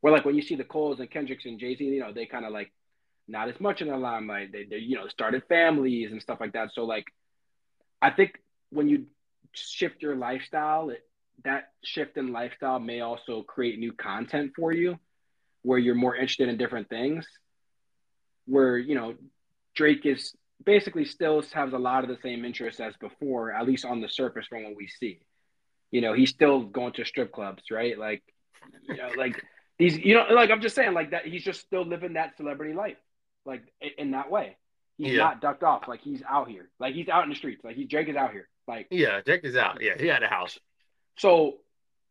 Where 0.00 0.12
like 0.12 0.24
when 0.24 0.34
you 0.34 0.42
see 0.42 0.56
the 0.56 0.64
Coles 0.64 1.00
and 1.00 1.10
Kendricks 1.10 1.46
and 1.46 1.58
Jay 1.58 1.76
Z, 1.76 1.84
you 1.84 2.00
know, 2.00 2.12
they 2.12 2.26
kind 2.26 2.44
of 2.44 2.52
like 2.52 2.72
not 3.26 3.48
as 3.48 3.58
much 3.60 3.80
in 3.80 3.88
the 3.88 3.96
limelight. 3.96 4.52
They, 4.52 4.64
they 4.64 4.76
you 4.76 4.96
know 4.96 5.08
started 5.08 5.44
families 5.48 6.12
and 6.12 6.20
stuff 6.20 6.40
like 6.40 6.52
that. 6.52 6.70
So 6.74 6.84
like, 6.84 7.06
I 8.00 8.10
think 8.10 8.38
when 8.70 8.88
you 8.88 9.06
shift 9.52 10.02
your 10.02 10.16
lifestyle, 10.16 10.90
it, 10.90 11.02
that 11.44 11.70
shift 11.82 12.16
in 12.16 12.32
lifestyle 12.32 12.78
may 12.78 13.00
also 13.00 13.42
create 13.42 13.78
new 13.78 13.92
content 13.92 14.52
for 14.56 14.72
you, 14.72 14.98
where 15.62 15.78
you're 15.78 15.94
more 15.94 16.14
interested 16.14 16.48
in 16.48 16.56
different 16.56 16.88
things. 16.88 17.26
Where 18.46 18.76
you 18.76 18.94
know 18.94 19.14
Drake 19.74 20.06
is 20.06 20.34
basically 20.64 21.04
still 21.04 21.42
has 21.52 21.72
a 21.72 21.78
lot 21.78 22.04
of 22.04 22.10
the 22.10 22.18
same 22.22 22.44
interests 22.44 22.80
as 22.80 22.94
before, 23.00 23.52
at 23.52 23.66
least 23.66 23.84
on 23.84 24.00
the 24.00 24.08
surface 24.08 24.46
from 24.46 24.64
what 24.64 24.76
we 24.76 24.88
see. 24.88 25.20
You 25.90 26.00
know, 26.00 26.12
he's 26.12 26.30
still 26.30 26.62
going 26.62 26.92
to 26.94 27.04
strip 27.04 27.32
clubs, 27.32 27.64
right? 27.70 27.98
Like, 27.98 28.22
you 28.82 28.96
know, 28.96 29.10
like 29.16 29.42
these, 29.78 29.98
you 29.98 30.14
know, 30.14 30.26
like 30.30 30.50
I'm 30.50 30.60
just 30.60 30.74
saying, 30.74 30.94
like 30.94 31.10
that, 31.10 31.26
he's 31.26 31.44
just 31.44 31.60
still 31.60 31.86
living 31.86 32.14
that 32.14 32.36
celebrity 32.36 32.74
life, 32.74 32.96
like 33.44 33.62
in, 33.80 33.90
in 33.98 34.10
that 34.12 34.30
way. 34.30 34.56
He's 34.98 35.14
Yeah. 35.14 35.18
not 35.18 35.40
ducked 35.40 35.62
off, 35.62 35.88
like 35.88 36.00
he's 36.02 36.22
out 36.28 36.48
here, 36.48 36.70
like 36.78 36.94
he's 36.94 37.08
out 37.08 37.24
in 37.24 37.30
the 37.30 37.36
streets, 37.36 37.64
like 37.64 37.76
he 37.76 37.84
Drake 37.84 38.08
is 38.08 38.16
out 38.16 38.32
here, 38.32 38.48
like 38.68 38.90
Yeah, 38.90 39.20
check 39.22 39.44
is 39.44 39.56
out. 39.56 39.80
Yeah, 39.82 39.96
he 39.98 40.06
had 40.06 40.22
a 40.22 40.28
house. 40.28 40.58
so. 41.18 41.54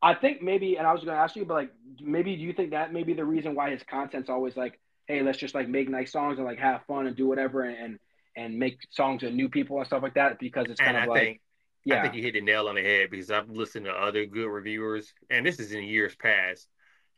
I 0.06 0.13
think 0.15 0.41
maybe, 0.41 0.78
and 0.78 0.86
I 0.86 0.91
was 0.91 1.02
going 1.02 1.15
to 1.15 1.22
ask 1.22 1.34
you, 1.38 1.46
but 1.46 1.54
like, 1.54 1.72
maybe 2.02 2.36
do 2.36 2.41
you 2.41 2.52
think 2.52 2.72
that 2.72 2.91
may 2.91 3.04
be 3.04 3.13
the 3.13 3.24
reason 3.24 3.56
why 3.56 3.72
his 3.72 3.82
content's 3.84 4.30
always 4.30 4.58
like, 4.58 4.78
hey, 5.08 5.24
let's 5.24 5.38
just 5.38 5.56
like 5.56 5.69
make 5.69 5.88
nice 5.89 6.12
songs 6.12 6.38
and 6.39 6.46
like 6.46 6.60
have 6.60 6.82
fun 6.88 7.08
and 7.08 7.15
do 7.15 7.26
whatever 7.26 7.62
and 7.63 7.78
and, 7.78 8.00
and 8.36 8.60
make 8.60 8.80
songs 8.91 9.24
with 9.24 9.32
new 9.34 9.48
people 9.48 9.78
and 9.78 9.88
stuff 9.88 10.04
like 10.04 10.15
that 10.15 10.39
because 10.39 10.67
it's 10.69 10.82
kind 10.82 10.98
And 10.98 10.98
of 10.98 11.06
I 11.06 11.08
like, 11.08 11.22
think 11.22 11.41
yeah, 11.86 11.96
I 11.98 12.02
think 12.02 12.13
you 12.15 12.22
hit 12.22 12.34
the 12.34 12.41
nail 12.41 12.67
on 12.67 12.76
the 12.76 12.82
head 12.82 13.10
because 13.10 13.30
I've 13.32 13.50
listened 13.50 13.86
to 13.86 13.91
other 13.91 14.26
good 14.26 14.48
reviewers, 14.48 15.13
and 15.30 15.46
this 15.46 15.60
is 15.60 15.72
in 15.74 15.84
years 15.84 16.15
past. 16.15 16.67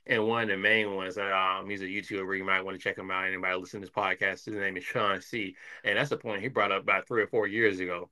And 0.08 0.28
one 0.28 0.44
of 0.44 0.50
the 0.50 0.58
main 0.58 0.96
ones, 0.96 1.18
um, 1.18 1.68
he's 1.70 1.82
a 1.82 1.86
YouTuber. 1.86 2.38
You 2.38 2.44
might 2.44 2.62
want 2.62 2.78
to 2.78 2.84
check 2.84 2.98
him 2.98 3.10
out. 3.10 3.26
Anybody 3.26 3.56
listen 3.60 3.82
to 3.82 3.88
this 3.88 3.96
podcast? 3.96 4.46
His 4.46 4.56
name 4.56 4.78
is 4.78 4.84
Shawn 4.84 5.22
Cee. 5.22 5.56
And 5.84 5.98
that's 5.98 6.12
the 6.12 6.18
point 6.18 6.44
he 6.44 6.48
brought 6.48 6.72
up 6.72 6.84
about 6.84 7.08
three 7.08 7.24
or 7.24 7.28
four 7.28 7.48
years 7.48 7.80
ago. 7.80 8.10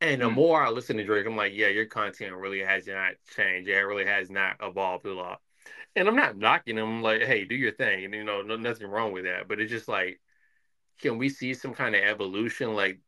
And 0.00 0.22
the 0.22 0.26
Mm. 0.26 0.34
more 0.34 0.62
I 0.62 0.70
listen 0.70 0.96
to 0.96 1.04
Drake, 1.04 1.26
I'm 1.26 1.36
like, 1.36 1.52
yeah, 1.54 1.68
your 1.68 1.86
content 1.86 2.34
really 2.34 2.60
has 2.60 2.86
not 2.86 3.14
changed. 3.36 3.68
Yeah, 3.68 3.78
it 3.78 3.80
really 3.82 4.06
has 4.06 4.30
not 4.30 4.56
evolved 4.62 5.06
a 5.06 5.12
lot. 5.12 5.42
And 5.96 6.08
I'm 6.08 6.16
not 6.16 6.36
knocking 6.38 6.78
him. 6.78 6.84
I'm 6.88 7.02
like, 7.02 7.22
hey, 7.22 7.44
do 7.44 7.54
your 7.54 7.72
thing. 7.72 8.04
And, 8.04 8.14
you 8.14 8.24
know, 8.24 8.42
no, 8.42 8.56
nothing 8.56 8.86
wrong 8.86 9.12
with 9.12 9.24
that. 9.24 9.48
But 9.48 9.60
it's 9.60 9.70
just 9.70 9.88
like, 9.88 10.20
can 11.00 11.18
we 11.18 11.28
see 11.28 11.54
some 11.54 11.74
kind 11.74 11.94
of 11.94 12.02
evolution? 12.02 12.74
Like, 12.74 13.00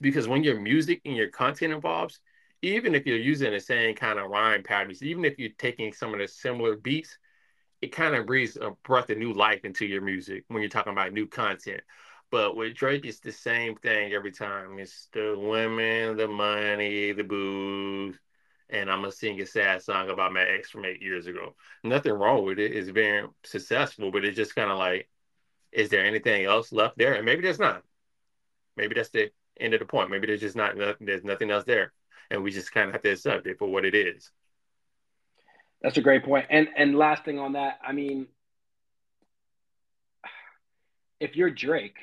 because 0.00 0.28
when 0.28 0.44
your 0.44 0.60
music 0.60 1.00
and 1.04 1.16
your 1.16 1.28
content 1.28 1.72
evolves, 1.72 2.20
even 2.62 2.94
if 2.94 3.06
you're 3.06 3.18
using 3.18 3.52
the 3.52 3.60
same 3.60 3.94
kind 3.94 4.18
of 4.18 4.30
rhyme 4.30 4.62
patterns, 4.62 5.02
even 5.02 5.24
if 5.24 5.38
you're 5.38 5.50
taking 5.58 5.92
some 5.92 6.12
of 6.14 6.20
the 6.20 6.28
similar 6.28 6.76
beats, 6.76 7.18
it 7.80 7.88
kind 7.88 8.14
of 8.14 8.26
breathes 8.26 8.56
a 8.56 8.70
breath 8.84 9.10
of 9.10 9.18
new 9.18 9.32
life 9.32 9.64
into 9.64 9.86
your 9.86 10.02
music 10.02 10.44
when 10.48 10.62
you're 10.62 10.70
talking 10.70 10.92
about 10.92 11.12
new 11.12 11.26
content. 11.26 11.82
But 12.30 12.56
with 12.56 12.74
Drake, 12.74 13.04
it's 13.04 13.20
the 13.20 13.32
same 13.32 13.76
thing 13.76 14.12
every 14.12 14.32
time. 14.32 14.78
It's 14.78 15.08
the 15.12 15.36
women, 15.38 16.16
the 16.16 16.26
money, 16.26 17.12
the 17.12 17.22
booze, 17.22 18.18
and 18.70 18.90
I'm 18.90 19.00
gonna 19.00 19.12
sing 19.12 19.40
a 19.40 19.46
sad 19.46 19.82
song 19.82 20.10
about 20.10 20.32
my 20.32 20.42
ex 20.42 20.70
from 20.70 20.84
eight 20.84 21.02
years 21.02 21.26
ago. 21.26 21.54
Nothing 21.84 22.14
wrong 22.14 22.44
with 22.44 22.58
it. 22.58 22.72
It's 22.72 22.88
very 22.88 23.28
successful, 23.44 24.10
but 24.10 24.24
it's 24.24 24.36
just 24.36 24.54
kind 24.54 24.70
of 24.70 24.78
like, 24.78 25.08
is 25.70 25.90
there 25.90 26.04
anything 26.04 26.44
else 26.44 26.72
left 26.72 26.98
there? 26.98 27.14
And 27.14 27.24
maybe 27.24 27.42
there's 27.42 27.58
not. 27.58 27.82
Maybe 28.76 28.94
that's 28.94 29.10
the 29.10 29.30
end 29.60 29.74
of 29.74 29.80
the 29.80 29.86
point. 29.86 30.10
Maybe 30.10 30.26
there's 30.26 30.40
just 30.40 30.56
not. 30.56 30.76
There's 31.00 31.24
nothing 31.24 31.50
else 31.50 31.64
there, 31.64 31.92
and 32.30 32.42
we 32.42 32.50
just 32.50 32.72
kind 32.72 32.88
of 32.88 32.94
have 32.94 33.02
to 33.02 33.10
accept 33.10 33.46
it 33.46 33.58
for 33.58 33.68
what 33.68 33.84
it 33.84 33.94
is. 33.94 34.30
That's 35.84 35.98
a 35.98 36.00
great 36.00 36.24
point. 36.24 36.46
And 36.48 36.68
and 36.76 36.96
last 36.96 37.26
thing 37.26 37.38
on 37.38 37.52
that, 37.52 37.78
I 37.86 37.92
mean, 37.92 38.26
if 41.20 41.36
you're 41.36 41.50
Drake, 41.50 41.98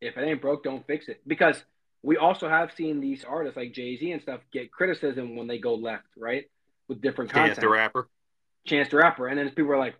if 0.00 0.16
it 0.16 0.22
ain't 0.22 0.40
broke, 0.40 0.64
don't 0.64 0.86
fix 0.86 1.08
it. 1.08 1.20
Because 1.26 1.62
we 2.02 2.16
also 2.16 2.48
have 2.48 2.72
seen 2.72 3.00
these 3.00 3.24
artists 3.24 3.58
like 3.58 3.74
Jay 3.74 3.98
Z 3.98 4.10
and 4.10 4.22
stuff 4.22 4.40
get 4.52 4.72
criticism 4.72 5.36
when 5.36 5.48
they 5.48 5.58
go 5.58 5.74
left, 5.74 6.06
right, 6.16 6.46
with 6.88 7.02
different 7.02 7.30
Chance 7.30 7.50
content. 7.50 7.60
the 7.60 7.68
rapper. 7.68 8.08
Chance 8.66 8.88
the 8.88 8.96
Rapper, 8.96 9.26
and 9.28 9.38
then 9.38 9.50
people 9.50 9.72
are 9.72 9.78
like, 9.78 9.94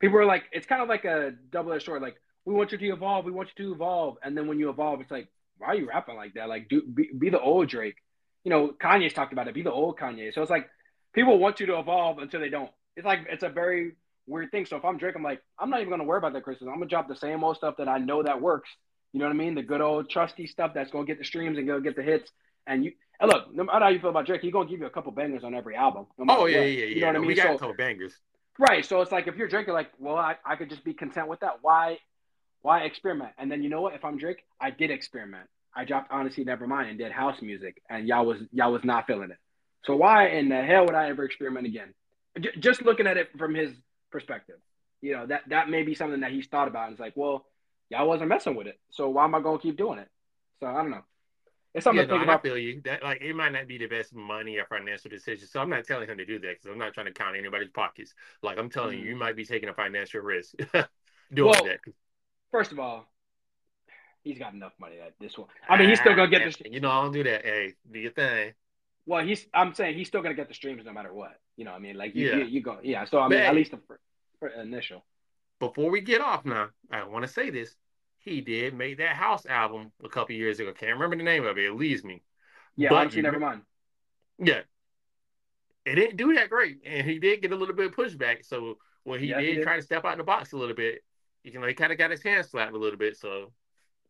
people 0.00 0.18
are 0.18 0.26
like, 0.26 0.44
it's 0.52 0.66
kind 0.66 0.82
of 0.82 0.88
like 0.88 1.04
a 1.04 1.32
double-edged 1.50 1.84
sword. 1.84 2.00
Like, 2.00 2.16
we 2.44 2.54
want 2.54 2.72
you 2.72 2.78
to 2.78 2.88
evolve, 2.88 3.24
we 3.24 3.32
want 3.32 3.50
you 3.56 3.64
to 3.64 3.72
evolve, 3.72 4.16
and 4.22 4.36
then 4.36 4.48
when 4.48 4.58
you 4.58 4.70
evolve, 4.70 5.00
it's 5.00 5.10
like, 5.10 5.28
why 5.58 5.68
are 5.68 5.74
you 5.74 5.88
rapping 5.88 6.16
like 6.16 6.34
that? 6.34 6.48
Like, 6.48 6.68
do 6.68 6.82
be, 6.82 7.10
be 7.18 7.30
the 7.30 7.40
old 7.40 7.68
Drake. 7.68 7.96
You 8.44 8.50
know, 8.50 8.68
Kanye's 8.68 9.12
talked 9.12 9.32
about 9.32 9.48
it. 9.48 9.54
Be 9.54 9.62
the 9.62 9.72
old 9.72 9.98
Kanye. 9.98 10.32
So 10.32 10.40
it's 10.42 10.50
like 10.50 10.68
people 11.12 11.38
want 11.38 11.60
you 11.60 11.66
to 11.66 11.78
evolve 11.78 12.18
until 12.18 12.40
they 12.40 12.48
don't. 12.50 12.70
It's 12.96 13.06
like 13.06 13.20
it's 13.30 13.42
a 13.44 13.48
very 13.48 13.92
weird 14.26 14.50
thing. 14.50 14.66
So 14.66 14.76
if 14.76 14.84
I'm 14.84 14.98
Drake, 14.98 15.14
I'm 15.16 15.22
like, 15.22 15.40
I'm 15.58 15.70
not 15.70 15.80
even 15.80 15.90
gonna 15.90 16.04
worry 16.04 16.18
about 16.18 16.32
that 16.34 16.42
criticism. 16.42 16.68
I'm 16.72 16.76
gonna 16.78 16.88
drop 16.88 17.08
the 17.08 17.16
same 17.16 17.42
old 17.44 17.56
stuff 17.56 17.76
that 17.78 17.88
I 17.88 17.98
know 17.98 18.22
that 18.22 18.40
works. 18.40 18.70
You 19.12 19.20
know 19.20 19.26
what 19.26 19.32
I 19.32 19.36
mean? 19.38 19.54
The 19.54 19.62
good 19.62 19.80
old 19.80 20.10
trusty 20.10 20.46
stuff 20.46 20.72
that's 20.74 20.90
gonna 20.90 21.06
get 21.06 21.18
the 21.18 21.24
streams 21.24 21.58
and 21.58 21.66
gonna 21.66 21.80
get 21.80 21.96
the 21.96 22.02
hits. 22.02 22.30
And 22.66 22.84
you 22.84 22.92
and 23.20 23.30
look, 23.30 23.52
no 23.54 23.64
matter 23.64 23.80
how 23.84 23.88
you 23.88 24.00
feel 24.00 24.10
about 24.10 24.26
Drake, 24.26 24.42
he's 24.42 24.52
gonna 24.52 24.68
give 24.68 24.80
you 24.80 24.86
a 24.86 24.90
couple 24.90 25.12
bangers 25.12 25.44
on 25.44 25.54
every 25.54 25.76
album. 25.76 26.06
no 26.18 26.24
Oh 26.28 26.46
yeah, 26.46 26.58
what. 26.58 26.64
yeah, 26.66 26.70
yeah. 26.70 26.84
You 26.86 27.00
know 27.00 27.06
what 27.08 27.16
I 27.16 27.18
mean? 27.20 27.28
We 27.28 27.34
got 27.34 27.46
So- 27.46 27.54
a 27.54 27.58
couple 27.58 27.74
bangers. 27.76 28.14
Right. 28.60 28.84
So 28.84 29.00
it's 29.02 29.12
like 29.12 29.28
if 29.28 29.36
you're 29.36 29.46
Drake, 29.46 29.68
you're 29.68 29.74
like, 29.76 29.90
well, 30.00 30.16
I, 30.16 30.34
I 30.44 30.56
could 30.56 30.68
just 30.68 30.82
be 30.82 30.92
content 30.92 31.28
with 31.28 31.38
that. 31.40 31.58
Why 31.62 31.98
why 32.60 32.80
experiment? 32.80 33.30
And 33.38 33.50
then 33.50 33.62
you 33.62 33.68
know 33.70 33.80
what? 33.80 33.94
If 33.94 34.04
I'm 34.04 34.18
Drake, 34.18 34.42
I 34.60 34.70
did 34.72 34.90
experiment. 34.90 35.48
I 35.76 35.84
dropped 35.84 36.10
Honestly 36.10 36.44
Nevermind 36.44 36.90
and 36.90 36.98
did 36.98 37.12
house 37.12 37.40
music 37.40 37.80
and 37.88 38.08
y'all 38.08 38.26
was 38.26 38.38
y'all 38.52 38.72
was 38.72 38.82
not 38.82 39.06
feeling 39.06 39.30
it. 39.30 39.36
So 39.84 39.96
why 39.96 40.28
in 40.28 40.48
the 40.48 40.62
hell 40.62 40.86
would 40.86 40.94
I 40.94 41.08
ever 41.08 41.24
experiment 41.24 41.66
again? 41.66 41.94
J- 42.38 42.56
just 42.58 42.82
looking 42.82 43.06
at 43.06 43.16
it 43.16 43.28
from 43.38 43.54
his 43.54 43.72
perspective. 44.10 44.56
You 45.00 45.12
know, 45.12 45.26
that 45.26 45.42
that 45.48 45.70
may 45.70 45.82
be 45.82 45.94
something 45.94 46.20
that 46.20 46.32
he's 46.32 46.46
thought 46.46 46.68
about 46.68 46.84
and 46.84 46.92
it's 46.92 47.00
like, 47.00 47.16
well, 47.16 47.46
y'all 47.90 48.08
wasn't 48.08 48.28
messing 48.28 48.56
with 48.56 48.66
it. 48.66 48.78
So 48.90 49.08
why 49.08 49.24
am 49.24 49.34
I 49.34 49.40
gonna 49.40 49.58
keep 49.58 49.76
doing 49.76 49.98
it? 49.98 50.08
So 50.60 50.66
I 50.66 50.74
don't 50.74 50.90
know. 50.90 51.04
It's 51.74 51.84
something 51.84 52.00
Yeah, 52.00 52.06
to 52.06 52.08
no, 52.08 52.18
think 52.18 52.28
I 52.28 52.32
about. 52.32 52.42
feel 52.42 52.58
you. 52.58 52.80
That 52.84 53.02
like 53.02 53.20
it 53.20 53.34
might 53.34 53.52
not 53.52 53.68
be 53.68 53.78
the 53.78 53.86
best 53.86 54.14
money 54.14 54.56
or 54.58 54.64
financial 54.66 55.10
decision. 55.10 55.46
So 55.46 55.60
I'm 55.60 55.70
not 55.70 55.84
telling 55.84 56.08
him 56.08 56.18
to 56.18 56.24
do 56.24 56.38
that 56.40 56.48
because 56.60 56.66
I'm 56.66 56.78
not 56.78 56.94
trying 56.94 57.06
to 57.06 57.12
count 57.12 57.36
anybody's 57.36 57.70
pockets. 57.70 58.14
Like 58.42 58.58
I'm 58.58 58.70
telling 58.70 58.98
you, 58.98 59.04
Mhm. 59.04 59.08
you 59.10 59.16
might 59.16 59.36
be 59.36 59.44
taking 59.44 59.68
a 59.68 59.74
financial 59.74 60.20
risk 60.20 60.54
doing 61.32 61.50
Well, 61.50 61.64
that. 61.64 61.80
First 62.50 62.72
of 62.72 62.80
all, 62.80 63.06
he's 64.24 64.38
got 64.38 64.54
enough 64.54 64.72
money 64.80 64.98
at 65.00 65.14
this 65.20 65.36
one. 65.38 65.48
I 65.68 65.78
mean, 65.78 65.88
he's 65.90 66.00
still 66.00 66.14
gonna 66.16 66.30
get 66.30 66.42
Ah, 66.42 66.46
this. 66.46 66.56
You 66.64 66.80
know, 66.80 66.90
I 66.90 67.02
don't 67.02 67.12
do 67.12 67.24
that. 67.24 67.44
Hey, 67.44 67.74
do 67.90 67.98
your 67.98 68.12
thing. 68.12 68.54
Well, 69.08 69.24
he's. 69.24 69.46
I'm 69.54 69.72
saying 69.72 69.96
he's 69.96 70.06
still 70.06 70.20
gonna 70.20 70.34
get 70.34 70.48
the 70.48 70.54
streams 70.54 70.84
no 70.84 70.92
matter 70.92 71.14
what. 71.14 71.32
You 71.56 71.64
know, 71.64 71.70
what 71.70 71.78
I 71.78 71.80
mean, 71.80 71.96
like 71.96 72.14
you, 72.14 72.28
Yeah. 72.28 72.36
you, 72.36 72.44
you 72.44 72.60
go, 72.62 72.78
yeah. 72.82 73.06
So 73.06 73.18
I 73.18 73.22
mean, 73.28 73.38
But- 73.38 73.46
at 73.46 73.54
least 73.54 73.70
the 73.70 73.78
for, 73.86 73.98
for 74.38 74.48
initial. 74.48 75.02
Before 75.60 75.90
we 75.90 76.02
get 76.02 76.20
off 76.20 76.44
now, 76.44 76.68
I 76.90 77.04
want 77.04 77.24
to 77.24 77.28
say 77.32 77.48
this. 77.50 77.74
He 78.18 78.42
did 78.42 78.74
make 78.74 78.98
that 78.98 79.16
house 79.16 79.46
album 79.46 79.92
a 80.04 80.08
couple 80.10 80.34
years 80.34 80.60
ago. 80.60 80.72
Can't 80.74 80.92
remember 80.92 81.16
the 81.16 81.22
name 81.22 81.46
of 81.46 81.56
it. 81.56 81.64
It 81.64 81.72
leaves 81.72 82.04
me. 82.04 82.22
Yeah, 82.76 82.90
But 82.90 83.14
you- 83.14 83.22
never 83.22 83.40
mind. 83.40 83.62
Yeah. 84.38 84.60
It 85.86 85.94
didn't 85.94 86.16
do 86.16 86.34
that 86.34 86.50
great. 86.50 86.80
And 86.84 87.08
he 87.08 87.18
did 87.18 87.40
get 87.40 87.52
a 87.52 87.56
little 87.56 87.74
bit 87.74 87.86
of 87.86 87.94
pushback. 87.96 88.44
So 88.44 88.76
when 89.04 89.20
he 89.20 89.28
Yeah, 89.28 89.40
he 89.40 89.46
did 89.46 89.54
did. 89.56 89.62
try 89.64 89.76
to 89.76 89.82
step 89.82 90.04
out 90.04 90.12
of 90.12 90.18
the 90.18 90.24
box 90.24 90.52
a 90.52 90.58
little 90.58 90.74
bit, 90.76 91.02
you 91.42 91.58
know, 91.58 91.66
he 91.66 91.72
kind 91.72 91.92
of 91.92 91.96
got 91.98 92.10
his 92.10 92.22
hands 92.22 92.50
slapped 92.50 92.74
a 92.74 92.78
little 92.78 92.98
bit. 92.98 93.16
So 93.16 93.52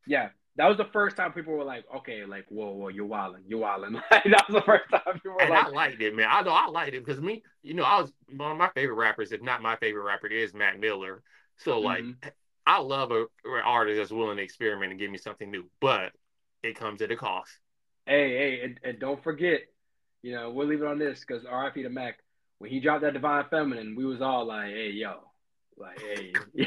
Yeah, 0.06 0.30
that 0.58 0.68
was 0.68 0.76
the 0.76 0.86
first 0.92 1.16
time 1.16 1.32
people 1.32 1.54
were 1.54 1.64
like, 1.64 1.84
okay, 1.98 2.24
like 2.26 2.46
whoa, 2.50 2.72
whoa, 2.72 2.88
you're 2.88 3.06
wilding, 3.06 3.44
you're 3.48 3.60
wilding. 3.60 3.94
Like, 4.12 4.24
that 4.24 4.44
was 4.48 4.54
the 4.56 4.62
first 4.62 4.90
time 4.90 5.14
people 5.14 5.32
were 5.34 5.42
and 5.42 5.50
like, 5.50 5.66
I 5.66 5.68
liked 5.68 6.02
it, 6.02 6.14
man. 6.16 6.28
I 6.30 6.42
know 6.42 6.52
I 6.52 6.68
liked 6.68 6.94
it 6.94 7.04
because 7.04 7.20
me, 7.22 7.42
you 7.62 7.74
know, 7.74 7.84
I 7.84 8.00
was 8.00 8.12
one 8.36 8.52
of 8.52 8.58
my 8.58 8.70
favorite 8.74 8.96
rappers, 8.96 9.32
if 9.32 9.42
not 9.42 9.62
my 9.62 9.76
favorite 9.76 10.04
rapper, 10.04 10.26
is 10.28 10.54
Mac 10.54 10.78
Miller. 10.80 11.22
So 11.58 11.80
like, 11.80 12.04
Mhm. 12.04 12.16
I 12.66 12.80
love 12.80 13.12
a, 13.12 13.22
an 13.44 13.62
artist 13.64 13.98
that's 13.98 14.12
willing 14.12 14.36
to 14.38 14.42
experiment 14.42 14.92
and 14.92 15.00
give 15.00 15.10
me 15.10 15.18
something 15.18 15.50
new, 15.50 15.70
but 15.80 16.12
it 16.62 16.76
comes 16.76 17.02
at 17.02 17.10
a 17.12 17.16
cost. 17.16 17.58
hey, 18.06 18.30
hey, 18.36 18.60
and, 18.64 18.80
and 18.84 18.98
don't 18.98 19.22
forget, 19.22 19.60
you 20.22 20.32
know, 20.34 20.50
we'll 20.50 20.66
leave 20.66 20.82
it 20.82 20.88
on 20.88 20.98
this 20.98 21.20
because 21.20 21.44
R.I.P. 21.44 21.82
to 21.82 21.90
Mac. 21.90 22.18
When 22.58 22.70
he 22.70 22.80
dropped 22.80 23.02
that 23.02 23.12
Divine 23.14 23.44
Feminine, 23.50 23.94
we 23.96 24.04
was 24.04 24.20
all 24.20 24.46
like, 24.46 24.70
hey, 24.70 24.90
yo, 24.90 25.20
like, 25.76 26.00
hey, 26.00 26.32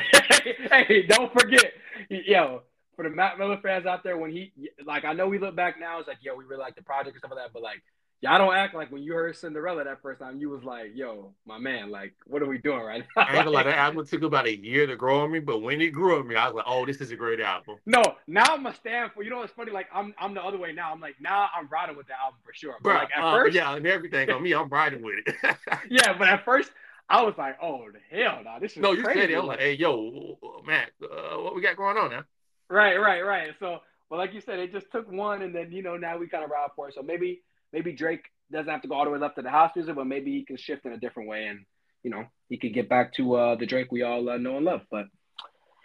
hey, 0.72 1.04
don't 1.08 1.34
forget, 1.34 1.74
yo. 2.10 2.64
For 3.02 3.10
the 3.10 3.16
Mac 3.16 3.40
Miller 3.40 3.58
fans 3.58 3.88
out 3.88 4.04
there, 4.04 4.16
when 4.16 4.30
he 4.30 4.52
like, 4.86 5.06
I 5.06 5.14
know 5.14 5.28
we 5.28 5.40
look 5.40 5.56
back 5.56 5.80
now, 5.80 5.98
it's 5.98 6.08
like, 6.08 6.20
yo, 6.22 6.36
we 6.36 6.44
really 6.44 6.62
like 6.62 6.76
the 6.76 6.84
project 6.84 7.16
and 7.16 7.18
stuff 7.18 7.32
like 7.32 7.44
that, 7.46 7.52
but 7.52 7.64
like, 7.64 7.82
y'all 8.20 8.38
don't 8.38 8.54
act 8.54 8.76
like 8.76 8.92
when 8.92 9.02
you 9.02 9.14
heard 9.14 9.36
Cinderella 9.36 9.84
that 9.84 10.04
first 10.04 10.20
time, 10.20 10.40
you 10.40 10.52
was 10.52 10.64
like, 10.64 10.92
yo, 10.94 11.34
my 11.48 11.58
man, 11.58 11.90
like, 11.90 12.14
what 12.28 12.44
are 12.44 12.46
we 12.46 12.60
doing 12.60 12.82
right 12.82 13.04
now? 13.16 13.24
I 13.24 13.38
ain't 13.38 13.46
gonna 13.46 13.50
lie, 13.50 13.64
that 13.64 13.76
album 13.76 14.06
took 14.06 14.22
about 14.22 14.46
a 14.46 14.56
year 14.56 14.86
to 14.86 14.96
grow 14.96 15.22
on 15.22 15.32
me, 15.32 15.40
but 15.40 15.64
when 15.64 15.82
it 15.82 15.90
grew 15.90 16.20
on 16.20 16.28
me, 16.28 16.36
I 16.36 16.46
was 16.46 16.54
like, 16.54 16.66
oh, 16.68 16.86
this 16.86 17.02
is 17.02 17.10
a 17.10 17.16
great 17.16 17.40
album. 17.40 17.78
No, 17.88 18.04
now 18.28 18.46
I'm 18.50 18.64
a 18.68 18.76
stand 18.76 19.14
for. 19.14 19.24
You 19.24 19.32
know 19.32 19.38
what's 19.38 19.52
funny? 19.52 19.72
Like 19.72 19.88
I'm, 19.92 20.14
I'm 20.20 20.36
the 20.36 20.44
other 20.44 20.60
way 20.60 20.72
now. 20.72 20.92
I'm 20.92 21.02
like 21.02 21.16
now 21.20 21.50
I'm 21.58 21.68
riding 21.70 21.98
with 21.98 22.06
the 22.06 22.14
album 22.22 22.40
for 22.46 22.54
sure. 22.54 22.76
But 22.84 22.94
like 22.94 23.10
at 23.18 23.24
uh, 23.24 23.32
first, 23.32 23.56
yeah, 23.56 23.76
and 23.76 23.88
everything 23.88 24.30
on 24.30 24.44
me, 24.44 24.54
I'm 24.54 24.70
riding 24.70 25.02
with 25.02 25.16
it. 25.26 25.36
yeah, 25.90 26.16
but 26.20 26.28
at 26.28 26.46
first 26.46 26.70
I 27.10 27.24
was 27.24 27.34
like, 27.36 27.58
oh 27.64 27.88
the 27.92 28.16
hell, 28.16 28.42
no, 28.44 28.60
this 28.62 28.74
is 28.74 28.78
no, 28.78 28.92
you 28.92 29.02
crazy. 29.02 29.22
said 29.22 29.32
it. 29.32 29.40
I'm 29.40 29.48
like, 29.48 29.60
hey, 29.60 29.74
yo, 29.74 30.38
Matt, 30.68 30.92
uh, 31.02 31.38
what 31.38 31.56
we 31.56 31.62
got 31.64 31.78
going 31.78 31.98
on 31.98 32.12
now? 32.12 32.26
Right, 32.72 32.96
right, 32.96 33.20
right. 33.22 33.50
So, 33.60 33.80
well, 34.10 34.18
like 34.18 34.34
you 34.34 34.40
said, 34.40 34.60
it 34.60 34.72
just 34.72 34.90
took 34.94 35.12
one, 35.12 35.42
and 35.42 35.54
then 35.54 35.74
you 35.74 35.84
know 35.84 35.98
now 35.98 36.18
we 36.18 36.28
kind 36.30 36.46
of 36.46 36.50
ride 36.50 36.70
for 36.74 36.88
it. 36.88 36.96
So 36.96 37.02
maybe 37.02 37.42
maybe 37.74 37.92
Drake 37.92 38.24
doesn't 38.50 38.72
have 38.72 38.82
to 38.84 38.88
go 38.88 38.96
all 38.96 39.04
the 39.04 39.12
way 39.12 39.20
left 39.20 39.36
to 39.36 39.42
the 39.42 39.50
house 39.50 39.72
music, 39.76 39.94
but 39.94 40.08
maybe 40.08 40.32
he 40.32 40.46
can 40.46 40.56
shift 40.56 40.86
in 40.86 40.94
a 40.94 40.98
different 40.98 41.28
way, 41.28 41.48
and 41.48 41.66
you 42.02 42.12
know 42.12 42.24
he 42.48 42.58
could 42.58 42.74
get 42.74 42.88
back 42.88 43.14
to 43.16 43.36
uh, 43.36 43.56
the 43.56 43.66
Drake 43.66 43.92
we 43.92 44.04
all 44.04 44.30
uh, 44.30 44.38
know 44.38 44.56
and 44.56 44.66
love. 44.66 44.84
But 44.90 45.08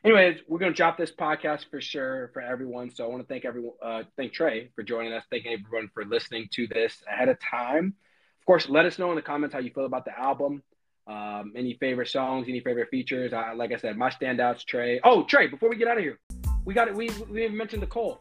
anyways, 0.04 0.38
we're 0.46 0.60
gonna 0.60 0.72
drop 0.72 0.96
this 0.96 1.10
podcast 1.10 1.68
for 1.72 1.80
sure 1.80 2.30
for 2.32 2.40
everyone. 2.40 2.94
So 2.94 3.04
I 3.04 3.08
want 3.08 3.20
to 3.22 3.26
thank 3.26 3.44
everyone, 3.44 3.74
uh, 3.82 4.04
thank 4.16 4.32
Trey 4.32 4.70
for 4.76 4.84
joining 4.84 5.12
us. 5.12 5.24
Thank 5.28 5.44
everyone 5.46 5.90
for 5.92 6.04
listening 6.04 6.48
to 6.52 6.68
this 6.68 7.02
ahead 7.12 7.28
of 7.28 7.38
time. 7.40 7.94
Of 8.38 8.46
course, 8.46 8.68
let 8.68 8.86
us 8.86 8.96
know 8.96 9.10
in 9.10 9.16
the 9.16 9.22
comments 9.22 9.54
how 9.54 9.58
you 9.58 9.72
feel 9.74 9.86
about 9.86 10.04
the 10.04 10.16
album. 10.16 10.62
Um, 11.08 11.52
any 11.56 11.74
favorite 11.74 12.08
songs, 12.08 12.46
any 12.48 12.60
favorite 12.60 12.90
features? 12.90 13.32
Uh, 13.32 13.54
like 13.56 13.72
I 13.72 13.76
said, 13.76 13.96
my 13.96 14.10
standouts, 14.10 14.64
Trey. 14.64 15.00
Oh, 15.02 15.24
Trey, 15.24 15.48
before 15.48 15.68
we 15.68 15.76
get 15.76 15.88
out 15.88 15.98
of 15.98 16.04
here, 16.04 16.20
we 16.66 16.74
got 16.74 16.88
it. 16.88 16.94
We 16.94 17.08
we 17.30 17.48
mentioned 17.48 17.80
the 17.80 17.86
Cole. 17.86 18.20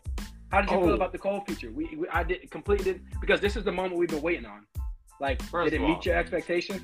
How 0.51 0.61
did 0.61 0.69
you 0.69 0.77
oh. 0.77 0.85
feel 0.85 0.93
about 0.93 1.11
the 1.11 1.17
Cole 1.17 1.41
feature? 1.45 1.71
We, 1.71 1.95
we 1.97 2.07
I 2.09 2.23
did 2.23 2.49
completely 2.51 3.01
because 3.19 3.41
this 3.41 3.57
is 3.57 3.65
the 3.65 3.71
moment 3.71 3.97
we've 3.97 4.07
been 4.07 4.21
waiting 4.21 4.45
on. 4.45 4.65
Like, 5.19 5.41
First 5.43 5.71
did 5.71 5.81
it 5.81 5.83
meet 5.83 5.95
all, 5.95 6.01
your 6.03 6.15
expectations? 6.15 6.81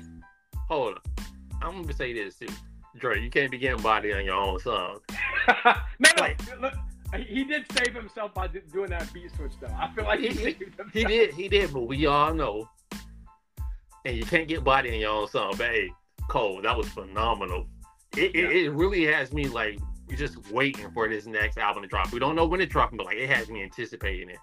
Hold 0.68 0.94
on, 0.94 1.26
I'm 1.62 1.82
gonna 1.82 1.94
say 1.94 2.12
this 2.12 2.36
too. 2.36 2.48
Dre, 2.98 3.22
you 3.22 3.30
can't 3.30 3.50
be 3.50 3.56
getting 3.56 3.82
body 3.82 4.12
on 4.12 4.24
your 4.24 4.34
own 4.34 4.58
song. 4.58 4.98
no, 5.64 6.10
no, 6.18 6.28
look, 6.60 6.74
he 7.26 7.44
did 7.44 7.64
save 7.78 7.94
himself 7.94 8.34
by 8.34 8.48
doing 8.48 8.90
that 8.90 9.10
beat 9.12 9.34
switch 9.36 9.52
though. 9.60 9.68
I 9.68 9.90
feel 9.94 10.04
like 10.04 10.20
he, 10.20 10.28
he, 10.28 10.56
he 10.92 11.04
did, 11.04 11.32
he 11.32 11.48
did, 11.48 11.72
but 11.72 11.86
we 11.86 12.06
all 12.06 12.34
know, 12.34 12.68
and 14.04 14.16
you 14.16 14.24
can't 14.24 14.48
get 14.48 14.64
body 14.64 14.92
on 14.92 14.98
your 14.98 15.10
own 15.10 15.28
song. 15.28 15.54
But 15.56 15.68
hey, 15.68 15.90
Cole, 16.28 16.60
that 16.62 16.76
was 16.76 16.88
phenomenal. 16.88 17.66
It, 18.16 18.34
yeah. 18.34 18.42
it, 18.42 18.56
it 18.56 18.70
really 18.72 19.04
has 19.04 19.32
me 19.32 19.46
like 19.46 19.78
just 20.18 20.50
waiting 20.50 20.90
for 20.92 21.08
this 21.08 21.26
next 21.26 21.58
album 21.58 21.82
to 21.82 21.88
drop. 21.88 22.12
We 22.12 22.18
don't 22.18 22.36
know 22.36 22.46
when 22.46 22.60
it's 22.60 22.72
dropping, 22.72 22.98
but 22.98 23.06
like 23.06 23.16
it 23.16 23.28
has 23.30 23.48
me 23.48 23.62
anticipating 23.62 24.30
it. 24.30 24.38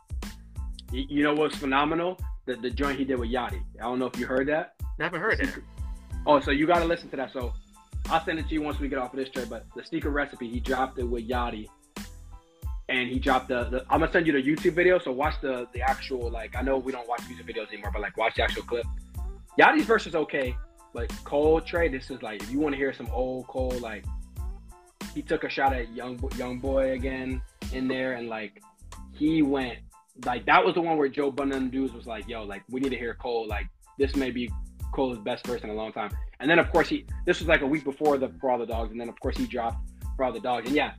You 0.91 1.23
know 1.23 1.33
what's 1.33 1.57
phenomenal? 1.57 2.19
The 2.45 2.55
the 2.55 2.69
joint 2.69 2.97
he 2.97 3.05
did 3.05 3.19
with 3.19 3.29
Yachty. 3.29 3.61
I 3.79 3.83
don't 3.83 3.99
know 3.99 4.07
if 4.07 4.17
you 4.17 4.25
heard 4.25 4.47
that. 4.47 4.73
I 4.99 5.03
haven't 5.03 5.21
heard 5.21 5.39
it. 5.39 5.49
Oh, 6.25 6.39
so 6.39 6.51
you 6.51 6.67
got 6.67 6.79
to 6.79 6.85
listen 6.85 7.09
to 7.09 7.15
that. 7.17 7.31
So 7.31 7.53
I'll 8.09 8.23
send 8.25 8.39
it 8.39 8.47
to 8.47 8.53
you 8.53 8.61
once 8.61 8.79
we 8.79 8.87
get 8.89 8.97
off 8.97 9.13
of 9.13 9.19
this 9.19 9.29
trade. 9.29 9.49
But 9.49 9.65
the 9.75 9.83
Secret 9.83 10.11
Recipe, 10.11 10.49
he 10.49 10.59
dropped 10.59 10.99
it 10.99 11.03
with 11.03 11.27
Yachty, 11.27 11.67
and 12.89 13.07
he 13.07 13.19
dropped 13.19 13.49
the, 13.49 13.65
the. 13.65 13.85
I'm 13.89 13.99
gonna 13.99 14.11
send 14.11 14.27
you 14.27 14.33
the 14.33 14.41
YouTube 14.41 14.73
video. 14.73 14.99
So 14.99 15.11
watch 15.11 15.35
the 15.41 15.67
the 15.73 15.81
actual 15.81 16.29
like. 16.29 16.55
I 16.55 16.61
know 16.61 16.77
we 16.77 16.91
don't 16.91 17.07
watch 17.07 17.21
music 17.27 17.45
videos 17.45 17.69
anymore, 17.69 17.91
but 17.91 18.01
like 18.01 18.17
watch 18.17 18.35
the 18.35 18.43
actual 18.43 18.63
clip. 18.63 18.85
Yachty's 19.59 19.85
verse 19.85 20.07
is 20.07 20.15
okay, 20.15 20.55
but 20.93 21.11
Cole 21.23 21.61
Trey, 21.61 21.87
this 21.87 22.09
is 22.09 22.21
like 22.21 22.41
if 22.41 22.51
you 22.51 22.59
want 22.59 22.73
to 22.73 22.77
hear 22.77 22.93
some 22.93 23.07
old 23.11 23.47
Cole, 23.47 23.77
like 23.79 24.05
he 25.13 25.21
took 25.21 25.43
a 25.43 25.49
shot 25.49 25.73
at 25.73 25.91
young 25.93 26.19
young 26.37 26.59
boy 26.59 26.91
again 26.91 27.41
in 27.73 27.87
there, 27.87 28.13
and 28.13 28.29
like 28.29 28.61
he 29.13 29.41
went 29.41 29.79
like 30.25 30.45
that 30.45 30.63
was 30.63 30.75
the 30.75 30.81
one 30.81 30.97
where 30.97 31.07
Joe 31.07 31.31
Budden 31.31 31.69
dudes 31.69 31.93
was 31.93 32.05
like, 32.05 32.27
"Yo, 32.27 32.43
like 32.43 32.63
we 32.69 32.79
need 32.79 32.89
to 32.89 32.97
hear 32.97 33.13
Cole. 33.15 33.47
Like 33.47 33.67
this 33.97 34.15
may 34.15 34.31
be 34.31 34.49
Cole's 34.93 35.19
best 35.19 35.45
verse 35.45 35.61
in 35.61 35.69
a 35.69 35.73
long 35.73 35.91
time." 35.91 36.11
And 36.39 36.49
then 36.49 36.59
of 36.59 36.71
course 36.71 36.89
he 36.89 37.05
this 37.25 37.39
was 37.39 37.47
like 37.47 37.61
a 37.61 37.67
week 37.67 37.83
before 37.83 38.17
the 38.17 38.29
For 38.39 38.51
All 38.51 38.57
the 38.57 38.65
Dogs, 38.65 38.91
and 38.91 38.99
then 38.99 39.09
of 39.09 39.19
course 39.19 39.37
he 39.37 39.45
dropped 39.45 39.77
For 40.15 40.25
All 40.25 40.33
the 40.33 40.39
Dogs. 40.39 40.67
And 40.67 40.75
yeah, 40.75 40.93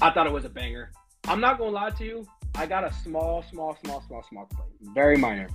I 0.00 0.10
thought 0.10 0.26
it 0.26 0.32
was 0.32 0.44
a 0.44 0.50
banger. 0.50 0.90
I'm 1.28 1.40
not 1.40 1.58
gonna 1.58 1.70
lie 1.70 1.90
to 1.90 2.04
you, 2.04 2.26
I 2.56 2.64
got 2.64 2.84
a 2.84 2.92
small, 3.04 3.44
small, 3.50 3.76
small, 3.84 4.02
small, 4.06 4.22
small 4.30 4.46
play, 4.46 4.64
very 4.94 5.18
minor. 5.18 5.48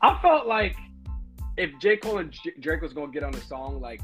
I 0.00 0.18
felt 0.22 0.46
like 0.46 0.76
if 1.58 1.70
J. 1.78 1.98
Cole 1.98 2.18
and 2.18 2.32
J- 2.32 2.54
Drake 2.58 2.80
was 2.80 2.94
gonna 2.94 3.12
get 3.12 3.22
on 3.22 3.34
a 3.34 3.40
song, 3.42 3.78
like, 3.78 4.00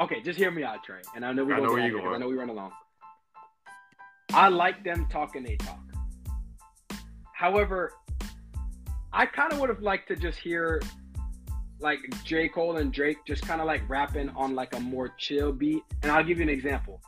okay, 0.00 0.20
just 0.22 0.38
hear 0.38 0.50
me 0.50 0.62
out, 0.62 0.84
Trey. 0.84 1.00
And 1.14 1.24
I 1.24 1.32
know 1.32 1.44
we're 1.44 1.56
going. 1.56 1.82
I 1.82 2.18
know 2.18 2.28
we 2.28 2.34
run 2.34 2.48
along. 2.48 2.72
I 4.32 4.48
like 4.48 4.84
them 4.84 5.06
talking 5.10 5.42
they 5.42 5.56
talk. 5.56 5.80
However, 7.32 7.92
I 9.12 9.26
kind 9.26 9.52
of 9.52 9.60
would 9.60 9.68
have 9.68 9.82
liked 9.82 10.08
to 10.08 10.16
just 10.16 10.38
hear 10.38 10.82
like 11.80 11.98
J. 12.24 12.48
Cole 12.48 12.78
and 12.78 12.92
Drake 12.92 13.18
just 13.26 13.46
kind 13.46 13.60
of 13.60 13.66
like 13.66 13.86
rapping 13.88 14.30
on 14.30 14.54
like 14.54 14.74
a 14.74 14.80
more 14.80 15.14
chill 15.18 15.52
beat. 15.52 15.82
And 16.02 16.10
I'll 16.10 16.24
give 16.24 16.38
you 16.38 16.42
an 16.42 16.48
example. 16.48 17.00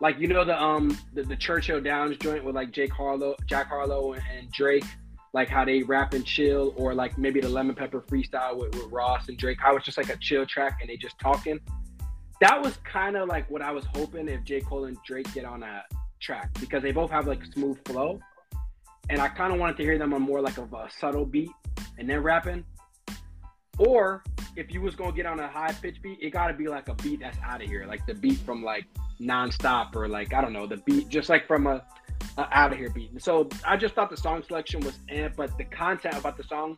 Like 0.00 0.18
you 0.18 0.26
know 0.26 0.44
the 0.44 0.60
um 0.60 0.96
the, 1.14 1.22
the 1.22 1.36
Churchill 1.36 1.80
Downs 1.80 2.16
joint 2.18 2.44
with 2.44 2.56
like 2.56 2.72
Jake 2.72 2.92
Harlow, 2.92 3.36
Jack 3.46 3.68
Harlow 3.68 4.14
and, 4.14 4.22
and 4.36 4.50
Drake, 4.50 4.84
like 5.32 5.48
how 5.48 5.64
they 5.64 5.82
rap 5.84 6.12
and 6.12 6.26
chill, 6.26 6.74
or 6.76 6.92
like 6.92 7.16
maybe 7.16 7.40
the 7.40 7.48
Lemon 7.48 7.76
Pepper 7.76 8.00
freestyle 8.00 8.58
with, 8.58 8.74
with 8.74 8.90
Ross 8.90 9.28
and 9.28 9.38
Drake, 9.38 9.58
how 9.60 9.76
it's 9.76 9.84
just 9.84 9.96
like 9.96 10.08
a 10.08 10.16
chill 10.16 10.44
track 10.44 10.78
and 10.80 10.90
they 10.90 10.96
just 10.96 11.18
talking. 11.20 11.60
That 12.42 12.60
was 12.60 12.76
kind 12.78 13.16
of 13.16 13.28
like 13.28 13.48
what 13.48 13.62
I 13.62 13.70
was 13.70 13.84
hoping 13.94 14.28
if 14.28 14.42
J. 14.42 14.62
Cole 14.62 14.86
and 14.86 14.96
Drake 15.06 15.32
get 15.32 15.44
on 15.44 15.60
that 15.60 15.84
track 16.20 16.52
because 16.58 16.82
they 16.82 16.90
both 16.90 17.08
have 17.12 17.28
like 17.28 17.44
smooth 17.54 17.78
flow. 17.86 18.18
And 19.08 19.20
I 19.20 19.28
kind 19.28 19.52
of 19.52 19.60
wanted 19.60 19.76
to 19.76 19.84
hear 19.84 19.96
them 19.96 20.12
on 20.12 20.22
more 20.22 20.40
like 20.40 20.58
of 20.58 20.72
a 20.72 20.88
subtle 20.90 21.24
beat 21.24 21.52
and 21.98 22.10
then 22.10 22.20
rapping. 22.20 22.64
Or 23.78 24.24
if 24.56 24.74
you 24.74 24.80
was 24.80 24.96
gonna 24.96 25.12
get 25.12 25.24
on 25.24 25.38
a 25.38 25.46
high 25.46 25.70
pitch 25.70 26.02
beat, 26.02 26.18
it 26.20 26.30
gotta 26.30 26.52
be 26.52 26.66
like 26.66 26.88
a 26.88 26.94
beat 26.94 27.20
that's 27.20 27.38
out 27.44 27.62
of 27.62 27.68
here, 27.68 27.86
like 27.86 28.04
the 28.06 28.14
beat 28.14 28.38
from 28.38 28.64
like 28.64 28.86
nonstop 29.20 29.94
or 29.94 30.08
like 30.08 30.34
I 30.34 30.40
don't 30.40 30.52
know, 30.52 30.66
the 30.66 30.78
beat 30.78 31.08
just 31.08 31.28
like 31.28 31.46
from 31.46 31.68
a, 31.68 31.84
a 32.38 32.48
out 32.50 32.72
of 32.72 32.78
here 32.78 32.90
beat. 32.90 33.22
So 33.22 33.48
I 33.64 33.76
just 33.76 33.94
thought 33.94 34.10
the 34.10 34.16
song 34.16 34.42
selection 34.42 34.80
was 34.80 34.98
eh, 35.10 35.28
but 35.36 35.56
the 35.58 35.64
content 35.64 36.16
about 36.16 36.36
the 36.36 36.42
song, 36.42 36.76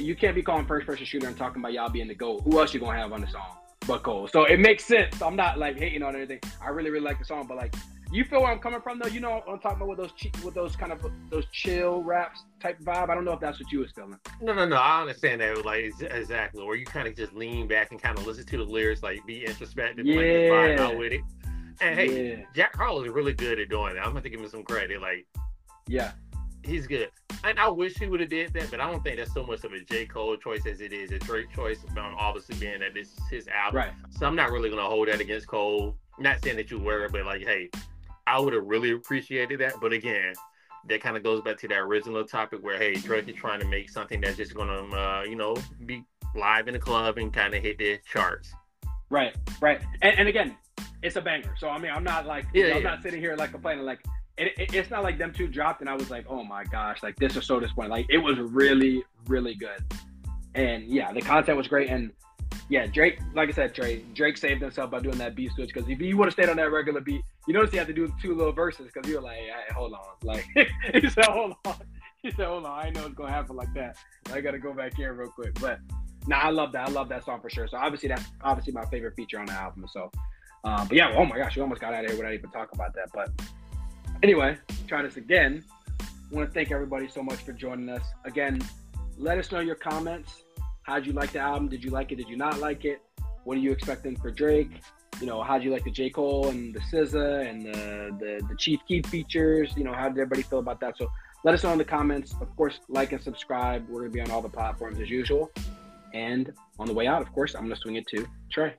you 0.00 0.16
can't 0.16 0.34
be 0.34 0.42
calling 0.42 0.66
first 0.66 0.84
person 0.84 1.06
shooter 1.06 1.28
and 1.28 1.36
talking 1.36 1.62
about 1.62 1.74
y'all 1.74 1.90
being 1.90 2.08
the 2.08 2.14
goat. 2.16 2.42
Who 2.42 2.58
else 2.58 2.74
you 2.74 2.80
gonna 2.80 2.98
have 2.98 3.12
on 3.12 3.20
the 3.20 3.28
song? 3.28 3.59
But 3.86 4.02
Cole. 4.02 4.28
So 4.28 4.44
it 4.44 4.60
makes 4.60 4.84
sense. 4.84 5.22
I'm 5.22 5.36
not 5.36 5.58
like 5.58 5.78
hating 5.78 6.02
on 6.02 6.14
anything. 6.14 6.40
I 6.62 6.68
really, 6.68 6.90
really 6.90 7.04
like 7.04 7.18
the 7.18 7.24
song, 7.24 7.46
but 7.46 7.56
like 7.56 7.74
you 8.12 8.24
feel 8.24 8.42
where 8.42 8.50
I'm 8.50 8.58
coming 8.58 8.80
from, 8.80 8.98
though. 8.98 9.08
You 9.08 9.20
know, 9.20 9.42
I'm 9.48 9.58
talking 9.60 9.76
about 9.76 9.88
with 9.88 9.98
those 9.98 10.44
with 10.44 10.54
those 10.54 10.76
kind 10.76 10.92
of 10.92 11.04
those 11.30 11.46
chill 11.52 12.02
raps 12.02 12.42
type 12.60 12.80
vibe. 12.80 13.08
I 13.08 13.14
don't 13.14 13.24
know 13.24 13.32
if 13.32 13.40
that's 13.40 13.60
what 13.60 13.70
you 13.70 13.80
was 13.80 13.92
feeling. 13.92 14.18
No, 14.40 14.52
no, 14.52 14.66
no. 14.66 14.76
I 14.76 15.00
understand 15.00 15.40
that. 15.40 15.64
Like 15.64 15.92
exactly, 16.00 16.64
where 16.64 16.76
you 16.76 16.84
kind 16.84 17.06
of 17.06 17.16
just 17.16 17.32
lean 17.34 17.68
back 17.68 17.92
and 17.92 18.02
kind 18.02 18.18
of 18.18 18.26
listen 18.26 18.44
to 18.46 18.56
the 18.56 18.64
lyrics, 18.64 19.02
like 19.02 19.24
be 19.26 19.44
introspective, 19.44 20.04
yeah. 20.04 20.16
like 20.16 20.24
vibe 20.24 20.78
out 20.78 20.98
with 20.98 21.12
it. 21.12 21.20
And 21.80 21.98
hey, 21.98 22.38
yeah. 22.38 22.44
Jack 22.54 22.76
Harlow 22.76 23.04
is 23.04 23.10
really 23.10 23.32
good 23.32 23.58
at 23.60 23.68
doing 23.68 23.94
that. 23.94 24.04
I'm 24.04 24.12
gonna 24.12 24.28
give 24.28 24.40
him 24.40 24.48
some 24.48 24.64
credit. 24.64 25.00
Like, 25.00 25.26
yeah, 25.86 26.12
he's 26.64 26.86
good. 26.86 27.10
And 27.42 27.58
I 27.58 27.68
wish 27.68 27.96
he 27.96 28.06
would 28.06 28.20
have 28.20 28.28
did 28.28 28.52
that, 28.52 28.70
but 28.70 28.80
I 28.80 28.90
don't 28.90 29.02
think 29.02 29.16
that's 29.16 29.32
so 29.32 29.44
much 29.44 29.64
of 29.64 29.72
a 29.72 29.80
J. 29.80 30.06
Cole 30.06 30.36
choice 30.36 30.66
as 30.66 30.80
it 30.80 30.92
is 30.92 31.10
a 31.10 31.18
Drake 31.18 31.50
choice. 31.54 31.78
Um, 31.96 32.14
obviously 32.18 32.56
being 32.56 32.80
that 32.80 32.94
this 32.94 33.08
is 33.08 33.28
his 33.30 33.48
album, 33.48 33.78
right. 33.78 33.92
so 34.10 34.26
I'm 34.26 34.36
not 34.36 34.50
really 34.50 34.68
gonna 34.68 34.82
hold 34.82 35.08
that 35.08 35.20
against 35.20 35.46
Cole. 35.46 35.96
Not 36.18 36.42
saying 36.42 36.56
that 36.56 36.70
you 36.70 36.78
were, 36.78 37.08
but 37.08 37.24
like, 37.24 37.42
hey, 37.42 37.70
I 38.26 38.38
would 38.38 38.52
have 38.52 38.64
really 38.66 38.92
appreciated 38.92 39.60
that. 39.60 39.74
But 39.80 39.92
again, 39.92 40.34
that 40.88 41.00
kind 41.00 41.16
of 41.16 41.22
goes 41.22 41.40
back 41.42 41.58
to 41.58 41.68
that 41.68 41.78
original 41.78 42.24
topic 42.24 42.62
where 42.62 42.78
hey, 42.78 42.94
Drake 42.94 43.28
is 43.28 43.36
trying 43.36 43.60
to 43.60 43.66
make 43.66 43.88
something 43.88 44.20
that's 44.20 44.36
just 44.36 44.54
gonna 44.54 44.82
uh, 44.94 45.22
you 45.22 45.36
know 45.36 45.56
be 45.86 46.04
live 46.34 46.68
in 46.68 46.74
the 46.74 46.80
club 46.80 47.18
and 47.18 47.32
kind 47.32 47.54
of 47.54 47.62
hit 47.62 47.78
the 47.78 47.98
charts. 48.10 48.52
Right, 49.08 49.34
right, 49.60 49.80
and, 50.02 50.18
and 50.18 50.28
again, 50.28 50.56
it's 51.02 51.16
a 51.16 51.20
banger. 51.20 51.54
So 51.58 51.68
I 51.68 51.78
mean, 51.78 51.90
I'm 51.90 52.04
not 52.04 52.26
like 52.26 52.46
yeah, 52.52 52.74
I'm 52.76 52.82
not 52.82 53.02
sitting 53.02 53.20
here 53.20 53.34
like 53.36 53.52
complaining 53.52 53.84
like. 53.84 54.00
It, 54.40 54.58
it, 54.58 54.74
it's 54.74 54.90
not 54.90 55.02
like 55.02 55.18
them 55.18 55.32
two 55.32 55.46
dropped 55.46 55.82
and 55.82 55.90
I 55.90 55.94
was 55.94 56.10
like, 56.10 56.24
oh 56.28 56.42
my 56.42 56.64
gosh, 56.64 57.02
like 57.02 57.16
this 57.16 57.36
is 57.36 57.44
so 57.46 57.60
disappointing. 57.60 57.90
Like 57.90 58.06
it 58.08 58.18
was 58.18 58.38
really, 58.38 59.04
really 59.28 59.54
good. 59.54 59.84
And 60.54 60.84
yeah, 60.84 61.12
the 61.12 61.20
content 61.20 61.58
was 61.58 61.68
great. 61.68 61.90
And 61.90 62.10
yeah, 62.70 62.86
Drake, 62.86 63.18
like 63.34 63.48
I 63.48 63.52
said, 63.52 63.72
Drake, 63.72 64.14
Drake 64.14 64.38
saved 64.38 64.62
himself 64.62 64.90
by 64.90 65.00
doing 65.00 65.18
that 65.18 65.34
beat 65.34 65.52
switch 65.52 65.70
because 65.74 65.88
if 65.88 66.00
you 66.00 66.16
would 66.16 66.26
have 66.26 66.32
stayed 66.32 66.48
on 66.48 66.56
that 66.56 66.70
regular 66.70 67.00
beat, 67.00 67.22
you 67.46 67.54
notice 67.54 67.70
he 67.70 67.76
had 67.76 67.86
to 67.88 67.92
do 67.92 68.12
two 68.22 68.34
little 68.34 68.52
verses 68.52 68.88
because 68.92 69.08
you 69.08 69.16
were 69.16 69.22
like, 69.22 69.38
hey, 69.38 69.74
hold 69.74 69.92
on, 69.92 70.00
like 70.22 70.46
he 70.54 71.10
said, 71.10 71.26
hold 71.26 71.54
on, 71.66 71.74
he 72.22 72.30
said, 72.30 72.46
hold 72.46 72.64
on, 72.64 72.86
I 72.86 72.90
know 72.90 73.06
it's 73.06 73.14
gonna 73.14 73.30
happen 73.30 73.56
like 73.56 73.72
that. 73.74 73.96
I 74.32 74.40
gotta 74.40 74.58
go 74.58 74.72
back 74.72 74.96
here 74.96 75.12
real 75.12 75.30
quick, 75.30 75.54
but 75.60 75.80
nah, 76.26 76.38
I 76.38 76.50
love 76.50 76.72
that. 76.72 76.88
I 76.88 76.90
love 76.92 77.08
that 77.08 77.24
song 77.24 77.40
for 77.40 77.50
sure. 77.50 77.68
So 77.68 77.76
obviously 77.76 78.08
that's 78.08 78.24
obviously 78.42 78.72
my 78.72 78.84
favorite 78.86 79.14
feature 79.16 79.38
on 79.38 79.46
the 79.46 79.52
album. 79.52 79.86
So, 79.88 80.10
um, 80.64 80.86
but 80.88 80.96
yeah, 80.96 81.12
oh 81.16 81.24
my 81.24 81.38
gosh, 81.38 81.56
we 81.56 81.62
almost 81.62 81.80
got 81.80 81.92
out 81.92 82.04
of 82.04 82.10
here 82.10 82.18
without 82.18 82.34
even 82.34 82.50
talking 82.50 82.74
about 82.74 82.94
that. 82.94 83.10
But 83.12 83.30
anyway, 84.22 84.56
try 84.86 85.02
this 85.02 85.16
again. 85.16 85.64
I 86.00 86.34
want 86.34 86.48
to 86.48 86.54
thank 86.54 86.70
everybody 86.70 87.08
so 87.08 87.22
much 87.22 87.38
for 87.38 87.52
joining 87.52 87.88
us. 87.88 88.02
Again, 88.24 88.60
let 89.16 89.38
us 89.38 89.50
know 89.50 89.60
your 89.60 89.74
comments 89.74 90.44
How'd 90.90 91.06
you 91.06 91.12
like 91.12 91.30
the 91.30 91.38
album? 91.38 91.68
Did 91.68 91.84
you 91.84 91.90
like 91.90 92.10
it? 92.10 92.16
Did 92.16 92.28
you 92.28 92.36
not 92.36 92.58
like 92.58 92.84
it? 92.84 93.00
What 93.44 93.56
are 93.56 93.60
you 93.60 93.70
expecting 93.70 94.16
for 94.16 94.30
Drake? 94.32 94.70
You 95.20 95.26
know, 95.26 95.40
how'd 95.40 95.62
you 95.62 95.70
like 95.70 95.84
the 95.84 95.90
J. 95.92 96.10
Cole 96.10 96.48
and 96.48 96.74
the 96.74 96.80
SZA 96.80 97.48
and 97.48 97.64
the, 97.64 98.16
the, 98.18 98.46
the 98.48 98.56
Chief 98.56 98.80
Keef 98.88 99.06
features? 99.06 99.72
You 99.76 99.84
know, 99.84 99.92
how 99.92 100.08
did 100.08 100.18
everybody 100.18 100.42
feel 100.42 100.58
about 100.58 100.80
that? 100.80 100.96
So 100.96 101.08
let 101.44 101.54
us 101.54 101.62
know 101.62 101.70
in 101.70 101.78
the 101.78 101.84
comments. 101.84 102.34
Of 102.40 102.56
course, 102.56 102.80
like 102.88 103.12
and 103.12 103.22
subscribe. 103.22 103.88
We're 103.88 104.00
going 104.00 104.10
to 104.10 104.14
be 104.14 104.20
on 104.20 104.32
all 104.32 104.42
the 104.42 104.48
platforms 104.48 104.98
as 104.98 105.08
usual. 105.08 105.52
And 106.12 106.52
on 106.78 106.88
the 106.88 106.94
way 106.94 107.06
out, 107.06 107.22
of 107.22 107.32
course, 107.32 107.54
I'm 107.54 107.62
going 107.62 107.74
to 107.74 107.80
swing 107.80 107.94
it 107.94 108.06
to 108.08 108.26
Trey. 108.50 108.74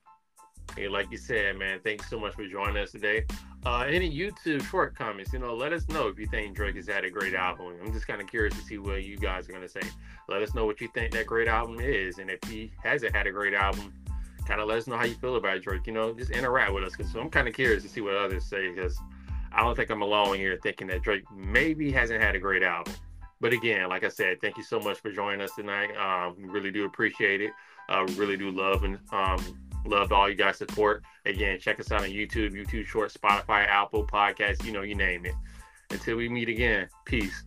Hey, 0.75 0.89
like 0.89 1.09
you 1.11 1.17
said, 1.17 1.57
man, 1.57 1.79
thanks 1.81 2.09
so 2.09 2.19
much 2.19 2.33
for 2.33 2.45
joining 2.45 2.75
us 2.75 2.91
today. 2.91 3.25
Uh, 3.64 3.86
any 3.88 4.09
YouTube 4.09 4.64
short 4.64 4.95
comments, 4.95 5.32
you 5.34 5.39
know, 5.39 5.53
let 5.53 5.72
us 5.72 5.88
know 5.88 6.07
if 6.07 6.18
you 6.18 6.26
think 6.26 6.55
Drake 6.55 6.76
has 6.76 6.88
had 6.88 7.05
a 7.05 7.12
great 7.12 7.36
album. 7.36 7.76
I'm 7.84 7.93
just 7.93 8.07
kind 8.07 8.20
of 8.20 8.28
curious 8.28 8.55
to 8.55 8.62
see 8.62 8.80
what 8.80 9.03
you 9.03 9.18
guys 9.18 9.47
are 9.47 9.51
going 9.51 9.62
to 9.62 9.70
say. 9.70 9.82
Let 10.28 10.41
us 10.41 10.55
know 10.55 10.66
what 10.66 10.82
you 10.82 10.88
think 10.88 11.14
that 11.14 11.28
great 11.28 11.47
album 11.47 11.80
is. 11.80 12.18
And 12.18 12.32
if 12.32 12.39
he 12.49 12.72
hasn't 12.84 13.16
had 13.16 13.28
a 13.28 13.32
great 13.32 13.53
album, 13.53 13.93
kind 14.47 14.62
of 14.62 14.68
let 14.68 14.80
us 14.80 14.88
know 14.88 14.97
how 14.97 15.05
you 15.05 15.14
feel 15.14 15.36
about 15.36 15.62
Drake. 15.62 15.86
You 15.86 15.93
know, 15.93 16.12
just 16.12 16.32
interact 16.32 16.74
with 16.74 16.84
us 16.84 16.95
because 16.95 17.14
I'm 17.16 17.30
kind 17.30 17.47
of 17.47 17.53
curious 17.53 17.84
to 17.84 17.89
see 17.89 18.01
what 18.01 18.16
others 18.16 18.45
say 18.45 18.74
because 18.74 18.97
I 19.51 19.62
don't 19.62 19.76
think 19.76 19.91
I'm 19.91 20.01
alone 20.01 20.38
here 20.38 20.57
thinking 20.64 20.88
that 20.88 21.03
Drake 21.03 21.24
maybe 21.32 21.91
hasn't 21.91 22.20
had 22.20 22.36
a 22.36 22.39
great 22.39 22.64
album. 22.64 22.95
But 23.41 23.53
again, 23.53 23.89
like 23.89 24.03
I 24.03 24.09
said, 24.09 24.41
thank 24.41 24.57
you 24.57 24.64
so 24.64 24.80
much 24.80 24.99
for 24.99 25.12
joining 25.12 25.41
us 25.41 25.53
tonight. 25.55 25.91
Um, 25.97 26.36
we 26.38 26.49
really 26.49 26.72
do 26.72 26.86
appreciate 26.86 27.41
it. 27.41 27.51
Uh, 27.89 28.05
we 28.07 28.16
really 28.16 28.38
do 28.38 28.49
love 28.49 28.84
and 28.84 28.97
um, 29.12 29.43
love 29.86 30.11
all 30.11 30.29
you 30.29 30.36
guys' 30.36 30.57
support. 30.57 31.03
Again, 31.25 31.59
check 31.59 31.79
us 31.79 31.91
out 31.91 32.01
on 32.01 32.09
YouTube, 32.09 32.51
YouTube 32.51 32.86
Short, 32.86 33.13
Spotify, 33.13 33.67
Apple 33.67 34.05
Podcasts, 34.05 34.65
you 34.65 34.71
know, 34.71 34.82
you 34.82 34.95
name 34.95 35.25
it. 35.25 35.36
Until 35.89 36.17
we 36.17 36.29
meet 36.29 36.49
again, 36.49 36.88
peace. 37.05 37.43